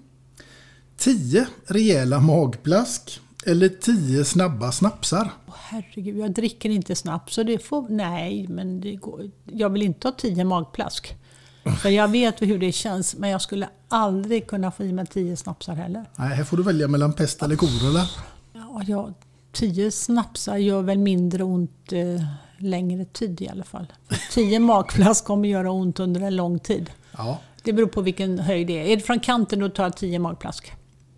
10 0.97 1.47
rejäla 1.67 2.21
magplask 2.21 3.21
eller 3.47 3.69
10 3.69 4.25
snabba 4.25 4.73
snapsar? 4.73 5.31
Åh, 5.47 5.55
herregud, 5.59 6.17
jag 6.17 6.33
dricker 6.33 6.71
inte 6.71 6.95
snabbt 6.95 7.33
så 7.33 7.43
det 7.43 7.59
får... 7.59 7.89
Nej, 7.89 8.47
men 8.49 8.81
det 8.81 8.97
går, 8.97 9.31
jag 9.45 9.71
vill 9.71 9.83
inte 9.83 10.09
ha 10.09 10.13
tio 10.13 10.45
magplask. 10.45 11.15
För 11.83 11.89
jag 11.89 12.09
vet 12.09 12.43
hur 12.43 12.59
det 12.59 12.73
känns, 12.73 13.17
men 13.17 13.31
jag 13.31 13.43
skulle 13.43 13.69
aldrig 13.89 14.47
kunna 14.47 14.71
få 14.71 14.83
i 14.85 14.93
mig 14.93 15.07
tio 15.07 15.37
snapsar 15.37 15.75
heller. 15.75 16.05
Nej, 16.17 16.29
här 16.37 16.45
får 16.45 16.57
du 16.57 16.63
välja 16.63 16.89
mellan 16.89 17.13
pest 17.13 17.43
eller 17.43 17.57
kolera. 17.57 18.03
Ja, 18.53 18.83
ja, 18.87 19.11
tio 19.53 19.91
snapsar 19.91 20.57
gör 20.57 20.83
väl 20.83 20.99
mindre 20.99 21.45
ont 21.45 21.93
eh, 21.93 22.23
längre 22.59 23.05
tid 23.05 23.41
i 23.41 23.49
alla 23.49 23.65
fall. 23.65 23.87
Tio 24.33 24.61
magplask 24.61 25.25
kommer 25.25 25.49
göra 25.49 25.71
ont 25.71 26.01
under 26.01 26.21
en 26.21 26.37
lång 26.37 26.59
tid. 26.59 26.91
Ja, 27.17 27.39
Det 27.63 27.73
beror 27.73 27.87
på 27.87 28.01
vilken 28.01 28.39
höjd 28.39 28.67
det 28.67 28.79
är. 28.79 28.85
Är 28.85 28.97
det 28.97 29.03
från 29.03 29.21
kanten 29.21 29.59
då 29.59 29.69
tar 29.69 29.83
jag 29.83 29.97
tio 29.97 30.19
magplask. 30.19 30.73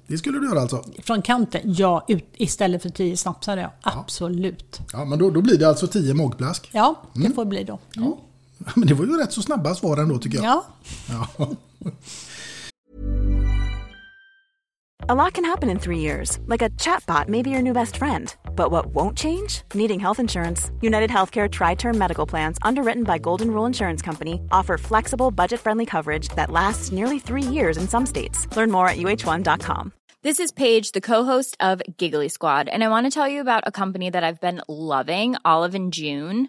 det 0.07 0.19
skulle 0.19 0.39
du 0.39 0.47
göra 0.49 0.61
alltså. 0.61 0.85
Från 1.03 1.23
kanten, 1.23 1.61
ja, 1.65 2.05
ut, 2.09 2.25
istället 2.33 2.83
för 2.83 2.89
tio 2.89 3.17
snapsar. 3.17 3.57
Ja. 3.57 3.73
Absolut. 3.83 4.81
Ja, 4.93 5.05
men 5.05 5.19
då, 5.19 5.31
då 5.31 5.41
blir 5.43 5.59
det 5.59 5.69
alltså 5.69 5.87
10 5.87 6.15
magplask. 6.15 6.69
Ja, 6.73 6.95
det 7.15 7.31
får 7.31 7.45
bli 7.45 7.65
då. 7.65 7.79
Mm. 7.97 8.13
Men 8.77 8.89
det 8.89 8.95
var 8.95 9.05
ju 9.05 9.17
rätt 9.17 9.33
så 9.33 9.43
snabba 9.43 9.75
svar 9.75 9.97
ändå 9.97 10.19
tycker 10.19 10.39
jag. 10.39 10.45
Ja. 10.45 10.65
Ja. 11.09 11.49
A 15.09 15.17
lot 15.17 15.33
can 15.33 15.45
happen 15.45 15.69
in 15.69 15.81
three 15.81 15.99
years, 15.99 16.39
like 16.47 16.63
a 16.63 16.71
chatbot 16.79 17.29
may 17.29 17.43
be 17.43 17.51
your 17.51 17.61
new 17.61 17.73
best 17.73 17.97
friend. 17.97 18.33
But 18.55 18.71
what 18.71 18.87
won't 18.95 19.17
change? 19.17 19.63
Needing 19.75 19.99
health 19.99 20.21
insurance. 20.21 20.71
United 20.81 21.11
Healthcare 21.11 21.51
Tri 21.51 21.75
Term 21.75 21.99
Medical 21.99 22.25
Plans, 22.25 22.57
underwritten 22.63 23.03
by 23.03 23.19
Golden 23.19 23.51
Rule 23.51 23.67
Insurance 23.67 24.01
Company, 24.01 24.41
offer 24.53 24.79
flexible, 24.79 25.33
budget 25.33 25.59
friendly 25.59 25.87
coverage 25.87 26.29
that 26.37 26.53
lasts 26.53 26.93
nearly 26.93 27.19
three 27.19 27.43
years 27.43 27.77
in 27.77 27.89
some 27.89 28.07
states. 28.07 28.47
Learn 28.57 28.71
more 28.71 28.87
at 28.89 28.97
uh1.com. 28.97 29.93
This 30.23 30.39
is 30.39 30.53
Paige, 30.53 30.93
the 30.93 31.01
co-host 31.01 31.57
of 31.59 31.83
Giggly 31.97 32.29
Squad, 32.29 32.69
and 32.69 32.85
I 32.85 32.89
want 32.89 33.07
to 33.07 33.11
tell 33.11 33.27
you 33.27 33.41
about 33.41 33.65
a 33.67 33.73
company 33.73 34.09
that 34.09 34.23
I've 34.23 34.41
been 34.41 34.63
loving, 34.69 35.35
Olive 35.45 35.75
and 35.75 35.93
June. 35.93 36.49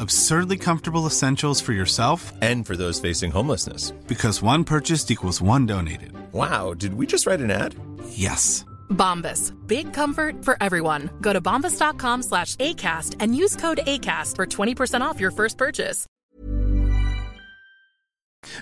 Absurdly 0.00 0.56
comfortable 0.56 1.06
essentials 1.06 1.60
for 1.60 1.72
yourself 1.72 2.32
and 2.40 2.66
for 2.66 2.76
those 2.76 3.00
facing 3.00 3.32
homelessness. 3.32 3.90
Because 4.06 4.42
one 4.42 4.64
purchased 4.64 5.10
equals 5.10 5.42
one 5.42 5.66
donated. 5.66 6.12
Wow, 6.32 6.74
did 6.74 6.94
we 6.94 7.06
just 7.06 7.26
write 7.26 7.40
an 7.40 7.50
ad? 7.50 7.74
Yes. 8.08 8.64
Bombas. 8.88 9.52
Big 9.66 9.92
comfort 9.92 10.44
for 10.44 10.56
everyone. 10.60 11.10
Go 11.20 11.32
to 11.32 11.40
bombas.com 11.40 12.22
slash 12.22 12.56
ACAST 12.56 13.16
and 13.20 13.36
use 13.36 13.56
code 13.56 13.80
ACAST 13.86 14.36
for 14.36 14.46
20% 14.46 15.00
off 15.00 15.20
your 15.20 15.30
first 15.32 15.58
purchase. 15.58 16.06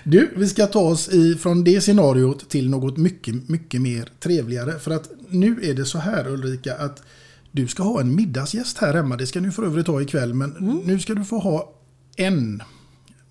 Du, 0.03 0.33
vi 0.35 0.47
ska 0.47 0.67
ta 0.67 0.79
oss 0.79 1.09
från 1.39 1.63
det 1.63 1.81
scenariot 1.81 2.49
till 2.49 2.69
något 2.69 2.97
mycket, 2.97 3.49
mycket 3.49 3.81
mer 3.81 4.09
trevligare. 4.19 4.79
För 4.79 4.91
att 4.91 5.09
nu 5.29 5.59
är 5.63 5.73
det 5.73 5.85
så 5.85 5.97
här 5.97 6.27
Ulrika 6.27 6.75
att 6.75 7.03
du 7.51 7.67
ska 7.67 7.83
ha 7.83 8.01
en 8.01 8.15
middagsgäst 8.15 8.77
här 8.77 8.93
hemma. 8.93 9.17
Det 9.17 9.27
ska 9.27 9.39
du 9.39 9.51
för 9.51 9.63
övrigt 9.63 9.87
ha 9.87 10.01
ikväll. 10.01 10.33
Men 10.33 10.57
mm. 10.57 10.77
nu 10.77 10.99
ska 10.99 11.13
du 11.13 11.25
få 11.25 11.39
ha 11.39 11.73
en 12.15 12.63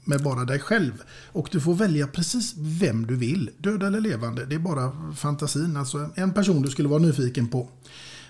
med 0.04 0.22
bara 0.22 0.44
dig 0.44 0.58
själv. 0.58 0.92
Och 1.32 1.48
du 1.52 1.60
får 1.60 1.74
välja 1.74 2.06
precis 2.06 2.54
vem 2.58 3.06
du 3.06 3.16
vill. 3.16 3.50
Död 3.58 3.82
eller 3.82 4.00
levande. 4.00 4.46
Det 4.46 4.54
är 4.54 4.58
bara 4.58 5.12
fantasin. 5.16 5.76
Alltså 5.76 6.10
en 6.14 6.32
person 6.32 6.62
du 6.62 6.70
skulle 6.70 6.88
vara 6.88 6.98
nyfiken 7.02 7.48
på. 7.48 7.68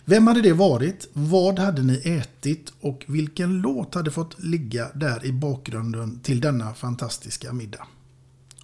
Vem 0.04 0.26
hade 0.26 0.42
det 0.42 0.52
varit? 0.52 1.08
Vad 1.12 1.58
hade 1.58 1.82
ni 1.82 2.00
ätit? 2.04 2.72
Och 2.80 3.04
vilken 3.08 3.60
låt 3.60 3.94
hade 3.94 4.10
fått 4.10 4.42
ligga 4.42 4.88
där 4.94 5.26
i 5.26 5.32
bakgrunden 5.32 6.20
till 6.20 6.40
denna 6.40 6.74
fantastiska 6.74 7.52
middag? 7.52 7.86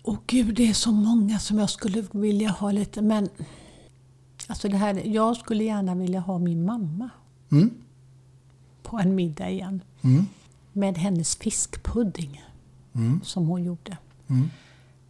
Åh 0.03 0.19
gud, 0.27 0.55
det 0.55 0.69
är 0.69 0.75
så 0.75 0.93
många 0.93 1.39
som 1.39 1.59
jag 1.59 1.71
skulle 1.71 2.05
vilja 2.13 2.51
ha 2.51 2.73
lite, 2.73 3.03
men... 3.03 3.29
Alltså 4.49 4.69
det 4.69 4.77
här, 4.77 5.03
jag 5.07 5.37
skulle 5.37 5.65
gärna 5.65 5.95
vilja 5.95 6.21
ha 6.21 6.39
min 6.39 6.65
mamma. 6.65 7.11
Mm. 7.53 7.71
På 8.83 8.99
en 8.99 9.15
middag 9.15 9.51
igen. 9.51 9.81
Mm. 10.03 10.27
Med 10.73 10.99
hennes 10.99 11.37
fiskpudding. 11.37 12.45
Mm. 12.93 13.21
Som 13.25 13.47
hon 13.47 13.65
gjorde. 13.65 13.97
Mm. 14.27 14.51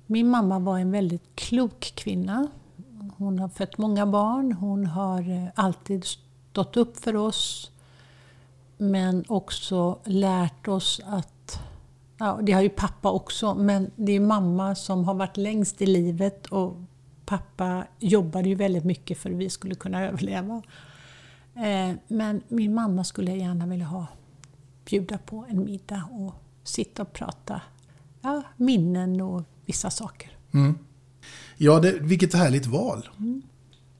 Min 0.06 0.28
mamma 0.30 0.58
var 0.58 0.78
en 0.78 0.90
väldigt 0.90 1.34
klok 1.34 1.92
kvinna. 1.94 2.48
Hon 3.16 3.38
har 3.38 3.48
fött 3.48 3.78
många 3.78 4.06
barn. 4.06 4.52
Hon 4.52 4.86
har 4.86 5.30
eh, 5.30 5.48
alltid 5.54 6.04
stått 6.04 6.76
upp 6.76 6.96
för 6.96 7.16
oss. 7.16 7.70
Men 8.78 9.24
också 9.28 9.98
lärt 10.04 10.68
oss 10.68 11.00
att 11.06 11.60
Ja, 12.18 12.38
det 12.42 12.52
har 12.52 12.62
ju 12.62 12.68
pappa 12.68 13.10
också, 13.10 13.54
men 13.54 13.90
det 13.96 14.12
är 14.12 14.20
mamma 14.20 14.74
som 14.74 15.04
har 15.04 15.14
varit 15.14 15.36
längst 15.36 15.82
i 15.82 15.86
livet 15.86 16.46
och 16.46 16.76
pappa 17.26 17.86
jobbade 17.98 18.48
ju 18.48 18.54
väldigt 18.54 18.84
mycket 18.84 19.18
för 19.18 19.30
att 19.30 19.36
vi 19.36 19.50
skulle 19.50 19.74
kunna 19.74 20.04
överleva. 20.08 20.62
Eh, 21.54 21.96
men 22.08 22.42
min 22.48 22.74
mamma 22.74 23.04
skulle 23.04 23.30
jag 23.30 23.38
gärna 23.38 23.66
vilja 23.66 23.86
ha, 23.86 24.06
bjuda 24.84 25.18
på 25.18 25.46
en 25.48 25.64
middag 25.64 26.08
och 26.12 26.34
sitta 26.64 27.02
och 27.02 27.12
prata 27.12 27.60
ja, 28.22 28.42
minnen 28.56 29.20
och 29.20 29.42
vissa 29.66 29.90
saker. 29.90 30.30
Mm. 30.52 30.78
Ja, 31.56 31.80
det, 31.80 31.92
vilket 32.00 32.34
härligt 32.34 32.66
val. 32.66 33.08
Mm. 33.18 33.42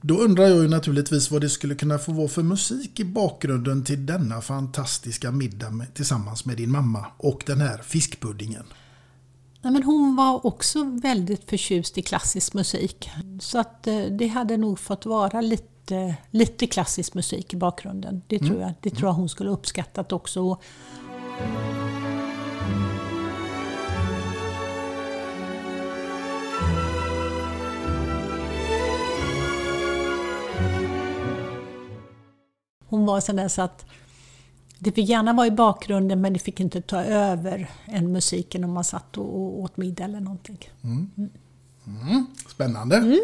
Då 0.01 0.17
undrar 0.17 0.43
jag 0.43 0.63
ju 0.63 0.67
naturligtvis 0.67 1.31
vad 1.31 1.41
det 1.41 1.49
skulle 1.49 1.75
kunna 1.75 1.97
få 1.97 2.11
vara 2.11 2.27
för 2.27 2.43
musik 2.43 2.99
i 2.99 3.05
bakgrunden 3.05 3.83
till 3.83 4.05
denna 4.05 4.41
fantastiska 4.41 5.31
middag 5.31 5.69
med, 5.69 5.93
tillsammans 5.93 6.45
med 6.45 6.57
din 6.57 6.71
mamma 6.71 7.05
och 7.17 7.43
den 7.45 7.61
här 7.61 7.77
fiskpuddingen. 7.77 8.63
Nej, 9.67 9.73
men 9.73 9.83
hon 9.83 10.15
var 10.15 10.45
också 10.45 10.83
väldigt 10.83 11.49
förtjust 11.49 11.97
i 11.97 12.01
klassisk 12.01 12.53
musik. 12.53 13.09
Så 13.39 13.59
att 13.59 13.87
eh, 13.87 13.99
det 13.99 14.27
hade 14.27 14.57
nog 14.57 14.79
fått 14.79 15.05
vara 15.05 15.41
lite, 15.41 16.15
lite 16.31 16.67
klassisk 16.67 17.13
musik 17.13 17.53
i 17.53 17.57
bakgrunden. 17.57 18.21
Det 18.27 18.39
tror, 18.39 18.49
Mm. 18.49 18.61
jag, 18.61 18.73
det 18.81 18.89
tror 18.89 19.09
jag 19.09 19.13
hon 19.13 19.29
skulle 19.29 19.49
uppskattat 19.49 20.11
också. 20.11 20.57
Hon 32.89 33.05
var 33.05 33.19
sån 33.19 33.35
där 33.35 33.47
så 33.47 33.61
att 33.61 33.85
det 34.79 34.91
fick 34.91 35.09
gärna 35.09 35.33
vara 35.33 35.47
i 35.47 35.51
bakgrunden 35.51 36.21
men 36.21 36.33
det 36.33 36.39
fick 36.39 36.59
inte 36.59 36.81
ta 36.81 37.03
över 37.03 37.69
en 37.85 38.11
musiken 38.11 38.63
om 38.63 38.71
man 38.71 38.83
satt 38.83 39.17
och, 39.17 39.59
åt 39.59 39.77
middag 39.77 40.03
eller 40.03 40.19
någonting. 40.19 40.69
Mm. 40.83 41.09
Mm. 41.85 42.25
Spännande. 42.47 43.19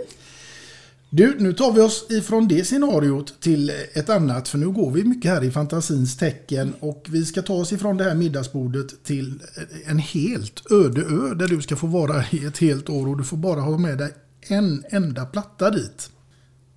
Du, 1.10 1.36
nu 1.40 1.54
tar 1.54 1.72
vi 1.72 1.82
oss 1.82 2.06
ifrån 2.10 2.48
det 2.48 2.66
scenariot 2.66 3.42
till 3.42 3.72
ett 3.94 4.10
annat. 4.10 4.48
För 4.48 4.58
nu 4.58 4.70
går 4.70 4.92
vi 4.92 5.04
mycket 5.04 5.32
här 5.32 5.44
i 5.44 5.52
fantasins 5.52 6.18
tecken. 6.18 6.74
Och 6.80 7.08
vi 7.10 7.26
ska 7.26 7.42
ta 7.42 7.54
oss 7.54 7.74
ifrån 7.74 7.98
det 7.98 8.04
här 8.04 8.16
middagsbordet 8.16 9.04
till 9.04 9.42
en 9.86 10.00
helt 10.00 10.72
öde 10.72 11.02
ö. 11.02 11.34
Där 11.34 11.48
du 11.48 11.62
ska 11.62 11.76
få 11.76 11.88
vara 11.88 12.24
i 12.32 12.46
ett 12.46 12.58
helt 12.58 12.90
år. 12.90 13.08
Och 13.08 13.18
du 13.18 13.24
får 13.24 13.38
bara 13.38 13.60
ha 13.60 13.78
med 13.78 13.98
dig 13.98 14.14
en 14.42 14.84
enda 14.90 15.26
platta 15.26 15.70
dit. 15.70 16.10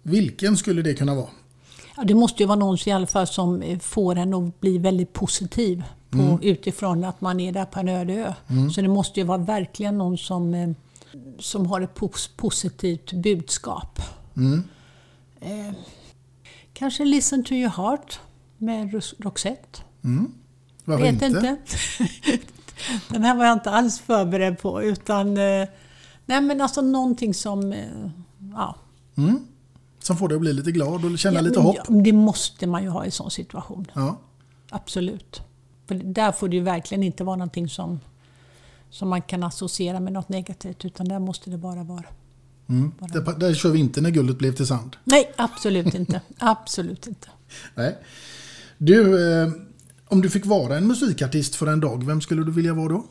Vilken 0.02 0.56
skulle 0.56 0.82
det 0.82 0.94
kunna 0.94 1.14
vara? 1.14 1.30
Ja, 1.96 2.04
det 2.04 2.14
måste 2.14 2.42
ju 2.42 2.46
vara 2.46 2.58
någon 2.58 2.76
i 2.86 2.90
alla 2.90 3.06
fall 3.06 3.26
som 3.26 3.62
eh, 3.62 3.78
får 3.78 4.16
en 4.18 4.34
att 4.34 4.60
bli 4.60 4.78
väldigt 4.78 5.12
positiv 5.12 5.82
på, 6.10 6.18
Mm. 6.18 6.38
utifrån 6.42 7.04
att 7.04 7.20
man 7.20 7.40
är 7.40 7.52
där 7.52 7.64
på 7.64 7.80
en 7.80 7.88
öde 7.88 8.12
ö. 8.12 8.32
Mm. 8.48 8.70
Så 8.70 8.80
det 8.80 8.88
måste 8.88 9.20
ju 9.20 9.26
vara 9.26 9.38
verkligen 9.38 9.98
någon 9.98 10.18
som, 10.18 10.54
eh, 10.54 10.70
som 11.38 11.66
har 11.66 11.80
ett 11.80 11.94
pos 11.94 12.30
positivt 12.36 13.12
budskap. 13.12 14.00
Mm. 14.36 14.62
Eh, 15.40 15.74
kanske 16.72 17.04
Listen 17.04 17.44
to 17.44 17.52
your 17.52 17.70
heart 17.70 18.20
med 18.58 19.02
Roxette. 19.18 19.80
Mm. 20.04 20.32
Varför 20.84 21.02
Vet 21.04 21.22
inte? 21.22 21.26
inte. 21.26 21.56
Den 23.08 23.24
här 23.24 23.34
var 23.36 23.44
jag 23.44 23.52
inte 23.52 23.70
alls 23.70 23.98
förberedd 24.00 24.58
på. 24.58 24.82
Utan, 24.82 25.28
eh, 25.36 25.68
nej 26.26 26.40
men 26.40 26.60
alltså 26.60 26.80
någonting 26.80 27.34
som... 27.34 27.72
eh, 27.72 28.10
Ja, 28.54 28.74
Mm. 29.16 29.46
Som 30.06 30.16
får 30.16 30.28
dig 30.28 30.34
att 30.34 30.40
bli 30.40 30.52
lite 30.52 30.72
glad 30.72 31.04
och 31.04 31.18
känna 31.18 31.34
Ja, 31.36 31.40
lite 31.40 31.60
hopp. 31.60 31.76
ja, 31.76 31.94
det 31.94 32.12
måste 32.12 32.66
man 32.66 32.82
ju 32.82 32.88
ha 32.88 33.02
i 33.02 33.06
en 33.06 33.12
sån 33.12 33.30
situation. 33.30 33.86
Ja. 33.94 34.20
Absolut. 34.70 35.42
För 35.86 35.94
där 35.94 36.32
får 36.32 36.48
det 36.48 36.56
ju 36.56 36.62
verkligen 36.62 37.02
inte 37.02 37.24
vara 37.24 37.36
någonting 37.36 37.68
som, 37.68 38.00
som 38.90 39.08
man 39.08 39.22
kan 39.22 39.42
associera 39.42 40.00
med 40.00 40.12
något 40.12 40.28
negativt. 40.28 40.84
Utan 40.84 41.08
där 41.08 41.18
måste 41.18 41.50
det 41.50 41.58
bara 41.58 41.82
vara. 41.84 42.04
Mm. 42.68 42.92
Där, 42.98 43.38
där 43.38 43.54
kör 43.54 43.70
vi 43.70 43.78
inte 43.78 44.00
när 44.00 44.10
guldet 44.10 44.38
blev 44.38 44.52
till 44.54 44.66
sand. 44.66 44.96
Nej, 45.04 45.32
absolut 45.36 45.94
inte. 45.94 46.20
absolut 46.38 47.06
inte. 47.06 47.28
Nej. 47.74 47.98
Du, 48.78 49.30
eh, 49.42 49.48
om 50.08 50.20
du 50.20 50.30
fick 50.30 50.46
vara 50.46 50.76
en 50.76 50.86
musikartist 50.86 51.54
för 51.54 51.66
en 51.66 51.80
dag, 51.80 52.06
vem 52.06 52.20
skulle 52.20 52.44
du 52.44 52.52
vilja 52.52 52.74
vara 52.74 52.88
då? 52.88 53.04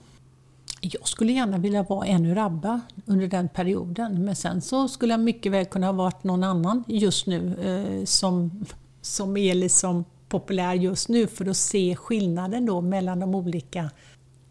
Jag 0.94 1.08
skulle 1.08 1.32
gärna 1.32 1.58
vilja 1.58 1.84
vara 1.84 2.08
en 2.08 2.26
ur 2.26 2.38
ABBA 2.38 2.82
under 3.06 3.28
den 3.28 3.50
perioden. 3.50 4.26
Men 4.26 4.36
sen 4.36 4.62
så 4.62 4.88
skulle 4.88 5.14
jag 5.14 5.20
mycket 5.20 5.52
väl 5.52 5.66
kunna 5.66 5.88
ha 5.88 5.94
varit 5.94 6.24
någon 6.24 6.44
annan 6.44 6.84
just 6.88 7.28
nu. 7.28 7.60
Eh, 7.64 8.06
som, 8.06 8.66
som 9.02 9.38
är 9.38 9.54
liksom 9.54 10.06
populär 10.30 10.74
just 10.74 11.10
nu 11.10 11.28
för 11.28 11.46
att 11.46 11.58
se 11.58 11.96
skillnaden 11.96 12.66
då 12.66 12.82
mellan 12.82 13.20
de 13.20 13.36
olika 13.36 13.90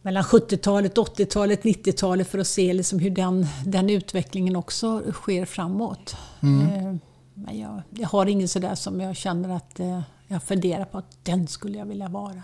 mellan 0.02 0.22
70-talet, 0.22 0.96
80-talet, 0.96 1.62
90-talet 1.62 2.28
för 2.28 2.38
att 2.38 2.46
se 2.46 2.72
liksom 2.72 2.98
hur 2.98 3.10
den, 3.10 3.46
den 3.66 3.90
utvecklingen 3.90 4.56
också 4.56 5.02
sker 5.12 5.44
framåt. 5.44 6.16
Mm. 6.42 6.60
Eh, 6.60 6.96
Men 7.34 7.58
jag, 7.58 7.82
jag 7.90 8.08
har 8.08 8.26
ingen 8.26 8.48
sådär 8.48 8.74
som 8.74 9.00
jag 9.00 9.16
känner 9.16 9.56
att 9.56 9.80
eh, 9.80 10.00
jag 10.28 10.42
funderar 10.42 10.84
på 10.84 10.98
att 10.98 11.18
den 11.22 11.46
skulle 11.46 11.78
jag 11.78 11.86
vilja 11.86 12.08
vara. 12.08 12.42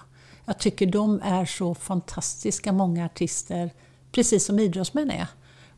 Jag 0.51 0.59
tycker 0.59 0.87
de 0.87 1.21
är 1.23 1.45
så 1.45 1.75
fantastiska, 1.75 2.73
många 2.73 3.05
artister, 3.07 3.71
precis 4.13 4.45
som 4.45 4.59
idrottsmän 4.59 5.11
är. 5.11 5.27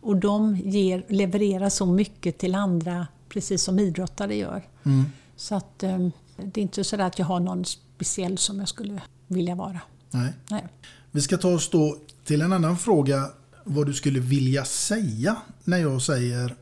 Och 0.00 0.16
de 0.16 0.56
ger, 0.56 1.04
levererar 1.08 1.68
så 1.68 1.86
mycket 1.86 2.38
till 2.38 2.54
andra, 2.54 3.06
precis 3.28 3.62
som 3.62 3.78
idrottare 3.78 4.36
gör. 4.36 4.62
Mm. 4.82 5.04
Så 5.36 5.54
att 5.54 5.82
eh, 5.82 6.08
det 6.36 6.60
är 6.60 6.62
inte 6.62 6.84
sådär 6.84 7.04
att 7.04 7.18
jag 7.18 7.26
har 7.26 7.40
någon 7.40 7.64
speciell 7.64 8.38
som 8.38 8.58
jag 8.58 8.68
skulle 8.68 9.02
vilja 9.26 9.54
vara. 9.54 9.80
Nej. 10.10 10.32
Nej. 10.48 10.66
Vi 11.10 11.20
ska 11.20 11.36
ta 11.36 11.48
oss 11.48 11.70
då 11.70 11.98
till 12.24 12.42
en 12.42 12.52
annan 12.52 12.78
fråga. 12.78 13.30
Vad 13.64 13.86
du 13.86 13.94
skulle 13.94 14.20
vilja 14.20 14.64
säga 14.64 15.36
när 15.64 15.78
jag 15.78 16.02
säger 16.02 16.56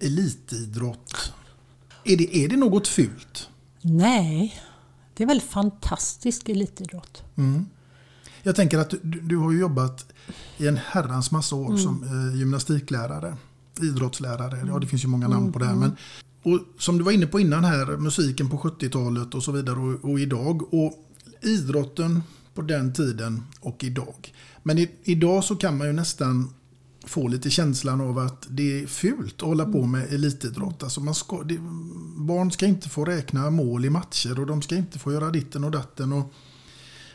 elitidrott. 0.00 1.32
Är 2.04 2.16
det, 2.16 2.36
är 2.36 2.48
det 2.48 2.56
något 2.56 2.88
fult? 2.88 3.48
Nej, 3.80 4.54
det 5.22 5.24
är 5.24 5.34
väl 5.34 5.40
fantastisk 5.40 6.48
elitidrott. 6.48 7.22
Mm. 7.36 7.66
Jag 8.42 8.56
tänker 8.56 8.78
att 8.78 8.90
du, 8.90 9.20
du 9.20 9.36
har 9.36 9.52
ju 9.52 9.60
jobbat 9.60 10.12
i 10.58 10.66
en 10.66 10.76
herrans 10.76 11.30
massa 11.30 11.56
år 11.56 11.66
Mm. 11.66 11.78
som 11.78 12.02
eh, 12.02 12.38
gymnastiklärare, 12.38 13.36
idrottslärare. 13.82 14.64
Ja, 14.68 14.78
det 14.78 14.86
finns 14.86 15.04
ju 15.04 15.08
många 15.08 15.28
namn 15.28 15.40
Mm, 15.42 15.52
på 15.52 15.58
det 15.58 15.64
här. 15.64 15.72
mm. 15.72 15.90
Men, 16.42 16.52
och 16.54 16.60
som 16.78 16.98
du 16.98 17.04
var 17.04 17.12
inne 17.12 17.26
på 17.26 17.40
innan 17.40 17.64
här, 17.64 17.96
musiken 17.96 18.50
på 18.50 18.56
70-talet 18.58 19.34
och 19.34 19.42
så 19.42 19.52
vidare 19.52 19.78
och, 19.78 20.10
och 20.10 20.20
idag. 20.20 20.74
Och 20.74 20.92
idrotten 21.40 22.22
på 22.54 22.62
den 22.62 22.92
tiden 22.92 23.42
och 23.60 23.84
idag. 23.84 24.34
Men 24.62 24.78
i, 24.78 24.90
idag 25.04 25.44
så 25.44 25.56
kan 25.56 25.78
man 25.78 25.86
ju 25.86 25.92
nästan 25.92 26.54
få 27.06 27.28
lite 27.28 27.50
känslan 27.50 28.00
av 28.00 28.18
att 28.18 28.46
det 28.50 28.82
är 28.82 28.86
fult 28.86 29.34
att 29.34 29.48
hålla 29.48 29.64
på 29.64 29.82
med 29.86 30.12
elitidrott. 30.12 30.82
Alltså 30.82 31.00
man 31.00 31.14
ska, 31.14 31.42
det, 31.42 31.58
barn 32.16 32.50
ska 32.50 32.66
inte 32.66 32.88
få 32.88 33.04
räkna 33.04 33.50
mål 33.50 33.84
i 33.84 33.90
matcher 33.90 34.40
och 34.40 34.46
de 34.46 34.62
ska 34.62 34.76
inte 34.76 34.98
få 34.98 35.12
göra 35.12 35.30
ditten 35.30 35.64
och 35.64 35.70
datten. 35.70 36.12
Och 36.12 36.32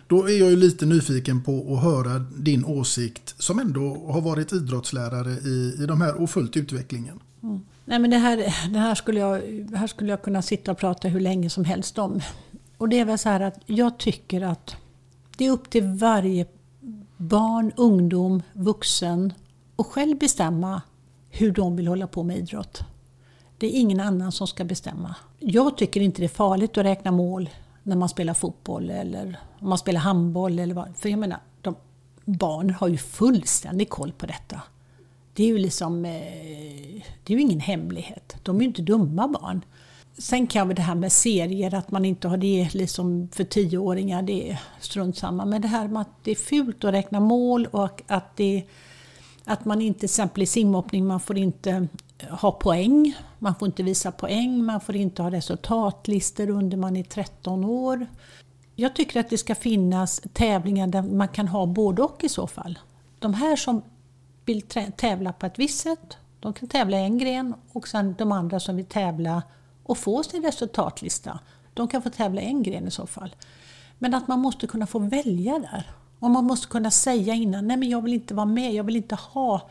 då 0.07 0.29
är 0.29 0.39
jag 0.39 0.49
ju 0.49 0.55
lite 0.55 0.85
nyfiken 0.85 1.43
på 1.43 1.75
att 1.75 1.83
höra 1.83 2.19
din 2.19 2.65
åsikt 2.65 3.35
som 3.37 3.59
ändå 3.59 4.11
har 4.11 4.21
varit 4.21 4.53
idrottslärare 4.53 5.31
i, 5.31 5.83
i 5.83 5.85
de 5.85 6.01
här 6.01 6.21
och 6.21 6.29
följt 6.29 6.57
utvecklingen. 6.57 7.19
Mm. 7.43 7.59
Nej, 7.85 7.99
men 7.99 8.09
det, 8.09 8.17
här, 8.17 8.37
det, 8.73 8.79
här 8.79 8.95
skulle 8.95 9.19
jag, 9.19 9.41
här 9.75 9.87
skulle 9.87 10.09
jag 10.09 10.21
kunna 10.21 10.41
sitta 10.41 10.71
och 10.71 10.77
prata 10.77 11.07
hur 11.07 11.19
länge 11.19 11.49
som 11.49 11.65
helst 11.65 11.97
om. 11.97 12.21
Och 12.77 12.89
det 12.89 12.99
är 12.99 13.05
väl 13.05 13.17
så 13.17 13.29
här 13.29 13.39
att 13.39 13.59
jag 13.65 13.97
tycker 13.97 14.41
att 14.41 14.75
det 15.37 15.45
är 15.45 15.51
upp 15.51 15.69
till 15.69 15.83
varje 15.83 16.45
barn, 17.17 17.71
ungdom, 17.77 18.41
vuxen 18.53 19.33
och 19.77 19.87
själv 19.87 20.17
bestämma 20.17 20.81
hur 21.29 21.51
de 21.51 21.75
vill 21.75 21.87
hålla 21.87 22.07
på 22.07 22.23
med 22.23 22.37
idrott. 22.37 22.83
Det 23.57 23.67
är 23.67 23.79
ingen 23.79 23.99
annan 23.99 24.31
som 24.31 24.47
ska 24.47 24.63
bestämma. 24.63 25.15
Jag 25.39 25.77
tycker 25.77 26.01
inte 26.01 26.21
det 26.21 26.25
är 26.25 26.29
farligt 26.29 26.77
att 26.77 26.85
räkna 26.85 27.11
mål 27.11 27.49
när 27.83 27.95
man 27.95 28.09
spelar 28.09 28.33
fotboll 28.33 28.89
eller 28.89 29.39
om 29.59 29.69
man 29.69 29.77
spelar 29.77 29.99
handboll. 29.99 30.59
Eller 30.59 30.75
vad. 30.75 30.95
För 30.97 31.09
jag 31.09 31.19
menar, 31.19 31.39
de, 31.61 31.75
barn 32.25 32.69
har 32.69 32.87
ju 32.87 32.97
fullständig 32.97 33.89
koll 33.89 34.11
på 34.11 34.25
detta. 34.25 34.61
Det 35.33 35.43
är 35.43 35.47
ju 35.47 35.57
liksom, 35.57 36.05
eh, 36.05 36.11
det 37.23 37.33
är 37.33 37.37
ju 37.37 37.41
ingen 37.41 37.59
hemlighet. 37.59 38.35
De 38.43 38.55
är 38.55 38.59
ju 38.59 38.67
inte 38.67 38.81
dumma 38.81 39.27
barn. 39.27 39.61
Sen 40.17 40.47
kan 40.47 40.67
väl 40.67 40.75
det 40.75 40.81
här 40.81 40.95
med 40.95 41.11
serier, 41.11 41.73
att 41.73 41.91
man 41.91 42.05
inte 42.05 42.27
har 42.27 42.37
det 42.37 42.73
liksom 42.73 43.29
för 43.31 43.43
tioåringar, 43.43 44.21
det 44.21 44.51
är 44.51 44.61
strunt 44.79 45.17
samma. 45.17 45.45
Men 45.45 45.61
det 45.61 45.67
här 45.67 45.87
med 45.87 46.01
att 46.01 46.23
det 46.23 46.31
är 46.31 46.35
fult 46.35 46.83
att 46.83 46.93
räkna 46.93 47.19
mål 47.19 47.65
och 47.65 48.01
att, 48.07 48.37
det, 48.37 48.63
att 49.47 49.65
man 49.65 49.81
inte, 49.81 49.99
till 49.99 50.05
exempel 50.05 50.43
i 50.43 50.45
simhoppning, 50.45 51.07
man 51.07 51.19
får 51.19 51.37
inte 51.37 51.87
eh, 52.17 52.29
ha 52.29 52.51
poäng. 52.51 53.17
Man 53.39 53.55
får 53.55 53.65
inte 53.65 53.83
visa 53.83 54.11
poäng, 54.11 54.65
man 54.65 54.81
får 54.81 54.95
inte 54.95 55.21
ha 55.21 55.31
resultatlistor 55.31 56.49
under 56.49 56.77
man 56.77 56.95
är 56.95 57.03
13 57.03 57.65
år. 57.65 58.07
Jag 58.75 58.95
tycker 58.95 59.19
att 59.19 59.29
det 59.29 59.37
ska 59.37 59.55
finnas 59.55 60.21
tävlingar 60.33 60.87
där 60.87 61.01
man 61.01 61.27
kan 61.27 61.47
ha 61.47 61.65
både 61.65 62.01
och 62.01 62.23
i 62.23 62.29
så 62.29 62.47
fall. 62.47 62.79
De 63.19 63.33
här 63.33 63.55
som 63.55 63.81
vill 64.45 64.61
tävla 64.97 65.33
på 65.33 65.45
ett 65.45 65.59
visst 65.59 65.79
sätt, 65.79 66.17
de 66.39 66.53
kan 66.53 66.67
tävla 66.69 66.99
i 66.99 67.03
en 67.03 67.17
gren 67.17 67.53
och 67.71 67.87
sen 67.87 68.15
de 68.17 68.31
andra 68.31 68.59
som 68.59 68.75
vill 68.75 68.85
tävla 68.85 69.43
och 69.83 69.97
få 69.97 70.23
sin 70.23 70.43
resultatlista, 70.43 71.39
de 71.73 71.87
kan 71.87 72.01
få 72.01 72.09
tävla 72.09 72.41
i 72.41 72.45
en 72.45 72.63
gren 72.63 72.87
i 72.87 72.91
så 72.91 73.07
fall. 73.07 73.35
Men 73.99 74.13
att 74.13 74.27
man 74.27 74.39
måste 74.39 74.67
kunna 74.67 74.87
få 74.87 74.99
välja 74.99 75.59
där. 75.59 75.85
Och 76.19 76.31
man 76.31 76.43
måste 76.45 76.67
kunna 76.67 76.91
säga 76.91 77.33
innan, 77.33 77.67
nej 77.67 77.77
men 77.77 77.89
jag 77.89 78.01
vill 78.01 78.13
inte 78.13 78.33
vara 78.33 78.45
med, 78.45 78.73
jag 78.73 78.83
vill 78.83 78.95
inte 78.95 79.15
ha 79.15 79.69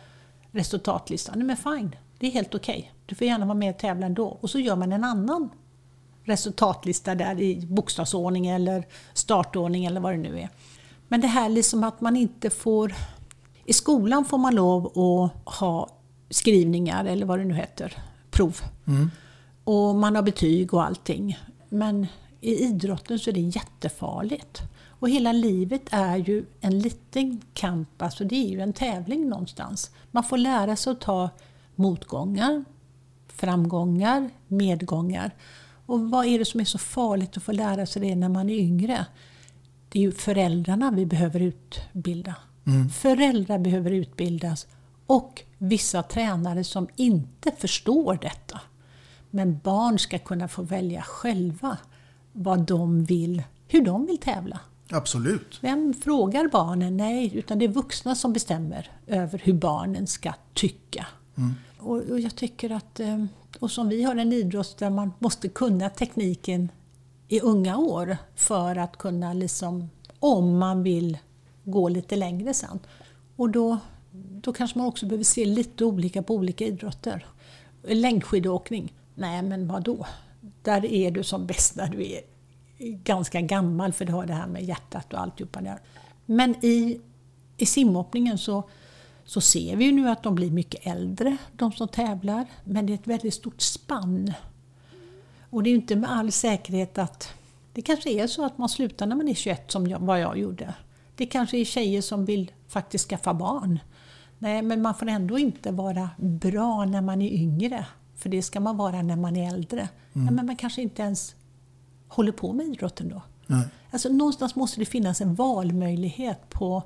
resultatlistan. 0.51 1.39
Nej 1.39 1.47
men 1.47 1.57
fine, 1.57 1.97
det 2.19 2.27
är 2.27 2.31
helt 2.31 2.55
okej. 2.55 2.93
Du 3.07 3.15
får 3.15 3.27
gärna 3.27 3.47
vara 3.47 3.55
med 3.55 3.75
och 3.75 3.81
tävla 3.81 4.07
ändå. 4.07 4.39
Och 4.41 4.51
så 4.51 4.59
gör 4.59 4.77
man 4.77 4.93
en 4.93 5.05
annan 5.05 5.51
resultatlista 6.25 7.15
där 7.15 7.41
i 7.41 7.67
bokstavsordning 7.67 8.47
eller 8.47 8.87
startordning 9.13 9.85
eller 9.85 10.01
vad 10.01 10.13
det 10.13 10.19
nu 10.19 10.41
är. 10.41 10.49
Men 11.09 11.21
det 11.21 11.27
här 11.27 11.49
liksom 11.49 11.85
att 11.85 12.01
man 12.01 12.17
inte 12.17 12.51
får... 12.51 12.95
I 13.65 13.73
skolan 13.73 14.25
får 14.25 14.39
man 14.39 14.55
lov 14.55 14.87
att 14.87 15.55
ha 15.55 15.89
skrivningar 16.31 17.05
eller 17.05 17.27
vad 17.27 17.39
det 17.39 17.45
nu 17.45 17.55
heter, 17.55 18.03
prov. 18.31 18.61
Mm. 18.87 19.11
Och 19.65 19.95
man 19.95 20.17
har 20.17 20.23
betyg 20.23 20.75
och 20.75 20.85
allting. 20.85 21.39
Men 21.69 22.07
i 22.47 22.65
idrotten 22.65 23.19
så 23.19 23.31
är 23.31 23.35
det 23.35 23.41
jättefarligt. 23.41 24.63
Och 24.99 25.11
hela 25.11 25.33
livet 25.33 25.83
är 25.91 26.17
ju 26.17 26.45
en 26.61 26.79
liten 26.79 27.41
kamp, 27.55 28.03
alltså 28.03 28.25
det 28.25 28.35
är 28.35 28.49
ju 28.49 28.61
en 28.61 28.73
tävling 28.73 29.29
någonstans. 29.29 29.91
Man 30.11 30.25
får 30.25 30.39
lära 30.39 30.77
sig 30.77 30.91
att 30.91 31.01
ta 31.01 31.31
motgångar, 31.75 32.65
framgångar, 33.29 34.31
medgångar. 34.49 35.31
Och 35.87 36.11
vad 36.11 36.27
är 36.27 36.39
det 36.39 36.45
som 36.45 36.61
är 36.61 36.65
så 36.65 36.79
farligt 36.79 37.37
att 37.37 37.43
få 37.43 37.53
lära 37.53 37.87
sig 37.87 38.03
det 38.03 38.17
när 38.17 38.29
man 38.29 38.51
är 38.51 38.59
yngre? 38.59 39.07
Det 39.89 39.99
är 39.99 40.03
ju 40.03 40.13
föräldrarna 40.13 40.91
vi 40.91 41.07
behöver 41.07 41.41
utbilda. 41.41 42.35
Mm. 42.67 42.89
Föräldrar 42.89 43.59
behöver 43.59 43.91
utbildas 43.91 44.67
och 45.07 45.43
vissa 45.59 46.03
tränare 46.03 46.65
som 46.65 46.89
inte 46.97 47.53
förstår 47.59 48.19
detta. 48.23 48.61
Men 49.31 49.59
barn 49.59 49.99
ska 49.99 50.19
kunna 50.19 50.49
få 50.49 50.63
välja 50.63 51.03
själva 51.03 51.79
vad 52.37 52.61
de 52.61 53.05
vill, 53.05 53.43
hur 53.69 53.85
de 53.85 54.07
vill 54.07 54.19
tävla. 54.19 54.61
Absolut. 54.91 55.59
Vem 55.61 55.95
frågar 55.95 56.49
barnen? 56.49 56.97
Nej, 56.97 57.37
utan 57.37 57.59
det 57.59 57.65
är 57.65 57.69
vuxna 57.69 58.15
som 58.15 58.33
bestämmer 58.33 58.91
över 59.07 59.41
hur 59.45 59.53
barnen 59.53 60.07
ska 60.07 60.33
tycka. 60.55 61.07
Mm. 61.37 61.55
Och, 61.79 61.97
och 61.97 62.21
jag 62.21 62.37
tycker 62.37 62.71
att, 62.71 63.01
eh, 63.01 63.25
och 63.61 63.71
som 63.71 63.89
vi 63.89 64.03
har 64.03 64.17
en 64.17 64.33
idrott 64.33 64.79
där 64.79 64.91
man 64.91 65.13
måste 65.19 65.49
kunna 65.49 65.91
tekniken 65.91 66.69
i 67.29 67.41
unga 67.41 67.77
år 67.77 68.17
för 68.35 68.77
att 68.77 68.97
kunna, 68.97 69.33
liksom, 69.33 69.91
om 70.19 70.59
man 70.59 70.83
vill 70.83 71.19
gå 71.65 71.89
lite 71.89 72.17
längre 72.17 72.55
sen. 72.55 72.79
Och 73.37 73.51
då, 73.51 73.79
då 74.13 74.53
kanske 74.53 74.79
man 74.79 74.89
också 74.89 75.07
behöver 75.07 75.25
se 75.25 75.45
lite 75.45 75.85
olika 75.85 76.23
på 76.23 76.35
olika 76.35 76.65
idrotter. 76.65 77.27
Längdskidåkning, 77.83 78.93
nej 79.15 79.43
men 79.43 79.69
vad 79.69 79.83
då? 79.83 80.07
Där 80.67 80.85
är 80.85 81.11
du 81.11 81.25
som 81.25 81.47
bäst 81.47 81.77
när 81.77 81.89
du 81.89 82.13
är 82.13 82.21
ganska 82.79 83.41
gammal 83.41 83.93
för 83.93 84.05
du 84.05 84.13
har 84.13 84.27
det 84.27 84.35
här 84.35 84.47
med 84.47 84.65
hjärtat 84.65 85.13
och 85.13 85.21
alltihopa 85.21 85.61
där. 85.61 85.79
Men 86.27 86.65
i, 86.65 87.01
i 87.57 87.67
simhoppningen 87.67 88.39
så, 88.39 88.69
så 89.25 89.41
ser 89.41 89.77
vi 89.77 89.85
ju 89.85 89.93
nu 89.93 90.09
att 90.09 90.23
de 90.23 90.35
blir 90.35 90.51
mycket 90.51 90.87
äldre, 90.87 91.37
de 91.53 91.73
som 91.73 91.89
tävlar. 91.89 92.47
Men 92.65 92.87
det 92.87 92.93
är 92.93 92.95
ett 92.95 93.07
väldigt 93.07 93.35
stort 93.35 93.61
spann. 93.61 94.33
Och 95.51 95.63
det 95.63 95.69
är 95.69 95.73
ju 95.73 95.77
inte 95.77 95.97
med 95.97 96.11
all 96.13 96.33
säkerhet 96.33 96.99
att 96.99 97.33
det 97.73 97.83
kanske 97.83 98.11
är 98.11 98.27
så 98.27 98.45
att 98.45 98.59
man 98.59 98.69
slutar 98.69 99.07
när 99.07 99.17
man 99.17 99.29
är 99.29 99.35
21 99.35 99.71
som 99.71 99.87
jag, 99.87 99.99
vad 99.99 100.21
jag 100.21 100.39
gjorde. 100.39 100.75
Det 101.17 101.27
kanske 101.27 101.59
är 101.59 101.65
tjejer 101.65 102.03
som 102.03 102.25
vill 102.25 102.53
faktiskt 102.69 103.09
skaffa 103.09 103.35
barn. 103.35 103.79
Nej, 104.39 104.63
men 104.63 104.83
man 104.83 104.95
får 104.95 105.09
ändå 105.09 105.39
inte 105.39 105.71
vara 105.71 106.11
bra 106.17 106.85
när 106.85 107.01
man 107.01 107.23
är 107.23 107.31
yngre. 107.31 107.87
För 108.27 108.31
det 108.31 108.43
ska 108.43 108.61
man 108.61 108.77
vara 108.77 109.03
när 109.03 109.17
man 109.17 109.37
är 109.37 109.55
äldre. 109.55 109.89
Mm. 110.13 110.27
Ja, 110.27 110.33
men 110.33 110.47
man 110.47 110.57
kanske 110.57 110.83
inte 110.83 111.03
ens 111.03 111.35
håller 112.09 112.33
på 112.33 112.53
med 112.53 112.67
idrotten 112.67 113.09
då. 113.09 113.23
Nej. 113.47 113.65
Alltså, 113.91 114.09
någonstans 114.09 114.55
måste 114.55 114.81
det 114.81 114.85
finnas 114.85 115.21
en 115.21 115.35
valmöjlighet 115.35 116.51
på, 116.51 116.83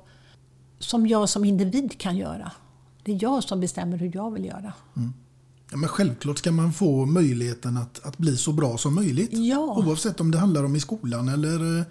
som 0.79 1.07
jag 1.07 1.29
som 1.29 1.45
individ 1.45 1.97
kan 1.97 2.17
göra. 2.17 2.51
Det 3.03 3.11
är 3.11 3.17
jag 3.21 3.43
som 3.43 3.59
bestämmer 3.59 3.97
hur 3.97 4.11
jag 4.15 4.31
vill 4.31 4.45
göra. 4.45 4.73
Ja, 5.71 5.77
men 5.77 5.89
självklart 5.89 6.37
ska 6.37 6.51
man 6.51 6.73
få 6.73 7.05
möjligheten 7.05 7.77
att, 7.77 8.05
att 8.05 8.17
bli 8.17 8.37
så 8.37 8.53
bra 8.53 8.77
som 8.77 8.95
möjligt. 8.95 9.33
Ja. 9.33 9.83
Oavsett 9.85 10.19
om 10.19 10.31
det 10.31 10.37
handlar 10.37 10.63
om 10.63 10.75
i 10.75 10.79
skolan 10.79 11.29
eller 11.29 11.79
eh, 11.79 11.85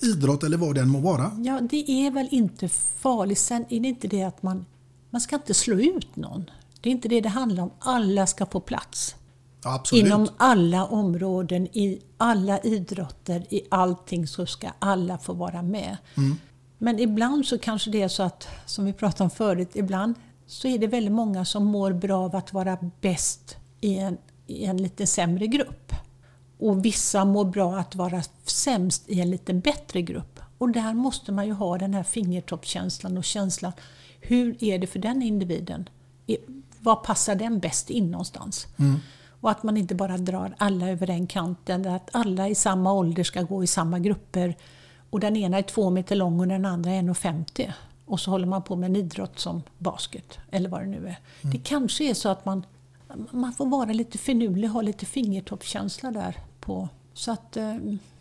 idrott 0.00 0.42
eller 0.42 0.56
vad 0.56 0.74
det 0.74 0.80
än 0.80 0.88
må 0.88 1.00
vara. 1.00 1.30
Ja, 1.44 1.60
det 1.70 1.90
är 1.90 2.10
väl 2.10 2.28
inte 2.30 2.68
farligt. 2.68 3.38
Sen 3.38 3.64
är 3.68 3.80
det 3.80 3.88
inte 3.88 4.08
det 4.08 4.22
att 4.22 4.42
man, 4.42 4.64
man 5.10 5.20
ska 5.20 5.36
inte 5.36 5.54
slå 5.54 5.74
ut 5.74 6.16
någon. 6.16 6.44
Det 6.82 6.88
är 6.88 6.92
inte 6.92 7.08
det 7.08 7.20
det 7.20 7.28
handlar 7.28 7.62
om. 7.62 7.70
Alla 7.78 8.26
ska 8.26 8.46
få 8.46 8.60
plats. 8.60 9.16
Absolut. 9.64 10.06
Inom 10.06 10.28
alla 10.36 10.86
områden, 10.86 11.66
i 11.66 12.00
alla 12.16 12.58
idrotter, 12.58 13.46
i 13.50 13.62
allting 13.68 14.26
så 14.26 14.46
ska 14.46 14.70
alla 14.78 15.18
få 15.18 15.32
vara 15.32 15.62
med. 15.62 15.96
Mm. 16.16 16.36
Men 16.78 16.98
ibland 16.98 17.46
så 17.46 17.58
kanske 17.58 17.90
det 17.90 18.02
är 18.02 18.08
så 18.08 18.22
att, 18.22 18.48
som 18.66 18.84
vi 18.84 18.92
pratade 18.92 19.24
om 19.24 19.30
förut, 19.30 19.70
ibland 19.74 20.14
så 20.46 20.68
är 20.68 20.78
det 20.78 20.86
väldigt 20.86 21.12
många 21.12 21.44
som 21.44 21.64
mår 21.64 21.92
bra 21.92 22.24
av 22.24 22.36
att 22.36 22.52
vara 22.52 22.78
bäst 23.00 23.56
i 23.80 23.98
en, 23.98 24.18
i 24.46 24.64
en 24.64 24.76
lite 24.76 25.06
sämre 25.06 25.46
grupp. 25.46 25.92
Och 26.58 26.84
vissa 26.84 27.24
mår 27.24 27.44
bra 27.44 27.76
att 27.76 27.94
vara 27.94 28.22
sämst 28.44 29.04
i 29.06 29.20
en 29.20 29.30
lite 29.30 29.54
bättre 29.54 30.02
grupp. 30.02 30.40
Och 30.58 30.72
där 30.72 30.94
måste 30.94 31.32
man 31.32 31.46
ju 31.46 31.52
ha 31.52 31.78
den 31.78 31.94
här 31.94 32.02
fingertoppskänslan 32.02 33.18
och 33.18 33.24
känslan. 33.24 33.72
Hur 34.20 34.64
är 34.64 34.78
det 34.78 34.86
för 34.86 34.98
den 34.98 35.22
individen? 35.22 35.88
Var 36.82 36.96
passar 36.96 37.34
den 37.34 37.58
bäst 37.58 37.90
in 37.90 38.10
någonstans? 38.10 38.66
Mm. 38.76 39.00
Och 39.40 39.50
att 39.50 39.62
man 39.62 39.76
inte 39.76 39.94
bara 39.94 40.18
drar 40.18 40.54
alla 40.58 40.88
över 40.88 41.10
en 41.10 41.26
kant, 41.26 41.70
eller 41.70 41.96
att 41.96 42.10
alla 42.12 42.48
i 42.48 42.54
samma 42.54 42.92
ålder 42.92 43.24
ska 43.24 43.42
gå 43.42 43.64
i 43.64 43.66
samma 43.66 43.98
grupper. 43.98 44.56
Och 45.10 45.20
den 45.20 45.36
ena 45.36 45.58
är 45.58 45.62
två 45.62 45.90
meter 45.90 46.16
lång 46.16 46.40
och 46.40 46.48
den 46.48 46.64
andra 46.64 46.90
är 46.90 47.02
1,50. 47.02 47.72
Och 48.06 48.20
så 48.20 48.30
håller 48.30 48.46
man 48.46 48.62
på 48.62 48.76
med 48.76 48.90
en 48.90 48.96
idrott 48.96 49.38
som 49.38 49.62
basket, 49.78 50.38
eller 50.50 50.68
vad 50.68 50.80
det 50.80 50.86
nu 50.86 51.08
är. 51.08 51.16
Det 51.40 51.58
kanske 51.58 52.04
är 52.04 52.14
så 52.14 52.28
att 52.28 52.44
man, 52.44 52.66
man 53.30 53.52
får 53.52 53.66
vara 53.66 53.92
lite 53.92 54.18
finurlig, 54.18 54.68
ha 54.68 54.82
lite 54.82 55.06
fingertoppskänsla 55.06 56.10
där. 56.10 56.36
på. 56.60 56.88
Så 57.14 57.32
att 57.32 57.56
eh, 57.56 57.76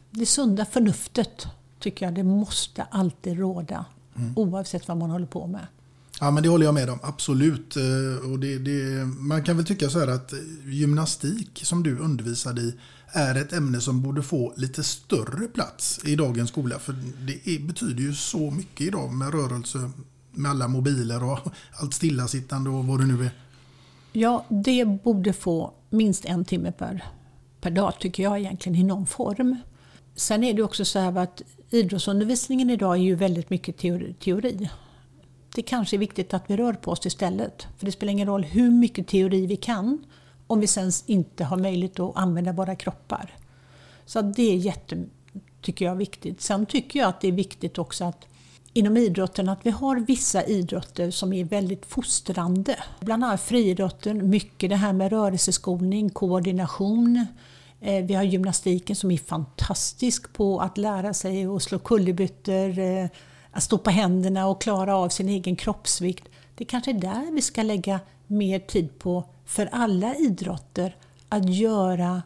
det 0.10 0.26
sunda 0.26 0.66
förnuftet 0.66 1.48
tycker 1.80 2.06
jag 2.06 2.14
det 2.14 2.24
måste 2.24 2.84
alltid 2.84 3.40
råda. 3.40 3.86
Mm. 4.16 4.34
Oavsett 4.36 4.88
vad 4.88 4.98
man 4.98 5.10
håller 5.10 5.26
på 5.26 5.48
med. 5.48 5.68
Ja, 6.24 6.32
men 6.32 6.44
det 6.44 6.50
håller 6.50 6.66
jag 6.66 6.74
med 6.74 6.90
om. 6.90 7.00
Absolut. 7.04 7.76
Eh, 7.76 8.32
och 8.32 8.40
det, 8.40 8.60
det, 8.60 9.06
man 9.06 9.44
kan 9.44 9.58
väl 9.58 9.66
tycka 9.66 9.90
så 9.90 10.00
här 10.00 10.08
att 10.08 10.34
gymnastik 10.66 11.62
som 11.64 11.84
du 11.84 11.98
undervisade 11.98 12.62
i 12.62 12.76
är 13.08 13.36
ett 13.36 13.54
ämne 13.54 13.82
som 13.82 14.02
borde 14.02 14.24
få 14.24 14.54
lite 14.58 14.84
större 14.84 15.48
plats 15.48 16.02
i 16.06 16.16
dagens 16.16 16.50
skola. 16.50 16.80
För 16.80 16.96
det 17.28 17.56
är, 17.56 17.60
betyder 17.60 18.02
ju 18.02 18.14
så 18.14 18.52
mycket 18.52 18.82
idag 18.82 19.14
med 19.14 19.34
rörelse 19.34 19.92
med 20.32 20.52
alla 20.52 20.68
mobiler 20.68 21.24
och 21.24 21.40
allt 21.82 21.94
stillasittande 21.94 22.70
och 22.70 22.86
vad 22.86 23.00
det 23.00 23.06
nu 23.06 23.26
är. 23.26 23.32
Ja, 24.12 24.46
det 24.50 24.86
borde 25.04 25.34
få 25.34 25.74
minst 25.90 26.26
en 26.26 26.46
timme 26.46 26.72
per, 26.72 27.04
per 27.62 27.72
dag 27.72 27.94
tycker 28.00 28.24
jag 28.24 28.40
egentligen 28.40 28.76
i 28.76 28.84
någon 28.84 29.06
form. 29.06 29.58
Sen 30.16 30.44
är 30.44 30.54
det 30.54 30.64
också 30.64 30.86
så 30.86 31.00
här 31.00 31.18
att 31.18 31.42
idrottsundervisningen 31.70 32.70
idag 32.70 32.96
är 32.96 33.02
ju 33.02 33.16
väldigt 33.16 33.50
mycket 33.50 33.78
teori. 33.78 34.14
teori. 34.14 34.70
Det 35.56 35.62
kanske 35.62 35.96
är 35.96 36.00
viktigt 36.00 36.34
att 36.34 36.44
vi 36.48 36.58
rör 36.58 36.74
på 36.74 36.92
oss 36.92 37.06
istället. 37.06 37.68
För 37.78 37.86
det 37.86 37.92
spelar 37.92 38.12
ingen 38.12 38.28
roll 38.28 38.44
hur 38.44 38.72
mycket 38.72 39.08
teori 39.08 39.46
vi 39.46 39.56
kan 39.56 40.06
om 40.48 40.60
vi 40.60 40.68
sen 40.68 40.92
inte 41.06 41.44
har 41.44 41.58
möjlighet 41.58 42.00
att 42.00 42.18
använda 42.18 42.52
våra 42.52 42.76
kroppar. 42.76 43.36
Så 44.06 44.22
det 44.22 44.52
är 44.52 44.56
jätte, 44.56 45.06
tycker 45.62 45.86
jag, 45.86 45.96
viktigt. 45.96 46.42
Sen 46.42 46.66
tycker 46.66 47.00
jag 47.00 47.10
att 47.10 47.22
det 47.22 47.28
är 47.28 47.32
viktigt 47.32 47.78
också 47.78 48.06
att 48.06 48.28
inom 48.74 48.98
idrotten 48.98 49.50
att 49.50 49.66
vi 49.66 49.70
har 49.70 49.96
vissa 49.96 50.44
idrotter 50.44 51.12
som 51.12 51.34
är 51.34 51.44
väldigt 51.44 51.86
fostrande. 51.86 52.76
Bland 53.00 53.24
annat 53.24 53.42
friidrotten, 53.42 54.30
mycket 54.30 54.70
det 54.70 54.76
här 54.76 54.94
med 54.94 55.12
rörelseskolning, 55.12 56.10
koordination. 56.10 57.26
Eh, 57.82 58.06
vi 58.06 58.14
har 58.14 58.24
gymnastiken 58.24 58.96
som 58.96 59.12
är 59.12 59.18
fantastisk 59.18 60.34
på 60.34 60.60
att 60.60 60.78
lära 60.78 61.14
sig 61.14 61.46
att 61.46 61.64
slå 61.64 61.80
kullerbyttor, 61.80 62.80
eh, 62.80 63.08
att 63.52 63.64
stå 63.64 63.78
på 63.78 63.90
händerna 63.90 64.48
och 64.48 64.62
klara 64.62 64.96
av 64.96 65.10
sin 65.10 65.30
egen 65.30 65.56
kroppsvikt. 65.56 66.28
Det 66.56 66.66
kanske 66.66 66.92
är 66.92 67.00
där 67.00 67.32
vi 67.32 67.42
ska 67.42 67.64
lägga 67.64 68.00
mer 68.28 68.60
tid 68.60 69.00
på 69.00 69.24
för 69.46 69.70
alla 69.72 70.16
idrotter 70.16 70.96
att 71.30 71.50
göra 71.50 72.24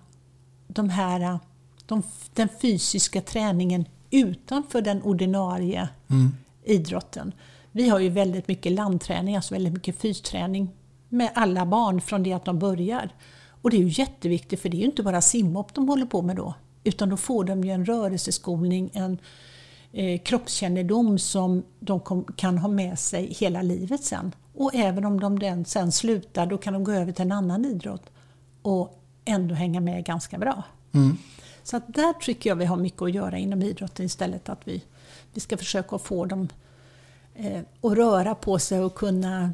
de 0.68 0.90
här, 0.90 1.40
de, 1.86 2.04
den 2.34 2.50
fysiska 2.62 3.22
träningen 3.22 3.86
utanför 4.10 4.82
den 4.82 5.02
ordinarie 5.02 5.90
Mm. 6.10 6.32
idrotten. 6.64 7.34
Vi 7.72 7.90
har 7.90 8.00
ju 8.00 8.10
väldigt 8.10 8.48
mycket 8.48 8.72
landträning, 8.72 9.36
alltså 9.36 9.54
väldigt 9.54 9.74
mycket 9.74 10.00
fysträning 10.00 10.70
med 11.10 11.30
alla 11.36 11.66
barn 11.66 12.02
från 12.02 12.24
det 12.24 12.34
att 12.34 12.46
de 12.46 12.60
börjar. 12.60 13.10
Och 13.62 13.70
det 13.70 13.78
är 13.78 13.82
ju 13.82 14.02
jätteviktigt 14.02 14.62
för 14.62 14.70
det 14.70 14.78
är 14.78 14.80
ju 14.80 14.86
inte 14.86 15.04
bara 15.04 15.22
simhopp 15.22 15.74
de 15.74 15.90
håller 15.90 16.06
på 16.06 16.22
med 16.22 16.36
då. 16.36 16.54
Utan 16.84 17.10
då 17.10 17.18
får 17.18 17.44
de 17.44 17.64
ju 17.64 17.72
en 17.72 17.86
rörelseskolning, 17.86 18.90
en 18.94 19.18
eh, 19.96 20.20
kroppskännedom 20.20 21.20
som 21.20 21.64
de 21.80 22.00
kom, 22.00 22.24
kan 22.36 22.58
ha 22.58 22.68
med 22.68 23.00
sig 23.00 23.34
hela 23.34 23.62
livet 23.62 24.04
sen. 24.04 24.36
Och 24.56 24.76
även 24.76 25.06
om 25.06 25.20
de 25.20 25.40
den 25.40 25.66
sen 25.66 25.92
slutar, 25.92 26.46
då 26.46 26.58
kan 26.58 26.74
de 26.74 26.84
gå 26.84 26.92
över 26.92 27.12
till 27.12 27.26
en 27.26 27.32
annan 27.32 27.66
idrott 27.66 28.12
och 28.62 29.02
ändå 29.26 29.56
hänga 29.56 29.82
med 29.82 30.06
ganska 30.06 30.38
bra. 30.38 30.64
Mm. 30.92 31.18
Så 31.64 31.78
att 31.78 31.94
där 31.94 32.14
tycker 32.14 32.50
jag 32.50 32.56
vi 32.56 32.66
har 32.66 32.78
mycket 32.78 33.02
att 33.02 33.14
göra 33.14 33.38
inom 33.38 33.62
idrotten 33.62 34.06
istället. 34.06 34.50
Att 34.50 34.62
vi, 34.64 34.84
vi 35.34 35.40
ska 35.40 35.58
försöka 35.58 35.98
få 35.98 36.26
dem 36.26 36.48
eh, 37.36 37.62
att 37.82 37.94
röra 37.94 38.36
på 38.36 38.60
sig 38.60 38.80
och 38.80 38.96
kunna 38.96 39.54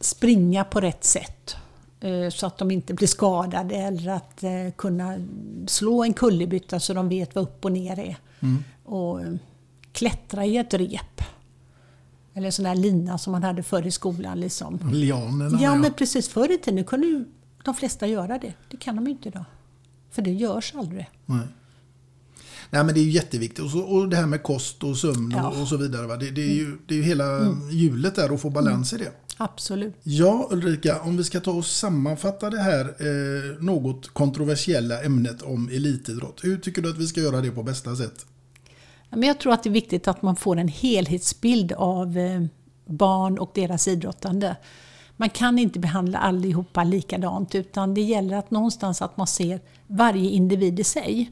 springa 0.00 0.64
på 0.64 0.80
rätt 0.80 1.04
sätt. 1.04 1.56
Eh, 2.00 2.30
så 2.30 2.46
att 2.46 2.58
de 2.58 2.70
inte 2.70 2.94
blir 2.94 3.08
skadade 3.08 3.74
eller 3.74 4.12
att 4.12 4.42
eh, 4.42 4.70
kunna 4.76 5.18
slå 5.66 6.04
en 6.04 6.12
kullerbytta 6.12 6.80
så 6.80 6.94
de 6.94 7.08
vet 7.08 7.34
vad 7.34 7.44
upp 7.44 7.64
och 7.64 7.72
ner 7.72 7.98
är. 7.98 8.16
Mm. 8.40 8.64
Och 8.84 9.20
eh, 9.22 9.32
klättra 9.92 10.44
i 10.46 10.56
ett 10.56 10.74
rep. 10.74 11.20
Eller 12.34 12.50
sån 12.50 12.64
där 12.64 12.74
lina 12.74 13.18
som 13.18 13.32
man 13.32 13.42
hade 13.42 13.62
förr 13.62 13.86
i 13.86 13.90
skolan. 13.90 14.40
Liksom. 14.40 14.90
Lianerna. 14.92 15.58
Ja, 15.62 15.74
men 15.74 15.92
precis. 15.92 16.28
Förr 16.28 16.52
i 16.52 16.58
tiden 16.58 16.84
kunde 16.84 17.06
ju 17.06 17.24
de 17.64 17.74
flesta 17.74 18.06
göra 18.06 18.38
det. 18.38 18.54
Det 18.70 18.76
kan 18.76 18.96
de 18.96 19.04
ju 19.06 19.10
inte 19.12 19.28
idag. 19.28 19.44
För 20.10 20.22
det 20.22 20.30
görs 20.32 20.74
aldrig. 20.76 21.10
Nej. 21.26 21.46
Nej, 22.70 22.84
men 22.84 22.94
det 22.94 23.00
är 23.00 23.04
ju 23.04 23.10
jätteviktigt. 23.10 23.64
Och, 23.64 23.70
så, 23.70 23.80
och 23.80 24.08
det 24.08 24.16
här 24.16 24.26
med 24.26 24.42
kost 24.42 24.82
och 24.84 24.96
sömn 24.96 25.32
Ja. 25.36 25.48
och, 25.48 25.60
och 25.60 25.68
så 25.68 25.76
vidare. 25.76 26.06
Va? 26.06 26.16
Det, 26.16 26.30
det, 26.30 26.42
är 26.42 26.54
ju, 26.54 26.78
det 26.88 26.94
är 26.94 26.98
ju 26.98 27.04
hela 27.04 27.24
Mm. 27.38 27.70
hjulet 27.70 28.14
där 28.14 28.34
att 28.34 28.40
få 28.40 28.50
balans 28.50 28.92
i 28.92 28.96
det. 28.96 29.12
Absolut. 29.36 29.94
Ja, 30.02 30.48
Ulrika, 30.50 31.00
om 31.00 31.16
vi 31.16 31.24
ska 31.24 31.40
ta 31.40 31.50
och 31.50 31.64
sammanfatta 31.66 32.50
det 32.50 32.58
här 32.62 32.84
eh, 32.84 33.62
något 33.62 34.08
kontroversiella 34.08 35.02
ämnet 35.02 35.42
om 35.42 35.68
elitidrott. 35.68 36.40
Hur 36.44 36.56
tycker 36.58 36.82
du 36.82 36.90
att 36.90 36.98
vi 36.98 37.06
ska 37.06 37.20
göra 37.20 37.40
det 37.40 37.50
på 37.50 37.62
bästa 37.62 37.96
sätt? 37.96 38.26
Men 39.16 39.22
jag 39.22 39.38
tror 39.38 39.52
att 39.52 39.62
det 39.62 39.68
är 39.68 39.72
viktigt 39.72 40.08
att 40.08 40.22
man 40.22 40.36
får 40.36 40.56
en 40.56 40.68
helhetsbild 40.68 41.72
av 41.72 42.18
eh, 42.18 42.42
barn 42.86 43.38
och 43.38 43.50
deras 43.54 43.88
idrottande. 43.88 44.56
Man 45.16 45.30
kan 45.30 45.58
inte 45.58 45.78
behandla 45.78 46.18
allihopa 46.18 46.84
likadant 46.84 47.54
utan 47.54 47.94
det 47.94 48.00
gäller 48.00 48.36
att 48.36 48.50
någonstans 48.50 49.02
att 49.02 49.16
man 49.16 49.26
ser 49.26 49.60
varje 49.86 50.30
individ 50.30 50.80
i 50.80 50.84
sig. 50.84 51.30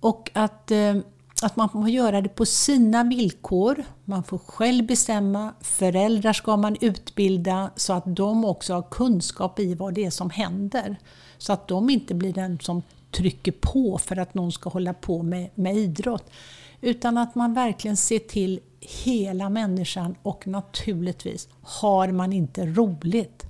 Och 0.00 0.30
att, 0.34 0.70
eh, 0.70 0.96
att 1.42 1.56
man 1.56 1.68
får 1.68 1.88
göra 1.88 2.20
det 2.20 2.28
på 2.28 2.46
sina 2.46 3.04
villkor. 3.04 3.84
Man 4.04 4.24
får 4.24 4.38
själv 4.38 4.86
bestämma. 4.86 5.52
Föräldrar 5.60 6.32
ska 6.32 6.56
man 6.56 6.76
utbilda 6.80 7.70
så 7.76 7.92
att 7.92 8.16
de 8.16 8.44
också 8.44 8.74
har 8.74 8.82
kunskap 8.82 9.60
i 9.60 9.74
vad 9.74 9.94
det 9.94 10.04
är 10.04 10.10
som 10.10 10.30
händer. 10.30 10.96
Så 11.38 11.52
att 11.52 11.68
de 11.68 11.90
inte 11.90 12.14
blir 12.14 12.32
den 12.32 12.58
som 12.60 12.82
trycker 13.10 13.52
på 13.52 13.98
för 13.98 14.16
att 14.16 14.34
någon 14.34 14.52
ska 14.52 14.70
hålla 14.70 14.94
på 14.94 15.22
med, 15.22 15.50
med 15.54 15.76
idrott. 15.76 16.30
Utan 16.84 17.18
att 17.18 17.34
man 17.34 17.54
verkligen 17.54 17.96
ser 17.96 18.18
till 18.18 18.60
hela 18.80 19.48
människan 19.48 20.14
och 20.22 20.46
naturligtvis, 20.46 21.48
har 21.62 22.12
man 22.12 22.32
inte 22.32 22.66
roligt 22.66 23.46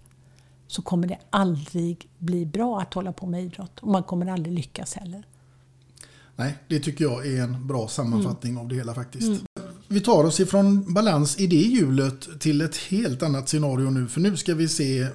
så 0.66 0.82
kommer 0.82 1.06
det 1.06 1.18
aldrig 1.30 2.08
bli 2.18 2.46
bra 2.46 2.80
att 2.80 2.94
hålla 2.94 3.12
på 3.12 3.26
med 3.26 3.44
idrott 3.44 3.78
och 3.80 3.88
man 3.88 4.02
kommer 4.02 4.26
aldrig 4.26 4.54
lyckas 4.54 4.94
heller. 4.94 5.26
Nej, 6.36 6.54
det 6.68 6.80
tycker 6.80 7.04
jag 7.04 7.26
är 7.26 7.42
en 7.42 7.66
bra 7.66 7.88
sammanfattning 7.88 8.58
av 8.58 8.68
det 8.68 8.74
hela 8.74 8.94
faktiskt. 8.94 9.26
Mm. 9.26 9.40
Vi 9.88 10.00
tar 10.00 10.24
oss 10.24 10.40
ifrån 10.40 10.94
balans 10.94 11.40
i 11.40 11.46
det 11.46 11.56
hjulet 11.56 12.40
till 12.40 12.60
ett 12.60 12.76
helt 12.76 13.22
annat 13.22 13.48
scenario 13.48 13.90
nu. 13.90 14.08
För 14.08 14.20
nu 14.20 14.36
ska 14.36 14.54
vi 14.54 14.68
se 14.68 15.06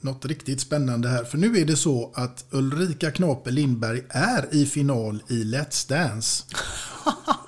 något 0.00 0.24
riktigt 0.24 0.60
spännande 0.60 1.08
här. 1.08 1.24
För 1.24 1.38
nu 1.38 1.56
är 1.58 1.64
det 1.64 1.76
så 1.76 2.10
att 2.14 2.44
Ulrika 2.50 3.10
Knape 3.10 3.50
Lindberg 3.50 4.02
är 4.08 4.54
i 4.54 4.66
final 4.66 5.22
i 5.28 5.44
Let's 5.44 5.88
Dance. 5.88 6.44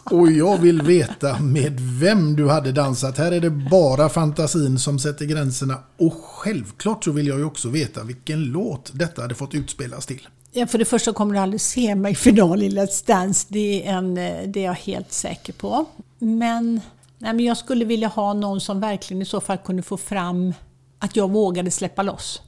Och 0.05 0.33
jag 0.33 0.59
vill 0.59 0.83
veta 0.83 1.41
med 1.41 1.81
vem 1.81 2.37
du 2.37 2.49
hade 2.49 2.73
dansat. 2.73 3.19
Här 3.19 3.33
är 3.33 3.41
det 3.41 3.51
bara 3.51 4.09
fantasin 4.09 4.79
som 4.79 4.99
sätter 4.99 5.25
gränserna. 5.25 5.79
Och 5.99 6.15
självklart 6.25 7.05
så 7.05 7.13
vill 7.13 7.27
jag 7.27 7.39
ju 7.39 7.45
också 7.45 7.69
veta 7.69 8.05
vilken 8.05 8.45
låt 8.45 8.91
detta 8.95 9.23
hade 9.23 9.35
fått 9.35 9.55
utspelas 9.55 10.07
till. 10.07 10.29
Ja, 10.53 10.67
för 10.67 10.79
det 10.79 10.85
första 10.85 11.13
kommer 11.13 11.35
du 11.35 11.41
aldrig 11.41 11.61
se 11.61 11.95
mig 11.95 12.13
i 12.13 12.15
final 12.15 12.63
i 12.63 12.69
Let's 12.69 13.07
Dance. 13.07 13.47
Det 13.49 13.87
är, 13.87 13.93
en, 13.93 14.19
eh, 14.19 14.49
det 14.49 14.61
är 14.61 14.65
jag 14.65 14.75
helt 14.75 15.13
säker 15.13 15.53
på. 15.53 15.85
Men, 16.19 16.81
nej, 17.19 17.35
men 17.35 17.41
jag 17.45 17.57
skulle 17.57 17.85
vilja 17.85 18.09
ha 18.09 18.35
någon 18.35 18.61
som 18.61 18.81
verkligen 18.81 19.23
i 19.23 19.25
så 19.25 19.41
fall 19.41 19.59
kunde 19.59 19.83
få 19.83 19.97
fram 19.97 20.55
att 20.99 21.17
jag 21.17 21.31
vågade 21.31 21.71
släppa 21.71 22.03
loss. 22.03 22.43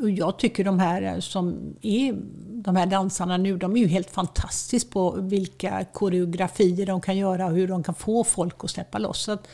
Och 0.00 0.10
jag 0.10 0.38
tycker 0.38 0.64
de 0.64 0.78
här 0.78 1.20
som 1.20 1.74
är 1.82 2.14
de 2.62 2.76
här 2.76 2.86
dansarna 2.86 3.36
nu, 3.36 3.56
de 3.56 3.76
är 3.76 3.80
ju 3.80 3.86
helt 3.86 4.10
fantastiska 4.10 4.90
på 4.92 5.10
vilka 5.10 5.84
koreografier 5.92 6.86
de 6.86 7.00
kan 7.00 7.16
göra 7.16 7.46
och 7.46 7.52
hur 7.52 7.68
de 7.68 7.82
kan 7.82 7.94
få 7.94 8.24
folk 8.24 8.64
att 8.64 8.70
släppa 8.70 8.98
loss. 8.98 9.28
Att 9.28 9.48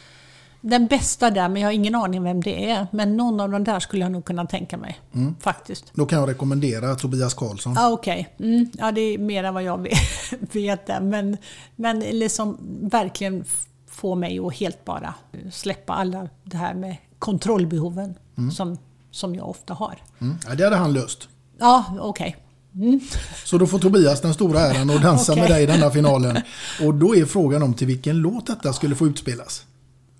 den 0.61 0.86
bästa 0.86 1.30
där, 1.30 1.49
men 1.49 1.62
jag 1.62 1.68
har 1.68 1.72
ingen 1.72 1.95
aning 1.95 2.22
vem 2.22 2.41
det 2.43 2.70
är. 2.70 2.86
Men 2.93 3.16
någon 3.16 3.41
av 3.41 3.51
de 3.51 3.64
där 3.64 3.80
skulle 3.80 4.03
jag 4.03 4.12
nog 4.12 4.24
kunna 4.24 4.47
tänka 4.47 4.76
mig. 4.76 4.99
Mm. 5.14 5.34
Faktiskt. 5.41 5.84
Då 5.95 6.07
kan 6.07 6.18
jag 6.20 6.28
rekommendera 6.28 6.95
Tobias 6.95 7.34
Karlsson. 7.34 7.72
Ja, 7.76 7.91
Okej, 7.93 8.28
mm, 8.39 8.70
ja, 8.78 8.93
det 8.93 9.01
är 9.01 9.18
mer 9.18 9.45
än 9.45 9.55
vad 9.55 9.62
jag 9.62 9.78
vet. 10.53 10.86
där. 10.86 11.01
Men, 11.01 11.36
men 11.76 11.99
liksom 12.01 12.59
verkligen 12.82 13.45
få 13.86 14.14
mig 14.14 14.39
att 14.39 14.55
helt 14.55 14.84
bara 14.84 15.14
släppa 15.53 15.93
alla 15.93 16.28
det 16.45 16.57
här 16.57 16.74
med 16.74 16.97
kontrollbehoven 17.18 18.14
Mm. 18.39 18.51
som, 18.51 18.78
som 19.18 19.34
jag 19.34 19.48
ofta 19.48 19.74
har. 19.74 19.98
Mm. 20.18 20.36
Ja, 20.48 20.54
det 20.54 20.64
hade 20.64 20.76
han 20.76 20.92
löst. 20.92 21.28
Ja, 21.58 21.84
okej. 22.00 22.36
Mm. 22.74 23.00
Så 23.44 23.58
då 23.58 23.66
får 23.66 23.78
Tobias 23.78 24.20
den 24.20 24.34
stora 24.34 24.60
äran 24.60 24.90
att 24.90 25.02
dansa 25.02 25.32
Okej. 25.32 25.42
med 25.42 25.50
dig 25.50 25.62
i 25.62 25.66
denna 25.66 25.90
finalen. 25.90 26.36
Och 26.82 26.94
då 26.94 27.16
är 27.16 27.24
frågan 27.24 27.62
om 27.62 27.74
till 27.74 27.86
vilken 27.86 28.16
låt 28.16 28.46
detta 28.46 28.72
skulle 28.72 28.94
få 28.94 29.06
utspelas. 29.06 29.64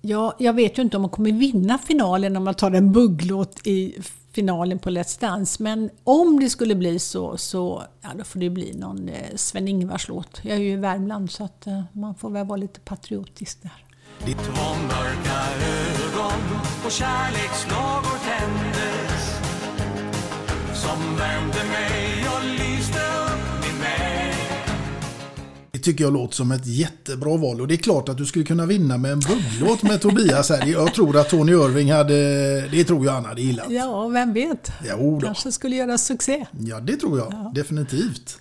Ja, 0.01 0.35
jag 0.39 0.53
vet 0.53 0.77
ju 0.77 0.81
inte 0.81 0.97
om 0.97 1.01
man 1.01 1.11
kommer 1.11 1.31
vinna 1.31 1.77
finalen 1.77 2.37
om 2.37 2.43
man 2.43 2.53
tar 2.53 2.71
en 2.71 2.91
bugglåt 2.91 3.59
i 3.63 3.95
finalen 4.31 4.79
på 4.79 4.89
Let's 4.89 5.21
Dance. 5.21 5.63
Men 5.63 5.89
om 6.03 6.39
det 6.39 6.49
skulle 6.49 6.75
bli 6.75 6.99
så, 6.99 7.37
så 7.37 7.83
ja, 8.01 8.09
då 8.17 8.23
får 8.23 8.39
det 8.39 8.49
bli 8.49 8.73
någon 8.73 9.09
eh, 9.09 9.35
Sven-Ingvars 9.35 10.07
låt. 10.07 10.39
Jag 10.41 10.57
är 10.57 10.61
ju 10.61 10.71
i 10.71 10.75
Värmland 10.75 11.31
så 11.31 11.43
att 11.43 11.67
eh, 11.67 11.81
man 11.93 12.15
får 12.15 12.29
väl 12.29 12.45
vara 12.45 12.57
lite 12.57 12.79
patriotisk 12.79 13.61
där. 13.61 13.85
Två 14.19 14.63
mörka 14.87 15.37
ögon 16.13 16.41
och 16.85 16.91
värmde 21.19 21.57
mig 21.71 22.25
och 22.27 22.43
lyste 22.45 22.99
upp 22.99 23.63
min 23.63 23.81
väg 23.81 24.35
Det 25.71 25.79
tycker 25.79 26.03
jag 26.03 26.13
låter 26.13 26.35
som 26.35 26.51
ett 26.51 26.65
jättebra 26.67 27.37
val. 27.37 27.61
Och 27.61 27.67
det 27.67 27.73
är 27.73 27.77
klart 27.77 28.09
att 28.09 28.17
du 28.17 28.25
skulle 28.25 28.45
kunna 28.45 28.65
vinna 28.65 28.97
med 28.97 29.11
en 29.11 29.19
bugglåt 29.19 29.83
med 29.83 30.01
Tobias 30.01 30.49
här. 30.49 30.65
Jag 30.65 30.93
tror 30.93 31.17
att 31.17 31.29
Tony 31.29 31.51
Irving 31.51 31.91
hade... 31.91 32.13
Det 32.71 32.83
tror 32.83 33.05
jag 33.05 33.11
han 33.13 33.25
hade 33.25 33.41
gillat. 33.41 33.65
Ja, 33.69 34.07
vem 34.07 34.33
vet? 34.33 34.71
Jo 34.89 35.19
då. 35.19 35.25
Kanske 35.25 35.51
skulle 35.51 35.75
göra 35.75 35.97
succé. 35.97 36.45
Ja, 36.59 36.79
det 36.79 36.95
tror 36.95 37.19
jag. 37.19 37.51
Definitivt. 37.55 38.37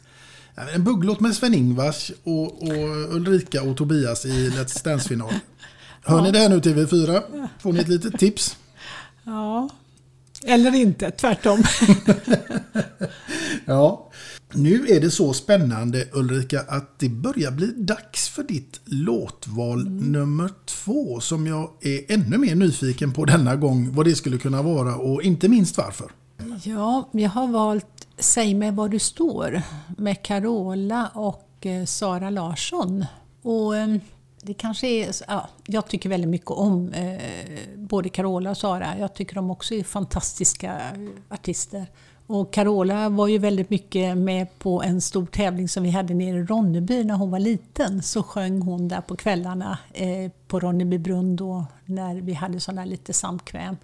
Ja, 0.55 0.63
En 0.75 0.85
bugglåt 0.85 1.21
med 1.21 1.35
Sven-Ingvars 1.35 2.13
och, 2.25 2.63
och 2.63 3.15
Ulrika 3.15 3.63
och 3.63 3.77
Tobias 3.77 4.25
i 4.27 4.51
Let's 4.51 4.85
Dance-final. 4.85 5.33
Hör 6.05 6.23
ni 6.23 6.31
det 6.31 6.39
här 6.39 6.49
nu 6.49 6.59
TV4? 6.59 7.23
Får 7.61 7.73
ni 7.73 7.81
ett 7.81 7.89
litet 7.89 8.19
tips? 8.19 8.57
Ja, 9.25 9.69
eller 10.45 10.75
inte, 10.75 11.11
tvärtom. 11.11 11.63
Ja. 13.65 14.11
Nu 14.53 14.87
är 14.89 15.01
det 15.01 15.11
så 15.11 15.33
spännande 15.33 16.05
Ulrika 16.13 16.61
att 16.61 16.99
det 16.99 17.09
börjar 17.09 17.51
bli 17.51 17.67
dags 17.67 18.29
för 18.29 18.43
ditt 18.43 18.81
låtval 18.85 19.89
nummer 19.89 20.51
två 20.67 21.21
som 21.21 21.47
jag 21.47 21.71
är 21.81 22.13
ännu 22.13 22.39
mer 22.39 22.55
nyfiken 22.55 23.13
på 23.13 23.25
denna 23.25 23.57
gång 23.57 23.95
vad 23.95 24.07
det 24.07 24.15
skulle 24.15 24.39
kunna 24.39 24.63
vara 24.63 24.97
och 24.97 25.23
inte 25.23 25.49
minst 25.49 25.77
varför. 25.77 26.11
Ja, 26.65 27.09
jag 27.13 27.31
har 27.31 27.49
valt 27.49 27.99
Säg 28.21 28.55
mig 28.55 28.71
var 28.71 28.89
du 28.89 28.99
står 28.99 29.63
med 29.97 30.23
Carola 30.23 31.11
och 31.15 31.67
eh, 31.67 31.85
Sara 31.85 32.31
Larsson. 32.31 33.05
Och 33.43 33.77
eh, 33.77 33.97
det 34.49 34.55
kanske 34.55 34.87
är, 34.87 35.15
ja, 35.29 35.49
jag 35.67 35.89
tycker 35.89 36.09
väldigt 36.09 36.31
mycket 36.31 36.51
om 36.51 36.93
eh, 36.93 37.21
både 37.77 38.09
Carola 38.09 38.51
och 38.51 38.57
Sara. 38.57 38.99
Jag 38.99 39.15
tycker 39.15 39.35
de 39.35 39.51
också 39.51 39.75
är 39.75 39.83
fantastiska 39.83 40.75
eh, 40.75 41.09
artister. 41.29 41.87
Och 42.27 42.53
Carola 42.53 43.09
var 43.09 43.29
ju 43.29 43.39
väldigt 43.39 43.71
mycket 43.71 44.17
med 44.17 44.59
på 44.59 44.83
en 44.83 45.01
stor 45.01 45.27
tävling 45.27 45.69
som 45.69 45.83
vi 45.83 45.91
hade 45.91 46.15
nere 46.15 46.39
i 46.39 46.43
Ronneby 46.43 47.05
när 47.05 47.15
hon 47.15 47.31
var 47.31 47.39
liten. 47.39 48.03
Så 48.03 48.23
sjöng 48.23 48.63
hon 48.63 48.89
där 48.89 49.01
på 49.01 49.17
kvällarna 49.17 49.79
eh, 49.93 50.31
på 50.47 50.61
Ronneby 50.61 50.99
brunn 50.99 51.37
då 51.37 51.67
när 51.85 52.15
vi 52.15 52.33
hade 52.33 52.61
sån 52.61 52.77
där 52.77 52.87
lite 52.87 53.13
samkväm. 53.13 53.77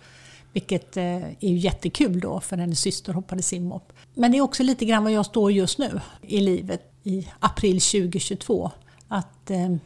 Vilket 0.52 0.96
eh, 0.96 1.24
är 1.24 1.48
ju 1.48 1.56
jättekul 1.56 2.20
då 2.20 2.40
för 2.40 2.56
hennes 2.56 2.80
syster 2.80 3.12
hoppade 3.12 3.42
simhopp. 3.42 3.92
Men 4.14 4.32
det 4.32 4.38
är 4.38 4.42
också 4.42 4.62
lite 4.62 4.84
grann 4.84 5.04
vad 5.04 5.12
jag 5.12 5.26
står 5.26 5.52
just 5.52 5.78
nu 5.78 6.00
i 6.22 6.40
livet 6.40 6.92
i 7.02 7.28
april 7.40 7.80
2022. 7.80 8.70
Att, 9.08 9.50
eh, 9.50 9.76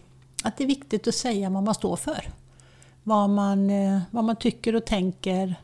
att 0.42 0.56
det 0.56 0.64
är 0.64 0.68
viktigt 0.68 1.08
att 1.08 1.14
säga 1.14 1.50
vad 1.50 1.62
man 1.62 1.74
står 1.74 1.96
för. 1.96 2.32
Vad 3.04 3.30
man, 3.30 3.70
eh, 3.70 4.00
vad 4.10 4.24
man 4.24 4.36
tycker 4.36 4.74
och 4.76 4.84
tänker 4.86 5.54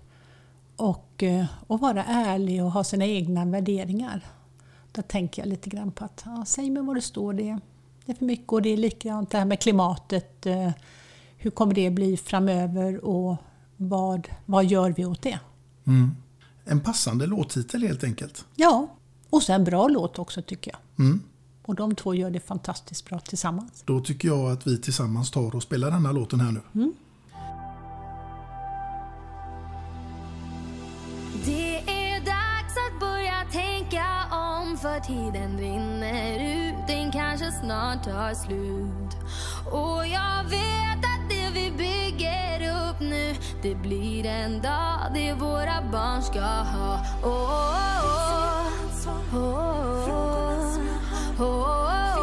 och, 0.76 1.22
eh, 1.22 1.44
och 1.66 1.80
vara 1.80 2.04
ärlig 2.04 2.64
och 2.64 2.70
ha 2.72 2.84
sina 2.84 3.04
egna 3.06 3.44
värderingar. 3.44 4.26
Där 4.92 5.02
tänker 5.02 5.42
jag 5.42 5.48
lite 5.48 5.70
grann 5.70 5.92
på 5.92 6.04
att 6.04 6.22
ja, 6.24 6.44
säg 6.46 6.70
mig 6.70 6.82
vad 6.82 6.96
det 6.96 7.02
står. 7.02 7.32
Det, 7.32 7.58
det 8.04 8.12
är 8.12 8.16
för 8.16 8.24
mycket 8.24 8.52
och 8.52 8.62
det 8.62 8.68
är 8.70 8.76
likadant 8.76 9.30
det 9.30 9.38
här 9.38 9.44
med 9.44 9.60
klimatet. 9.60 10.46
eh, 10.46 10.70
Hur 11.36 11.50
kommer 11.50 11.74
det 11.74 11.90
bli 11.90 12.16
framöver 12.16 13.04
och 13.04 13.36
vad, 13.76 14.28
vad 14.46 14.64
gör 14.64 14.90
vi 14.90 15.04
åt 15.04 15.22
det? 15.22 15.38
Mm. 15.86 16.16
En 16.64 16.80
passande 16.80 17.26
låttitel 17.26 17.82
helt 17.82 18.04
enkelt. 18.04 18.44
Ja, 18.54 18.88
och 19.30 19.42
sen 19.42 19.54
en 19.54 19.64
bra 19.64 19.88
låt 19.88 20.18
också 20.18 20.42
tycker 20.42 20.70
jag. 20.70 21.04
Mm. 21.06 21.22
Och 21.66 21.74
de 21.74 21.94
två 21.94 22.14
gör 22.14 22.30
det 22.30 22.40
fantastiskt 22.40 23.04
bra 23.08 23.18
tillsammans. 23.18 23.82
Då 23.84 24.00
tycker 24.00 24.28
jag 24.28 24.50
att 24.50 24.66
vi 24.66 24.78
tillsammans 24.80 25.30
tar 25.30 25.56
och 25.56 25.62
spelar 25.62 25.90
denna 25.90 26.12
låten 26.12 26.40
här 26.40 26.52
nu. 26.52 26.92
Det 31.44 31.76
är 31.76 32.20
dags 32.20 32.74
att 32.86 33.00
börja 33.00 33.44
tänka 33.52 34.04
om 34.32 34.78
för 34.78 35.00
tiden 35.00 35.58
rinner 35.58 36.68
ut, 36.68 36.86
den 36.86 37.12
kanske 37.12 37.52
snart 37.52 38.04
tar 38.04 38.34
slut. 38.34 39.16
Och 39.72 40.06
jag 40.06 40.44
vet 40.44 40.98
att 40.98 41.30
det 41.30 41.50
vi 41.54 41.70
bygger 41.70 42.88
upp 42.90 43.00
nu, 43.00 43.34
det 43.62 43.74
blir 43.74 44.26
en 44.26 44.62
dag 44.62 44.94
det 45.14 45.34
våra 45.34 45.82
barn 45.92 46.22
ska 46.22 46.40
ha. 46.40 47.00
Oh, 47.22 47.54
oh, 48.96 49.36
oh. 49.36 50.33
Oh, 51.36 51.42
oh, 51.42 52.10
oh. 52.10 52.13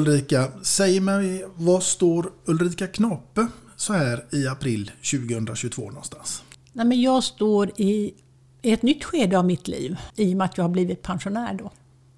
Ulrika, 0.00 0.48
säg 0.62 1.00
mig 1.00 1.44
var 1.56 1.80
står 1.80 2.32
Ulrika 2.44 2.86
Knape 2.86 3.46
så 3.76 3.92
här 3.92 4.24
i 4.32 4.46
april 4.46 4.90
2022 5.10 5.82
någonstans? 5.82 6.42
Nej, 6.72 6.86
men 6.86 7.00
jag 7.00 7.24
står 7.24 7.70
i 7.76 8.14
ett 8.62 8.82
nytt 8.82 9.04
skede 9.04 9.38
av 9.38 9.44
mitt 9.44 9.68
liv 9.68 9.96
i 10.16 10.32
och 10.32 10.36
med 10.36 10.44
att 10.44 10.56
jag 10.56 10.64
har 10.64 10.68
blivit 10.68 11.02
pensionär. 11.02 11.54
Då. 11.54 11.70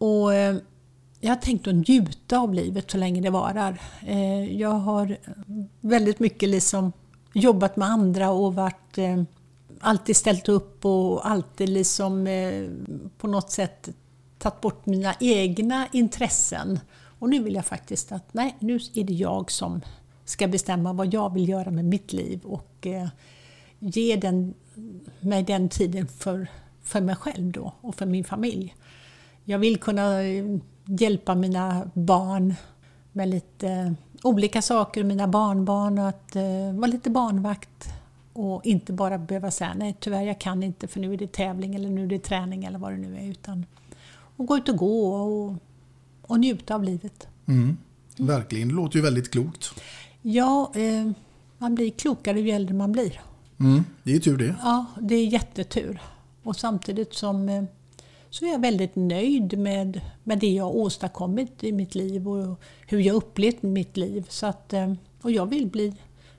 Och, 0.07 0.35
eh, 0.35 0.57
jag 1.20 1.30
har 1.30 1.37
tänkt 1.37 1.66
att 1.66 1.74
njuta 1.74 2.39
av 2.39 2.55
livet 2.55 2.91
så 2.91 2.99
länge 2.99 3.20
det 3.20 3.30
varar. 3.30 3.80
Eh, 4.07 4.57
jag 4.57 4.70
har 4.70 5.16
väldigt 5.80 6.20
mycket 6.20 6.49
liksom 6.49 6.93
jobbat 7.33 7.76
med 7.76 7.89
andra 7.89 8.30
och 8.30 8.55
varit, 8.55 8.99
eh, 8.99 9.22
alltid 9.80 10.16
ställt 10.16 10.49
upp 10.49 10.85
och 10.85 11.30
alltid 11.30 11.68
liksom, 11.68 12.28
på 13.18 13.28
något 13.28 13.51
sätt 13.51 13.89
tagit 14.39 14.61
bort 14.61 14.87
mina 14.87 15.14
egna 15.20 15.87
intressen. 15.93 16.80
Och 17.23 17.31
nu 17.31 17.43
vill 17.43 17.55
jag 17.55 17.66
faktiskt 17.66 18.12
att 18.12 18.35
nej, 18.35 18.57
nu 18.59 18.75
är 18.75 19.05
det 19.05 19.12
jag 19.12 19.51
som 19.51 19.81
ska 20.25 20.49
bestämma 20.49 20.93
vad 20.93 21.14
jag 21.14 21.35
vill 21.35 21.49
göra 21.49 21.70
med 21.70 21.85
mitt 21.85 22.12
liv 22.12 22.41
och 22.45 22.87
eh, 22.87 23.09
ge 23.79 24.16
den, 24.16 24.55
mig 25.20 25.43
den 25.43 25.68
tiden 25.68 26.09
för, 26.09 26.47
för 26.83 27.01
mig 27.01 27.16
själv 27.16 27.53
då 27.53 27.73
och 27.81 27.95
för 27.95 28.07
min 28.07 28.25
familj. 28.25 28.77
Jag 29.45 29.59
vill 29.59 29.77
kunna 29.77 30.23
eh, 30.23 30.45
hjälpa 30.85 31.35
mina 31.35 31.91
barn 31.95 32.55
med 33.12 33.29
lite 33.29 33.68
eh, 33.68 33.93
olika 34.23 34.62
saker, 34.62 35.05
mina 35.05 35.29
barnbarn, 35.29 35.99
och 35.99 36.09
att 36.09 36.37
eh, 36.37 36.73
vara 36.73 36.91
lite 36.91 37.11
barnvakt 37.11 37.89
och 38.33 38.66
inte 38.66 38.93
bara 38.93 39.18
behöva 39.18 39.51
säga 39.51 39.75
nej 39.77 39.97
tyvärr 40.01 40.23
jag 40.23 40.41
kan 40.41 40.62
inte 40.62 40.89
för 40.89 41.01
nu 41.01 41.12
är 41.12 41.16
det 41.16 41.33
tävling 41.33 41.75
eller 41.75 41.91
nu 41.91 42.03
är 42.03 42.07
det 42.09 42.18
träning 42.18 42.64
eller 42.64 42.79
vad 42.79 42.93
det 42.93 42.99
nu 42.99 43.16
är. 43.16 43.31
Utan 43.31 43.66
och 44.37 44.47
gå 44.47 44.57
ut 44.57 44.68
och 44.68 44.77
gå 44.77 45.14
och, 45.14 45.57
och 46.23 46.41
njuta 46.41 46.75
av 46.75 46.85
livet. 46.85 47.27
Mm. 47.47 47.77
Verkligen, 48.16 48.68
det 48.68 48.75
låter 48.75 48.97
ju 48.97 49.03
väldigt 49.03 49.31
klokt. 49.31 49.70
Ja, 50.23 50.73
eh, 50.75 51.11
man 51.59 51.75
blir 51.75 51.91
klokare 51.91 52.41
ju 52.41 52.51
äldre 52.51 52.75
man 52.75 52.93
blir. 52.93 53.20
Mm. 53.61 53.85
Det 54.03 54.14
är 54.14 54.20
tur 54.20 54.37
det. 54.37 54.57
Ja, 54.62 54.87
det 55.01 55.14
är 55.14 55.27
jättetur. 55.27 56.01
Och 56.43 56.57
samtidigt 56.57 57.14
som 57.14 57.49
eh, 57.49 57.64
så 58.31 58.45
är 58.45 58.53
jag 58.53 58.61
väldigt 58.61 58.97
nöjd 58.97 59.59
med, 59.59 60.01
med 60.25 60.39
det 60.39 60.51
jag 60.51 60.77
åstadkommit 60.77 61.64
i 61.64 61.73
mitt 61.73 61.95
liv 61.95 62.29
och 62.29 62.61
hur 62.87 62.99
jag 63.01 63.16
upplevt 63.16 63.62
mitt 63.62 63.97
liv. 63.97 64.27
Så 64.29 64.47
att, 64.47 64.73
eh, 64.73 64.93
och 65.23 65.31
jag 65.31 65.47
vill 65.47 65.66
bli 65.66 65.95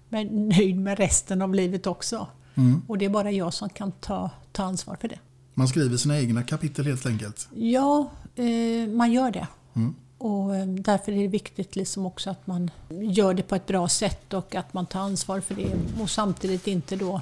med, 0.10 0.34
nöjd 0.34 0.78
med 0.78 0.98
resten 0.98 1.42
av 1.42 1.56
livet 1.56 1.88
också. 1.88 2.28
Mm. 2.56 2.82
Och 2.88 2.98
det 2.98 3.06
är 3.06 3.10
bara 3.10 3.32
jag 3.32 3.54
som 3.54 3.70
kan 3.70 3.92
ta, 3.92 4.30
ta 4.52 4.64
ansvar 4.64 4.98
för 5.02 5.08
det. 5.08 5.20
Man 5.54 5.68
skriver 5.68 5.98
sina 5.98 6.20
egna 6.20 6.44
kapitel 6.44 6.86
helt 6.86 7.06
enkelt. 7.06 7.48
Ja, 7.56 8.12
eh, 8.36 8.90
man 8.90 9.12
gör 9.12 9.32
det. 9.32 9.48
Mm. 9.74 9.96
Och 10.18 10.56
eh, 10.56 10.68
därför 10.68 11.12
är 11.12 11.22
det 11.22 11.28
viktigt 11.28 11.76
liksom 11.76 12.06
också 12.06 12.30
att 12.30 12.48
man 12.48 12.72
gör 12.90 13.34
det 13.34 13.44
på 13.44 13.56
ett 13.56 13.66
bra 13.66 13.90
sätt 13.90 14.34
och 14.34 14.56
att 14.56 14.74
man 14.74 14.86
tar 14.86 15.00
ansvar 15.00 15.40
för 15.40 15.56
det. 15.56 16.02
Och 16.02 16.10
samtidigt 16.10 16.68
inte 16.68 16.96
då... 16.96 17.22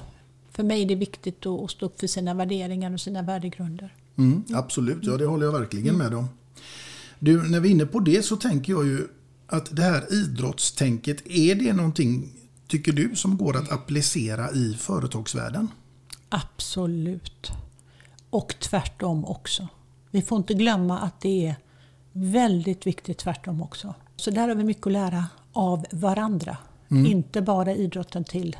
För 0.50 0.62
mig 0.62 0.82
är 0.82 0.86
det 0.86 0.94
viktigt 0.94 1.46
att 1.46 1.70
stå 1.70 1.86
upp 1.86 2.00
för 2.00 2.06
sina 2.06 2.34
värderingar 2.34 2.92
och 2.92 3.00
sina 3.00 3.22
värdegrunder. 3.22 3.94
Mm, 4.18 4.44
absolut, 4.54 4.98
ja 5.02 5.16
det 5.16 5.26
håller 5.26 5.46
jag 5.46 5.52
verkligen 5.52 5.98
med 5.98 6.14
om. 6.14 6.28
Du, 7.18 7.48
när 7.48 7.60
vi 7.60 7.68
är 7.68 7.72
inne 7.72 7.86
på 7.86 8.00
det 8.00 8.22
så 8.24 8.36
tänker 8.36 8.72
jag 8.72 8.86
ju 8.86 9.08
att 9.46 9.76
det 9.76 9.82
här 9.82 10.12
idrottstänket, 10.12 11.26
är 11.26 11.54
det 11.54 11.72
någonting, 11.72 12.32
tycker 12.68 12.92
du, 12.92 13.16
som 13.16 13.36
går 13.36 13.56
att 13.56 13.72
applicera 13.72 14.50
i 14.50 14.74
företagsvärlden? 14.74 15.68
Absolut. 16.28 17.50
Och 18.30 18.54
tvärtom 18.60 19.24
också. 19.24 19.68
Vi 20.10 20.22
får 20.22 20.38
inte 20.38 20.54
glömma 20.54 20.98
att 20.98 21.20
det 21.20 21.46
är 21.46 21.56
väldigt 22.12 22.86
viktigt 22.86 23.18
tvärtom 23.18 23.62
också. 23.62 23.94
Så 24.16 24.30
där 24.30 24.48
har 24.48 24.54
vi 24.54 24.64
mycket 24.64 24.86
att 24.86 24.92
lära 24.92 25.26
av 25.52 25.86
varandra. 25.90 26.56
Mm. 26.90 27.06
Inte 27.06 27.42
bara 27.42 27.74
idrotten 27.74 28.24
till 28.24 28.56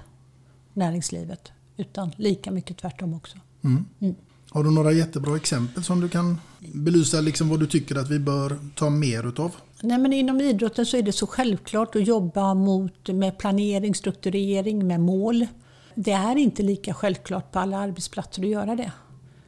näringslivet, 0.72 1.53
utan 1.76 2.12
lika 2.16 2.50
mycket 2.50 2.78
tvärtom 2.78 3.14
också. 3.14 3.38
Mm. 3.64 3.84
Mm. 4.00 4.14
Har 4.50 4.64
du 4.64 4.70
några 4.70 4.92
jättebra 4.92 5.36
exempel 5.36 5.84
som 5.84 6.00
du 6.00 6.09
kan 6.09 6.40
belysa 6.59 7.20
liksom 7.20 7.48
vad 7.48 7.61
du 7.61 7.66
tycker 7.66 7.96
att 7.96 8.11
vi 8.11 8.18
bör 8.18 8.59
ta 8.74 8.90
mer 8.90 9.28
utav? 9.28 9.57
Nej, 9.82 9.98
men 9.98 10.12
inom 10.12 10.40
idrotten 10.40 10.86
så 10.86 10.96
är 10.96 11.03
det 11.03 11.12
så 11.12 11.26
självklart 11.26 11.96
att 11.96 12.07
jobba 12.07 12.55
mot, 12.55 13.09
med 13.09 13.38
planering, 13.38 13.94
strukturering, 13.94 14.86
med 14.86 15.00
mål. 15.00 15.46
Det 15.94 16.12
är 16.12 16.36
inte 16.36 16.62
lika 16.62 16.94
självklart 16.94 17.53
på 17.53 17.59
alla 17.59 17.78
arbetsplatser 17.78 18.42
att 18.42 18.48
göra 18.48 18.76
det. 18.76 18.92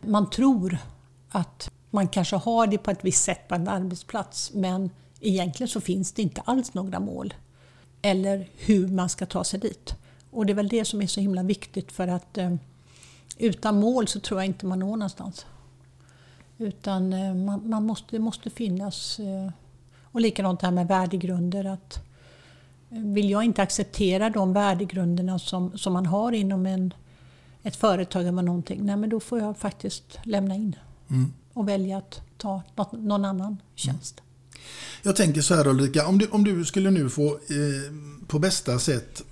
Man 0.06 0.30
tror 0.30 0.78
att 1.28 1.70
man 1.94 2.08
kanske 2.08 2.36
har 2.36 2.66
det 2.66 2.78
på 2.78 2.90
ett 2.90 3.04
visst 3.04 3.24
sätt 3.24 3.48
på 3.48 3.54
en 3.54 3.68
arbetsplats 3.68 4.52
men 4.54 4.90
egentligen 5.20 5.68
så 5.68 5.80
finns 5.80 6.12
det 6.12 6.22
inte 6.22 6.40
alls 6.40 6.74
några 6.74 7.00
mål. 7.00 7.34
Eller 8.02 8.48
hur 8.56 8.88
man 8.88 9.08
ska 9.08 9.26
ta 9.26 9.44
sig 9.44 9.60
dit. 9.60 9.94
Och 10.30 10.46
det 10.46 10.52
är 10.52 10.54
väl 10.54 10.68
det 10.68 10.84
som 10.84 11.02
är 11.02 11.06
så 11.06 11.20
himla 11.20 11.42
viktigt 11.42 11.92
för 11.92 12.08
att 12.08 12.38
eh, 12.38 12.54
utan 13.38 13.80
mål 13.80 14.08
så 14.08 14.20
tror 14.20 14.40
jag 14.40 14.46
inte 14.46 14.66
man 14.66 14.78
når 14.78 14.96
någonstans. 14.96 15.46
Utan 16.58 17.12
eh, 17.12 17.34
man, 17.34 17.68
man 17.68 17.86
måste, 17.86 18.06
det 18.10 18.18
måste 18.18 18.50
finnas 18.50 19.18
eh, 19.18 19.50
och 20.02 20.20
likadant 20.20 20.60
det 20.60 20.66
här 20.66 20.74
med 20.74 20.88
värdegrunder. 20.88 21.64
Att 21.64 21.98
eh, 22.90 22.98
vill 22.98 23.30
jag 23.30 23.44
inte 23.44 23.62
acceptera 23.62 24.30
de 24.30 24.52
värdegrunderna 24.52 25.38
som, 25.38 25.78
som 25.78 25.92
man 25.92 26.06
har 26.06 26.32
inom 26.32 26.66
en, 26.66 26.94
ett 27.62 27.76
företag 27.76 28.26
eller 28.26 28.42
någonting, 28.42 28.86
nej 28.86 28.96
men 28.96 29.10
då 29.10 29.20
får 29.20 29.38
jag 29.38 29.56
faktiskt 29.56 30.18
lämna 30.22 30.54
in 30.54 30.76
Mm 31.10 31.32
och 31.54 31.68
välja 31.68 31.98
att 31.98 32.20
ta 32.38 32.62
något, 32.76 32.92
någon 32.92 33.24
annan 33.24 33.56
tjänst. 33.74 34.20
Jag 35.02 35.16
tänker 35.16 35.40
så 35.40 35.54
här 35.54 35.66
Ulrika, 35.66 36.06
om 36.06 36.18
du, 36.18 36.26
om 36.26 36.44
du 36.44 36.64
skulle 36.64 36.90
nu 36.90 37.10
få 37.10 37.26
eh, 37.26 37.36
på 38.26 38.38
bästa 38.38 38.78
sätt 38.78 39.22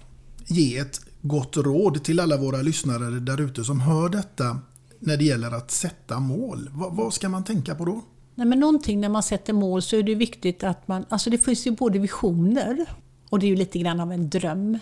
ge 0.47 0.79
ett 0.79 1.01
gott 1.21 1.57
råd 1.57 2.05
till 2.05 2.21
alla 2.21 2.37
våra 2.37 2.63
lyssnare 2.63 3.21
där 3.21 3.41
ute 3.41 3.65
som 3.65 3.81
hör 3.81 4.09
detta 4.09 4.59
när 4.99 5.17
det 5.17 5.25
gäller 5.25 5.51
att 5.51 5.71
sätta 5.71 6.21
mål. 6.21 6.71
Vad, 6.73 6.97
vad 6.97 7.15
ska 7.15 7.29
man 7.29 7.45
tänka 7.45 7.75
på 7.75 7.85
då? 7.85 8.03
Nej, 8.35 8.47
men 8.47 8.61
någonting 8.61 9.01
när 9.01 9.09
man 9.09 9.23
sätter 9.23 9.53
mål 9.53 9.83
så 9.83 9.97
är 9.97 10.03
det 10.03 10.15
viktigt 10.15 10.65
att 10.65 10.89
man... 10.89 11.05
Alltså 11.09 11.31
det 11.31 11.39
finns 11.39 11.67
ju 11.67 11.71
både 11.71 11.99
visioner 11.99 12.87
och 13.29 13.39
det 13.39 13.47
är 13.47 13.49
ju 13.49 13.57
lite 13.57 13.79
grann 13.79 14.01
av 14.01 14.13
en 14.13 14.31
dröm. 14.31 14.79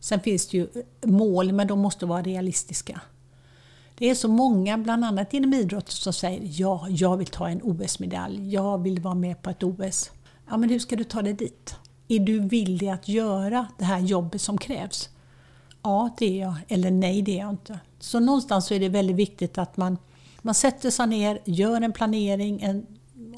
Sen 0.00 0.20
finns 0.20 0.48
det 0.48 0.56
ju 0.56 0.68
mål, 1.04 1.52
men 1.52 1.66
de 1.66 1.78
måste 1.78 2.06
vara 2.06 2.22
realistiska. 2.22 3.00
Det 4.00 4.10
är 4.10 4.14
så 4.14 4.28
många, 4.28 4.78
bland 4.78 5.04
annat 5.04 5.34
inom 5.34 5.54
idrotten, 5.54 5.90
som 5.92 6.12
säger 6.12 6.60
ja, 6.60 6.86
jag 6.88 7.16
vill 7.16 7.26
ta 7.26 7.48
en 7.48 7.60
OS-medalj, 7.62 8.54
jag 8.54 8.82
vill 8.82 9.00
vara 9.00 9.14
med 9.14 9.42
på 9.42 9.50
ett 9.50 9.62
OS. 9.62 10.10
Ja, 10.50 10.56
men 10.56 10.70
hur 10.70 10.78
ska 10.78 10.96
du 10.96 11.04
ta 11.04 11.22
dig 11.22 11.32
dit? 11.32 11.76
Är 12.08 12.18
du 12.18 12.40
villig 12.40 12.88
att 12.88 13.08
göra 13.08 13.66
det 13.78 13.84
här 13.84 13.98
jobbet 13.98 14.40
som 14.40 14.58
krävs? 14.58 15.08
Ja, 15.82 16.10
det 16.18 16.26
är 16.26 16.40
jag. 16.40 16.54
Eller 16.68 16.90
nej, 16.90 17.22
det 17.22 17.32
är 17.32 17.38
jag 17.38 17.50
inte. 17.50 17.80
Så 17.98 18.20
någonstans 18.20 18.66
så 18.66 18.74
är 18.74 18.80
det 18.80 18.88
väldigt 18.88 19.16
viktigt 19.16 19.58
att 19.58 19.76
man, 19.76 19.98
man 20.42 20.54
sätter 20.54 20.90
sig 20.90 21.06
ner, 21.06 21.40
gör 21.44 21.80
en 21.80 21.92
planering 21.92 22.62
en, 22.62 22.86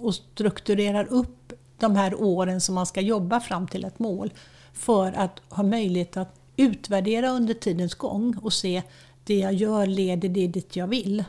och 0.00 0.14
strukturerar 0.14 1.04
upp 1.04 1.52
de 1.78 1.96
här 1.96 2.22
åren 2.22 2.60
som 2.60 2.74
man 2.74 2.86
ska 2.86 3.00
jobba 3.00 3.40
fram 3.40 3.66
till 3.66 3.84
ett 3.84 3.98
mål. 3.98 4.32
För 4.72 5.12
att 5.12 5.40
ha 5.48 5.62
möjlighet 5.62 6.16
att 6.16 6.40
utvärdera 6.56 7.30
under 7.30 7.54
tidens 7.54 7.94
gång 7.94 8.36
och 8.42 8.52
se 8.52 8.82
det 9.24 9.38
jag 9.38 9.52
gör, 9.52 9.86
leder 9.86 10.28
det 10.28 10.46
dit 10.46 10.76
jag 10.76 10.86
vill? 10.86 11.24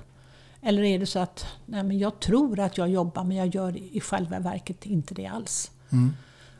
Eller 0.61 0.83
är 0.83 0.99
det 0.99 1.05
så 1.05 1.19
att 1.19 1.45
nej, 1.65 1.83
men 1.83 1.99
jag 1.99 2.19
tror 2.19 2.59
att 2.59 2.77
jag 2.77 2.89
jobbar 2.89 3.23
men 3.23 3.37
jag 3.37 3.55
gör 3.55 3.77
i 3.77 3.99
själva 3.99 4.39
verket 4.39 4.85
inte 4.85 5.13
det 5.13 5.27
alls? 5.27 5.71
Mm. 5.89 6.11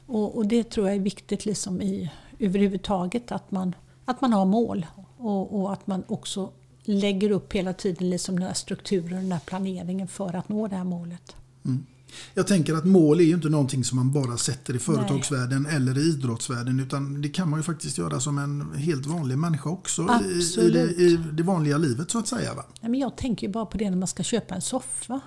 Och, 0.06 0.38
och 0.38 0.46
det 0.46 0.70
tror 0.70 0.88
jag 0.88 0.96
är 0.96 1.02
viktigt 1.02 1.46
liksom 1.46 1.82
i, 1.82 2.12
överhuvudtaget 2.40 3.32
att 3.32 3.52
man, 3.52 3.76
att 4.06 4.22
man 4.22 4.34
har 4.34 4.46
mål 4.46 4.86
och, 5.18 5.60
och 5.60 5.74
att 5.74 5.88
man 5.88 6.04
också 6.08 6.52
lägger 6.84 7.32
upp 7.32 7.54
hela 7.54 7.74
tiden 7.74 8.10
liksom 8.10 8.40
den 8.40 8.48
här 8.48 8.54
strukturen, 8.54 9.22
den 9.22 9.32
här 9.32 9.40
planeringen 9.46 10.08
för 10.08 10.36
att 10.36 10.50
nå 10.50 10.68
det 10.68 10.76
här 10.76 10.84
målet. 10.84 11.36
Mm. 11.66 11.86
Jag 12.34 12.48
tänker 12.48 12.74
att 12.74 12.86
mål 12.86 13.20
är 13.20 13.24
ju 13.24 13.34
inte 13.34 13.50
någonting 13.50 13.84
som 13.84 13.96
man 13.96 14.12
bara 14.12 14.38
sätter 14.38 14.76
i 14.76 14.80
företagsvärlden 14.80 15.66
eller 15.66 15.98
i 15.98 16.02
idrottsvärlden 16.02 16.80
utan 16.80 17.22
det 17.22 17.30
kan 17.30 17.50
man 17.50 17.60
ju 17.60 17.64
faktiskt 17.64 17.98
göra 17.98 18.20
som 18.20 18.38
en 18.38 18.74
helt 18.76 19.06
vanlig 19.06 19.38
människa 19.38 19.70
också 19.70 20.02
i, 20.02 20.62
i, 20.62 20.70
det, 20.70 20.84
i 20.84 21.20
det 21.34 21.44
vanliga 21.44 21.78
livet 21.78 22.12
så 22.12 22.20
att 22.20 22.28
säga. 22.28 22.54
Va? 22.54 22.66
Nej, 22.82 22.92
men 22.92 23.00
jag 23.00 23.16
tänker 23.16 23.48
ju 23.48 23.54
bara 23.54 23.66
på 23.66 23.78
det 23.78 23.90
när 23.90 23.98
man 23.98 24.08
ska 24.08 24.24
köpa 24.24 24.56
en 24.56 24.62
soffa. 24.62 25.22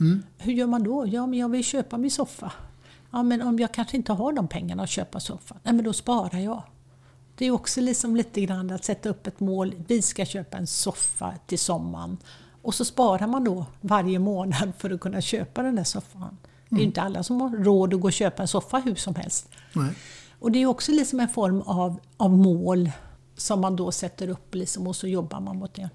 Mm. 0.00 0.22
Hur 0.38 0.52
gör 0.52 0.66
man 0.66 0.82
då? 0.82 1.06
Ja, 1.06 1.26
men 1.26 1.38
jag 1.38 1.48
vill 1.48 1.64
köpa 1.64 1.98
min 1.98 2.10
soffa. 2.10 2.52
Ja, 3.10 3.22
men 3.22 3.42
om 3.42 3.58
jag 3.58 3.74
kanske 3.74 3.96
inte 3.96 4.12
har 4.12 4.32
de 4.32 4.48
pengarna 4.48 4.82
att 4.82 4.90
köpa 4.90 5.20
soffa, 5.20 5.56
nej 5.62 5.74
men 5.74 5.84
då 5.84 5.92
sparar 5.92 6.38
jag. 6.38 6.62
Det 7.38 7.46
är 7.46 7.50
också 7.50 7.80
liksom 7.80 8.16
lite 8.16 8.40
grann 8.40 8.70
att 8.70 8.84
sätta 8.84 9.08
upp 9.08 9.26
ett 9.26 9.40
mål. 9.40 9.74
Vi 9.86 10.02
ska 10.02 10.26
köpa 10.26 10.56
en 10.56 10.66
soffa 10.66 11.34
till 11.46 11.58
sommaren. 11.58 12.16
Och 12.68 12.74
så 12.74 12.84
sparar 12.84 13.26
man 13.26 13.44
då 13.44 13.66
varje 13.80 14.18
månad 14.18 14.72
för 14.78 14.90
att 14.90 15.00
kunna 15.00 15.20
köpa 15.20 15.62
den 15.62 15.76
där 15.76 15.84
soffan. 15.84 16.36
Det 16.68 16.74
är 16.74 16.78
ju 16.78 16.82
Mm. 16.82 16.86
inte 16.86 17.02
alla 17.02 17.22
som 17.22 17.40
har 17.40 17.50
råd 17.50 17.94
att 17.94 18.00
gå 18.00 18.06
och 18.06 18.12
köpa 18.12 18.42
en 18.42 18.48
soffa 18.48 18.78
hur 18.78 18.94
som 18.94 19.14
helst. 19.14 19.48
Nej. 19.72 19.92
Och 20.38 20.52
det 20.52 20.58
är 20.62 20.66
också 20.66 20.92
liksom 20.92 21.20
en 21.20 21.28
form 21.28 21.62
av, 21.62 22.00
av 22.16 22.30
mål 22.30 22.90
som 23.36 23.60
man 23.60 23.76
då 23.76 23.92
sätter 23.92 24.28
upp 24.28 24.54
liksom, 24.54 24.86
och 24.86 24.96
så 24.96 25.06
jobbar 25.08 25.40
man 25.40 25.56
mot 25.58 25.74
det. 25.74 25.90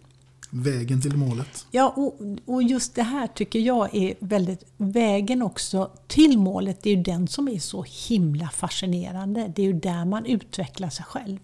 Vägen 0.49 1.01
till 1.01 1.17
målet. 1.17 1.65
Ja, 1.71 1.93
och, 1.95 2.19
och 2.45 2.63
just 2.63 2.95
det 2.95 3.03
här 3.03 3.27
tycker 3.27 3.59
jag 3.59 3.95
är 3.95 4.13
väldigt... 4.19 4.63
Vägen 4.77 5.41
också 5.41 5.91
till 6.07 6.37
målet, 6.37 6.83
det 6.83 6.89
är 6.89 6.95
ju 6.95 7.03
den 7.03 7.27
som 7.27 7.47
är 7.47 7.59
så 7.59 7.85
himla 8.07 8.49
fascinerande. 8.49 9.51
Det 9.55 9.61
är 9.61 9.65
ju 9.65 9.73
där 9.73 10.05
man 10.05 10.25
utvecklar 10.25 10.89
sig 10.89 11.05
själv. 11.05 11.39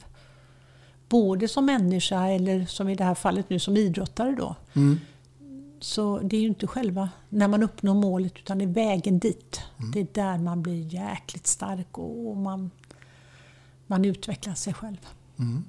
Både 1.09 1.47
som 1.47 1.65
människa 1.65 2.27
eller 2.27 2.65
som 2.65 2.89
i 2.89 2.95
det 2.95 3.03
här 3.03 3.15
fallet 3.15 3.49
nu 3.49 3.59
som 3.59 3.77
idrottare 3.77 4.36
då. 4.39 4.55
Mm. 4.73 4.99
Så 5.80 6.19
det 6.19 6.38
är 6.38 6.41
ju 6.41 6.47
inte 6.47 6.67
själva 6.67 7.09
när 7.30 7.47
man 7.47 7.63
uppnår 7.63 7.93
målet 7.93 8.34
utan 8.38 8.57
det 8.57 8.63
är 8.63 8.67
vägen 8.67 9.19
dit. 9.19 9.61
Det 9.93 9.99
är 9.99 10.07
där 10.13 10.38
man 10.38 10.61
blir 10.61 10.93
jäkligt 10.93 11.47
stark 11.47 11.97
och, 11.97 12.30
och 12.30 12.38
man, 12.38 12.71
man 13.88 14.05
utvecklar 14.05 14.53
sig 14.53 14.73
själv. 14.73 14.97
Mm. 15.39 15.63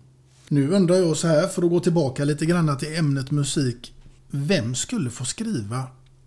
Nu 0.48 0.70
undrar 0.70 0.96
jag 0.96 1.16
så 1.16 1.28
här, 1.28 1.46
för 1.48 1.62
att 1.62 1.70
gå 1.70 1.80
tillbaka 1.80 2.24
lite 2.24 2.46
grann 2.46 2.78
till 2.78 2.98
ämnet 2.98 3.30
musik. 3.30 3.94
Vem 4.28 4.74
skulle 4.74 5.11
få 5.11 5.24
skriva 5.24 5.82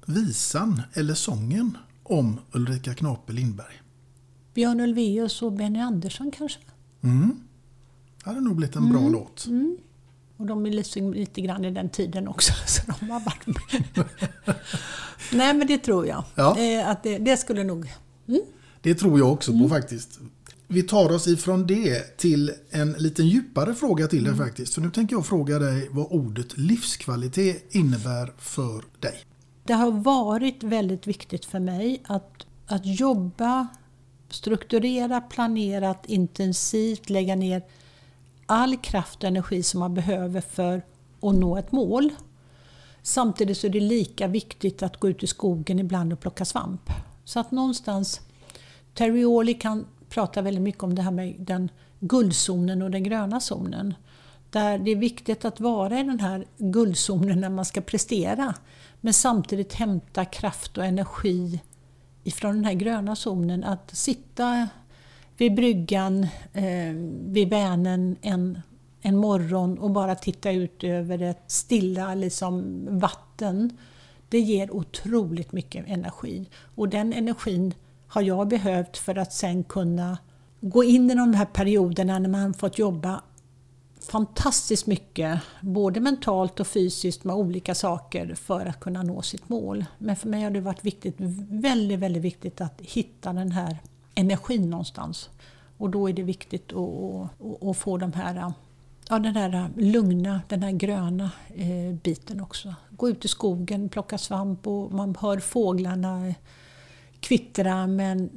visan 0.05 0.81
eller 0.93 1.13
sången 1.13 1.77
om 2.03 2.39
Ulrika 2.51 2.93
Knape 2.93 3.33
Lindberg? 3.33 3.81
Björn 4.53 4.79
Ulvaeus 4.79 5.41
och 5.41 5.51
Benny 5.53 5.79
Andersson 5.79 6.31
kanske? 6.31 6.59
Mm. 7.01 7.39
Det 8.23 8.29
hade 8.29 8.41
nog 8.41 8.55
blivit 8.55 8.75
en 8.75 8.89
bra 8.89 8.99
Mm. 8.99 9.11
låt. 9.13 9.45
Mm. 9.47 9.77
Och 10.37 10.45
de 10.45 10.65
är 10.65 10.71
liksom 10.71 11.13
lite 11.13 11.41
grann 11.41 11.65
i 11.65 11.71
den 11.71 11.89
tiden 11.89 12.27
också, 12.27 12.53
så 12.67 12.81
de 12.99 13.09
har 13.09 13.19
varit 13.19 13.47
med. 13.47 14.05
Nej, 15.31 15.53
men 15.53 15.67
det 15.67 15.77
tror 15.77 16.07
jag. 16.07 16.23
Ja. 16.35 16.59
Eh, 16.59 16.89
Att 16.89 17.03
det, 17.03 17.17
det 17.17 17.37
skulle 17.37 17.63
nog... 17.63 17.93
Mm. 18.27 18.41
Det 18.81 18.95
tror 18.95 19.19
jag 19.19 19.31
också 19.31 19.59
på 19.59 19.69
faktiskt. 19.69 20.19
Vi 20.67 20.83
tar 20.83 21.11
oss 21.11 21.27
ifrån 21.27 21.67
det 21.67 22.17
till 22.17 22.51
en 22.69 22.91
liten 22.91 23.27
djupare 23.27 23.75
fråga 23.75 24.07
till 24.07 24.23
dig 24.23 24.35
faktiskt. 24.35 24.73
För 24.73 24.81
nu 24.81 24.91
tänker 24.91 25.15
jag 25.15 25.25
fråga 25.25 25.59
dig 25.59 25.87
vad 25.91 26.07
ordet 26.09 26.57
livskvalitet 26.57 27.75
innebär 27.75 28.33
för 28.37 28.83
dig. 28.99 29.15
Det 29.63 29.73
har 29.73 29.91
varit 29.91 30.63
väldigt 30.63 31.07
viktigt 31.07 31.45
för 31.45 31.59
mig 31.59 32.01
att, 32.07 32.45
att 32.67 32.85
jobba 32.85 33.67
strukturerat, 34.29 35.29
planerat, 35.29 36.05
intensivt, 36.05 37.09
lägga 37.09 37.35
ner 37.35 37.63
all 38.45 38.77
kraft 38.77 39.23
och 39.23 39.27
energi 39.27 39.63
som 39.63 39.79
man 39.79 39.93
behöver 39.93 40.41
för 40.41 40.81
att 41.21 41.35
nå 41.35 41.57
ett 41.57 41.71
mål. 41.71 42.09
Samtidigt 43.01 43.57
så 43.57 43.67
är 43.67 43.71
det 43.71 43.79
lika 43.79 44.27
viktigt 44.27 44.83
att 44.83 44.99
gå 44.99 45.09
ut 45.09 45.23
i 45.23 45.27
skogen 45.27 45.79
ibland 45.79 46.13
och 46.13 46.19
plocka 46.19 46.45
svamp. 46.45 46.89
Så 47.25 47.39
att 47.39 47.51
någonstans, 47.51 48.21
Terry 48.93 49.25
Orley 49.25 49.53
kan 49.53 49.85
prata 50.09 50.41
väldigt 50.41 50.63
mycket 50.63 50.83
om 50.83 50.95
det 50.95 51.01
här 51.01 51.11
med 51.11 51.35
den 51.39 51.71
guldzonen 51.99 52.81
och 52.81 52.91
den 52.91 53.03
gröna 53.03 53.39
zonen. 53.39 53.93
Där 54.49 54.77
det 54.77 54.91
är 54.91 54.95
viktigt 54.95 55.45
att 55.45 55.59
vara 55.59 55.99
i 55.99 56.03
den 56.03 56.19
här 56.19 56.45
guldzonen 56.57 57.41
när 57.41 57.49
man 57.49 57.65
ska 57.65 57.81
prestera. 57.81 58.55
Men 59.01 59.13
samtidigt 59.13 59.73
hämta 59.73 60.25
kraft 60.25 60.77
och 60.77 60.85
energi 60.85 61.61
ifrån 62.23 62.55
den 62.55 62.65
här 62.65 62.73
gröna 62.73 63.15
zonen. 63.15 63.63
Att 63.63 63.95
sitta 63.95 64.67
vid 65.37 65.55
bryggan 65.55 66.23
eh, 66.53 66.93
vid 67.21 67.49
Vänern 67.49 68.15
en, 68.21 68.61
en 69.01 69.17
morgon 69.17 69.77
och 69.77 69.91
bara 69.91 70.15
titta 70.15 70.51
ut 70.51 70.83
över 70.83 71.21
ett 71.21 71.43
stilla 71.47 72.15
liksom, 72.15 72.85
vatten. 72.99 73.77
Det 74.29 74.39
ger 74.39 74.71
otroligt 74.71 75.51
mycket 75.51 75.87
energi. 75.87 76.49
Och 76.75 76.89
den 76.89 77.13
energin 77.13 77.73
har 78.07 78.21
jag 78.21 78.47
behövt 78.47 78.97
för 78.97 79.17
att 79.17 79.33
sen 79.33 79.63
kunna 79.63 80.17
gå 80.61 80.83
in 80.83 81.11
i 81.11 81.15
de 81.15 81.33
här 81.33 81.45
perioderna 81.45 82.19
när 82.19 82.29
man 82.29 82.53
fått 82.53 82.79
jobba 82.79 83.21
fantastiskt 84.11 84.87
mycket, 84.87 85.39
både 85.61 85.99
mentalt 85.99 86.59
och 86.59 86.67
fysiskt 86.67 87.23
med 87.23 87.35
olika 87.35 87.75
saker 87.75 88.35
för 88.35 88.65
att 88.65 88.79
kunna 88.79 89.03
nå 89.03 89.21
sitt 89.21 89.49
mål. 89.49 89.85
Men 89.97 90.15
för 90.15 90.29
mig 90.29 90.43
har 90.43 90.51
det 90.51 90.61
varit 90.61 90.85
viktigt, 90.85 91.15
väldigt, 91.49 91.99
väldigt 91.99 92.23
viktigt 92.23 92.61
att 92.61 92.81
hitta 92.81 93.33
den 93.33 93.51
här 93.51 93.77
energin 94.15 94.69
någonstans. 94.69 95.29
Och 95.77 95.89
då 95.89 96.09
är 96.09 96.13
det 96.13 96.23
viktigt 96.23 96.73
att, 96.73 97.63
att, 97.63 97.77
få 97.77 97.97
de 97.97 98.13
här, 98.13 98.53
ja, 99.09 99.19
den 99.19 99.35
här 99.35 99.69
lugna, 99.77 100.41
den 100.47 100.63
här 100.63 100.71
gröna 100.71 101.31
eh, 101.55 101.95
biten 102.03 102.41
också. 102.41 102.75
Gå 102.89 103.09
ut 103.09 103.25
i 103.25 103.27
skogen, 103.27 103.89
plocka 103.89 104.17
svamp 104.17 104.67
och 104.67 104.91
man 104.91 105.15
hör 105.19 105.39
fåglarna 105.39 106.33
kvittra 107.19 107.87
men 107.87 108.29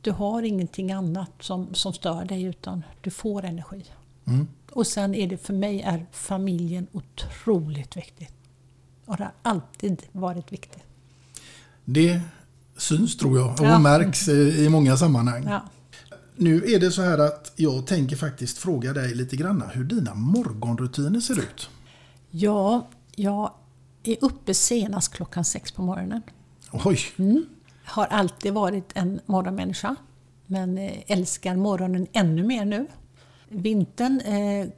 du 0.00 0.10
har 0.10 0.42
ingenting 0.42 0.92
annat 0.92 1.30
som, 1.40 1.74
som 1.74 1.92
stör 1.92 2.24
dig 2.24 2.42
utan 2.42 2.84
du 3.00 3.10
får 3.10 3.44
energi. 3.44 3.84
Mm. 4.26 4.48
Och 4.72 4.86
sen 4.86 5.14
är 5.14 5.26
det 5.26 5.36
för 5.36 5.52
mig 5.52 5.82
är 5.82 6.06
familjen 6.12 6.86
otroligt 6.92 7.96
viktigt. 7.96 8.34
Och 9.04 9.16
det 9.16 9.22
har 9.22 9.32
alltid 9.42 10.02
varit 10.12 10.52
viktigt. 10.52 10.82
Det 11.84 12.20
syns 12.80 13.16
tror 13.16 13.38
jag 13.38 13.50
och 13.60 13.66
Ja. 13.66 13.78
märks 13.78 14.28
i 14.28 14.68
många 14.68 14.96
sammanhang. 14.96 15.44
Ja. 15.48 15.62
Nu 16.36 16.64
är 16.64 16.80
det 16.80 16.90
så 16.90 17.02
här 17.02 17.18
att 17.18 17.52
jag 17.56 17.86
tänker 17.86 18.16
faktiskt 18.16 18.58
fråga 18.58 18.92
dig 18.92 19.14
lite 19.14 19.36
grann 19.36 19.64
hur 19.72 19.84
dina 19.84 20.14
morgonrutiner 20.14 21.20
ser 21.20 21.38
ut. 21.38 21.70
Ja, 22.30 22.88
jag 23.16 23.52
är 24.02 24.16
uppe 24.20 24.54
senast 24.54 25.12
klockan 25.12 25.44
sex 25.44 25.72
på 25.72 25.82
morgonen. 25.82 26.22
Oj! 26.72 26.98
Mm. 27.16 27.46
Har 27.84 28.06
alltid 28.06 28.52
varit 28.52 28.90
en 28.94 29.20
morgonmänniska. 29.26 29.96
Men 30.46 30.78
eh, 30.78 30.92
älskar 31.06 31.56
morgonen 31.56 32.06
ännu 32.12 32.42
mer 32.42 32.64
nu. 32.64 32.86
Vintern 33.48 34.20
eh, 34.20 34.68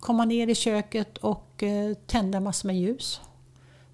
komma 0.00 0.24
ner 0.24 0.46
i 0.48 0.54
köket 0.54 1.18
och 1.18 1.62
eh, 1.62 1.94
tända 2.06 2.40
massor 2.40 2.66
med 2.66 2.80
ljus. 2.80 3.20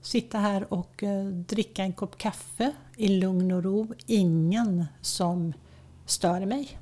Sitta 0.03 0.39
här 0.39 0.73
och 0.73 1.03
eh, 1.03 1.25
dricka 1.27 1.83
en 1.83 1.93
kopp 1.93 2.19
kaffe 2.19 2.73
i 2.97 3.09
lugn 3.09 3.53
och 3.53 3.65
ro. 3.65 3.95
Ingen 4.07 4.87
som 5.01 5.53
stör 6.07 6.47
mig. 6.47 6.79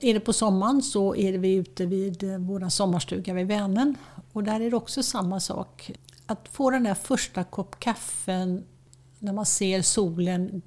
Är 0.00 0.14
det 0.14 0.20
på 0.20 0.32
sommaren 0.32 0.82
så 0.82 1.16
är 1.16 1.32
vi 1.32 1.54
ute 1.54 1.86
vid 1.86 2.22
eh, 2.22 2.38
vår 2.38 2.68
sommarstuga 2.68 3.34
vid 3.34 3.46
Vänern. 3.46 3.94
Och 4.32 4.44
där 4.44 4.60
är 4.60 4.70
det 4.70 4.76
också 4.76 5.02
samma 5.02 5.40
sak. 5.40 5.92
Att 6.26 6.48
få 6.48 6.70
den 6.70 6.82
där 6.82 6.94
första 6.94 7.44
kopp 7.44 7.80
kaffen 7.80 8.64
när 9.18 9.32
man 9.32 9.46
ser 9.46 9.82
solen 9.82 10.62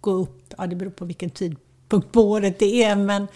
gå 0.00 0.10
upp, 0.10 0.54
ja 0.58 0.66
det 0.66 0.76
beror 0.76 0.90
på 0.90 1.04
vilken 1.04 1.30
tidpunkt 1.30 2.12
på 2.12 2.20
året 2.20 2.58
det 2.58 2.84
är, 2.84 2.96
men 2.96 3.26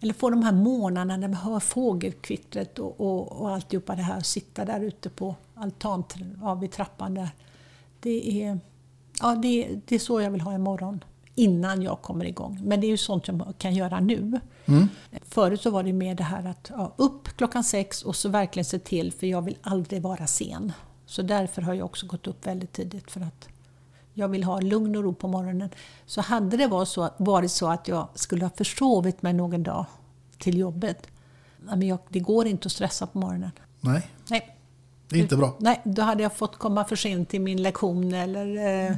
eller 0.00 0.14
få 0.14 0.30
de 0.30 0.42
här 0.42 0.52
månaderna 0.52 1.16
när 1.16 1.28
man 1.28 1.36
hör 1.36 1.60
fågelkvittret 1.60 2.78
och, 2.78 3.00
och, 3.00 3.40
och 3.40 3.50
alltihopa 3.50 3.96
det 3.96 4.02
här, 4.02 4.20
sitta 4.20 4.64
där 4.64 4.80
ute 4.80 5.10
på 5.10 5.34
altan, 5.54 6.04
ja, 6.40 6.54
vid 6.54 6.72
trappan 6.72 7.14
där. 7.14 7.28
Det 8.00 8.42
är, 8.42 8.60
ja, 9.20 9.34
det, 9.34 9.80
det 9.86 9.94
är 9.94 9.98
så 9.98 10.20
jag 10.20 10.30
vill 10.30 10.40
ha 10.40 10.54
imorgon, 10.54 11.04
innan 11.34 11.82
jag 11.82 12.02
kommer 12.02 12.24
igång. 12.24 12.60
Men 12.64 12.80
det 12.80 12.86
är 12.86 12.88
ju 12.88 12.96
sånt 12.96 13.28
jag 13.28 13.54
kan 13.58 13.74
göra 13.74 14.00
nu. 14.00 14.40
Mm. 14.66 14.88
Förut 15.22 15.60
så 15.60 15.70
var 15.70 15.82
det 15.82 15.92
mer 15.92 16.14
det 16.14 16.24
här 16.24 16.44
att 16.44 16.70
ja, 16.76 16.92
upp 16.96 17.28
klockan 17.28 17.64
sex 17.64 18.02
och 18.02 18.16
så 18.16 18.28
verkligen 18.28 18.64
se 18.64 18.78
till, 18.78 19.12
för 19.12 19.26
jag 19.26 19.42
vill 19.42 19.56
aldrig 19.62 20.02
vara 20.02 20.26
sen. 20.26 20.72
Så 21.06 21.22
därför 21.22 21.62
har 21.62 21.74
jag 21.74 21.84
också 21.84 22.06
gått 22.06 22.26
upp 22.26 22.46
väldigt 22.46 22.72
tidigt 22.72 23.10
för 23.10 23.20
att 23.20 23.48
jag 24.14 24.28
vill 24.28 24.44
ha 24.44 24.60
lugn 24.60 24.96
och 24.96 25.02
ro 25.02 25.14
på 25.14 25.28
morgonen. 25.28 25.70
Så 26.06 26.20
hade 26.20 26.56
det 26.56 26.66
varit 26.66 26.88
så, 26.88 27.10
varit 27.16 27.50
så 27.50 27.68
att 27.68 27.88
jag 27.88 28.08
skulle 28.14 28.44
ha 28.44 28.50
försovit 28.50 29.22
mig 29.22 29.32
någon 29.32 29.62
dag 29.62 29.86
till 30.38 30.58
jobbet, 30.58 31.06
men 31.58 31.82
jag, 31.82 31.98
det 32.08 32.20
går 32.20 32.46
inte 32.46 32.66
att 32.66 32.72
stressa 32.72 33.06
på 33.06 33.18
morgonen. 33.18 33.50
Nej, 33.80 34.10
Nej. 34.28 34.55
Det 35.08 35.16
är 35.16 35.20
inte 35.20 35.36
bra. 35.36 35.56
Nej, 35.60 35.80
då 35.84 36.02
hade 36.02 36.22
jag 36.22 36.36
fått 36.36 36.58
komma 36.58 36.84
för 36.84 36.96
sent 36.96 37.28
till 37.28 37.40
min 37.40 37.62
lektion 37.62 38.14
eller, 38.14 38.46
eh, 38.90 38.96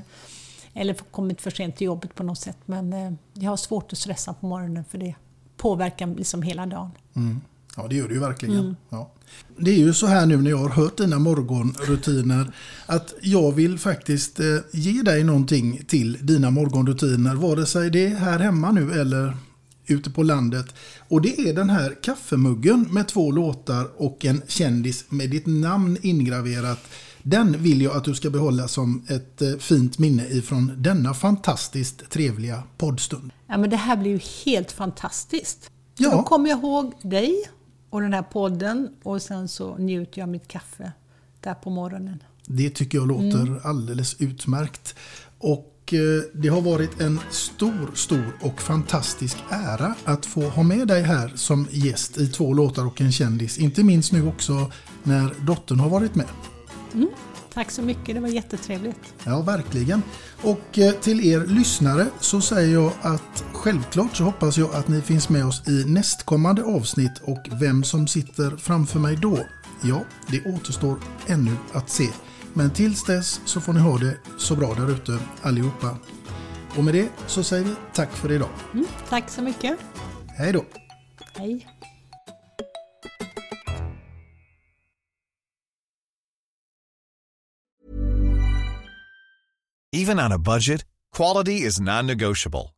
eller 0.74 0.94
kommit 0.94 1.40
för 1.40 1.50
sent 1.50 1.76
till 1.76 1.84
jobbet 1.84 2.14
på 2.14 2.22
något 2.22 2.38
sätt. 2.38 2.58
Men 2.66 2.92
eh, 2.92 3.12
jag 3.32 3.50
har 3.50 3.56
svårt 3.56 3.92
att 3.92 3.98
stressa 3.98 4.34
på 4.34 4.46
morgonen 4.46 4.84
för 4.90 4.98
det 4.98 5.14
påverkar 5.56 6.06
liksom 6.06 6.42
hela 6.42 6.66
dagen. 6.66 6.90
Mm. 7.16 7.40
Ja, 7.76 7.88
det 7.88 7.96
gör 7.96 8.08
det 8.08 8.14
ju 8.14 8.20
verkligen. 8.20 8.58
Mm. 8.58 8.76
Ja. 8.88 9.12
Det 9.56 9.70
är 9.70 9.78
ju 9.78 9.94
så 9.94 10.06
här 10.06 10.26
nu 10.26 10.36
när 10.36 10.50
jag 10.50 10.58
har 10.58 10.68
hört 10.68 10.96
dina 10.96 11.18
morgonrutiner 11.18 12.52
att 12.86 13.14
jag 13.20 13.52
vill 13.52 13.78
faktiskt 13.78 14.40
eh, 14.40 14.46
ge 14.72 15.02
dig 15.02 15.24
någonting 15.24 15.84
till 15.86 16.26
dina 16.26 16.50
morgonrutiner. 16.50 17.34
Vare 17.34 17.66
sig 17.66 17.90
det 17.90 18.06
är 18.06 18.14
här 18.14 18.38
hemma 18.38 18.72
nu 18.72 19.00
eller 19.00 19.36
ute 19.86 20.10
på 20.10 20.22
landet. 20.22 20.74
Och 21.08 21.20
det 21.22 21.40
är 21.40 21.52
den 21.54 21.70
här 21.70 21.96
kaffemuggen 22.02 22.86
med 22.90 23.08
två 23.08 23.30
låtar 23.30 23.88
och 23.96 24.24
en 24.24 24.42
kändis 24.48 25.04
med 25.08 25.30
ditt 25.30 25.46
namn 25.46 25.96
ingraverat. 26.02 26.78
Den 27.22 27.62
vill 27.62 27.82
jag 27.82 27.96
att 27.96 28.04
du 28.04 28.14
ska 28.14 28.30
behålla 28.30 28.68
som 28.68 29.04
ett 29.08 29.42
eh, 29.42 29.56
fint 29.58 29.98
minne 29.98 30.26
ifrån 30.28 30.72
denna 30.76 31.14
fantastiskt 31.14 32.10
trevliga 32.10 32.62
poddstund. 32.78 33.30
Ja, 33.46 33.58
men 33.58 33.70
det 33.70 33.76
här 33.76 33.96
blir 33.96 34.10
ju 34.10 34.20
helt 34.44 34.72
fantastiskt. 34.72 35.70
Ja. 35.98 36.10
Då 36.10 36.22
kommer 36.22 36.50
jag 36.50 36.58
ihåg 36.58 36.92
dig 37.02 37.34
och 37.90 38.00
den 38.00 38.12
här 38.12 38.22
podden 38.22 38.88
och 39.02 39.22
sen 39.22 39.48
så 39.48 39.76
njuter 39.76 40.20
jag 40.20 40.28
mitt 40.28 40.48
kaffe 40.48 40.92
där 41.40 41.54
på 41.54 41.70
morgonen. 41.70 42.22
Det 42.46 42.70
tycker 42.70 42.98
jag 42.98 43.08
låter 43.08 43.40
Mm. 43.42 43.60
alldeles 43.64 44.20
utmärkt. 44.20 44.94
Och 45.38 45.74
och 45.88 45.94
eh, 45.94 46.22
det 46.32 46.48
har 46.48 46.60
varit 46.60 47.00
en 47.00 47.20
stor, 47.30 47.90
stor 47.94 48.36
och 48.40 48.62
fantastisk 48.62 49.36
ära 49.50 49.94
att 50.04 50.26
få 50.26 50.40
ha 50.40 50.62
med 50.62 50.88
dig 50.88 51.02
här 51.02 51.32
som 51.34 51.66
gäst 51.70 52.18
i 52.18 52.28
två 52.28 52.52
låtar 52.52 52.86
och 52.86 53.00
en 53.00 53.12
kändis. 53.12 53.58
Inte 53.58 53.82
minst 53.82 54.12
nu 54.12 54.28
också 54.28 54.72
när 55.02 55.34
dottern 55.46 55.80
har 55.80 55.88
varit 55.88 56.14
med. 56.14 56.26
Mm. 56.94 57.08
Tack 57.54 57.70
så 57.70 57.82
mycket, 57.82 58.14
det 58.14 58.20
var 58.20 58.28
jättetrevligt. 58.28 59.14
Ja, 59.24 59.42
verkligen. 59.42 60.02
Och 60.42 60.78
eh, 60.78 60.92
till 60.92 61.26
er 61.26 61.46
lyssnare 61.46 62.06
så 62.20 62.40
säger 62.40 62.74
jag 62.74 62.92
att 63.00 63.44
självklart 63.52 64.16
så 64.16 64.24
hoppas 64.24 64.58
jag 64.58 64.74
att 64.74 64.88
ni 64.88 65.00
finns 65.00 65.28
med 65.28 65.46
oss 65.46 65.68
i 65.68 65.84
nästkommande 65.86 66.62
avsnitt 66.62 67.18
och 67.22 67.48
vem 67.60 67.84
som 67.84 68.08
sitter 68.08 68.56
framför 68.56 68.98
mig 68.98 69.16
då. 69.16 69.38
Ja, 69.82 70.04
det 70.30 70.54
återstår 70.54 70.98
ännu 71.26 71.56
att 71.72 71.90
se. 71.90 72.08
Men 72.58 72.70
tills 72.70 73.04
dess 73.04 73.40
så 73.44 73.60
får 73.60 73.72
ni 73.72 73.80
ha 73.80 73.98
det 73.98 74.18
så 74.38 74.56
bra 74.56 74.74
där 74.74 74.90
ute 74.90 75.18
allihopa. 75.42 75.98
Och 76.76 76.84
med 76.84 76.94
det 76.94 77.08
så 77.26 77.42
säger 77.42 77.64
vi 77.64 77.74
tack 77.94 78.10
för 78.10 78.32
idag. 78.32 78.48
Mm. 78.74 78.86
Tack 79.08 79.30
så 79.30 79.42
mycket. 79.42 79.78
Hej 80.28 80.52
då. 80.52 80.64
Hej. 81.36 81.66
Even 89.92 90.20
on 90.20 90.32
a 90.32 90.38
budget, 90.38 90.84
quality 91.16 91.52
is 91.52 91.80
non-negotiable. 91.80 92.77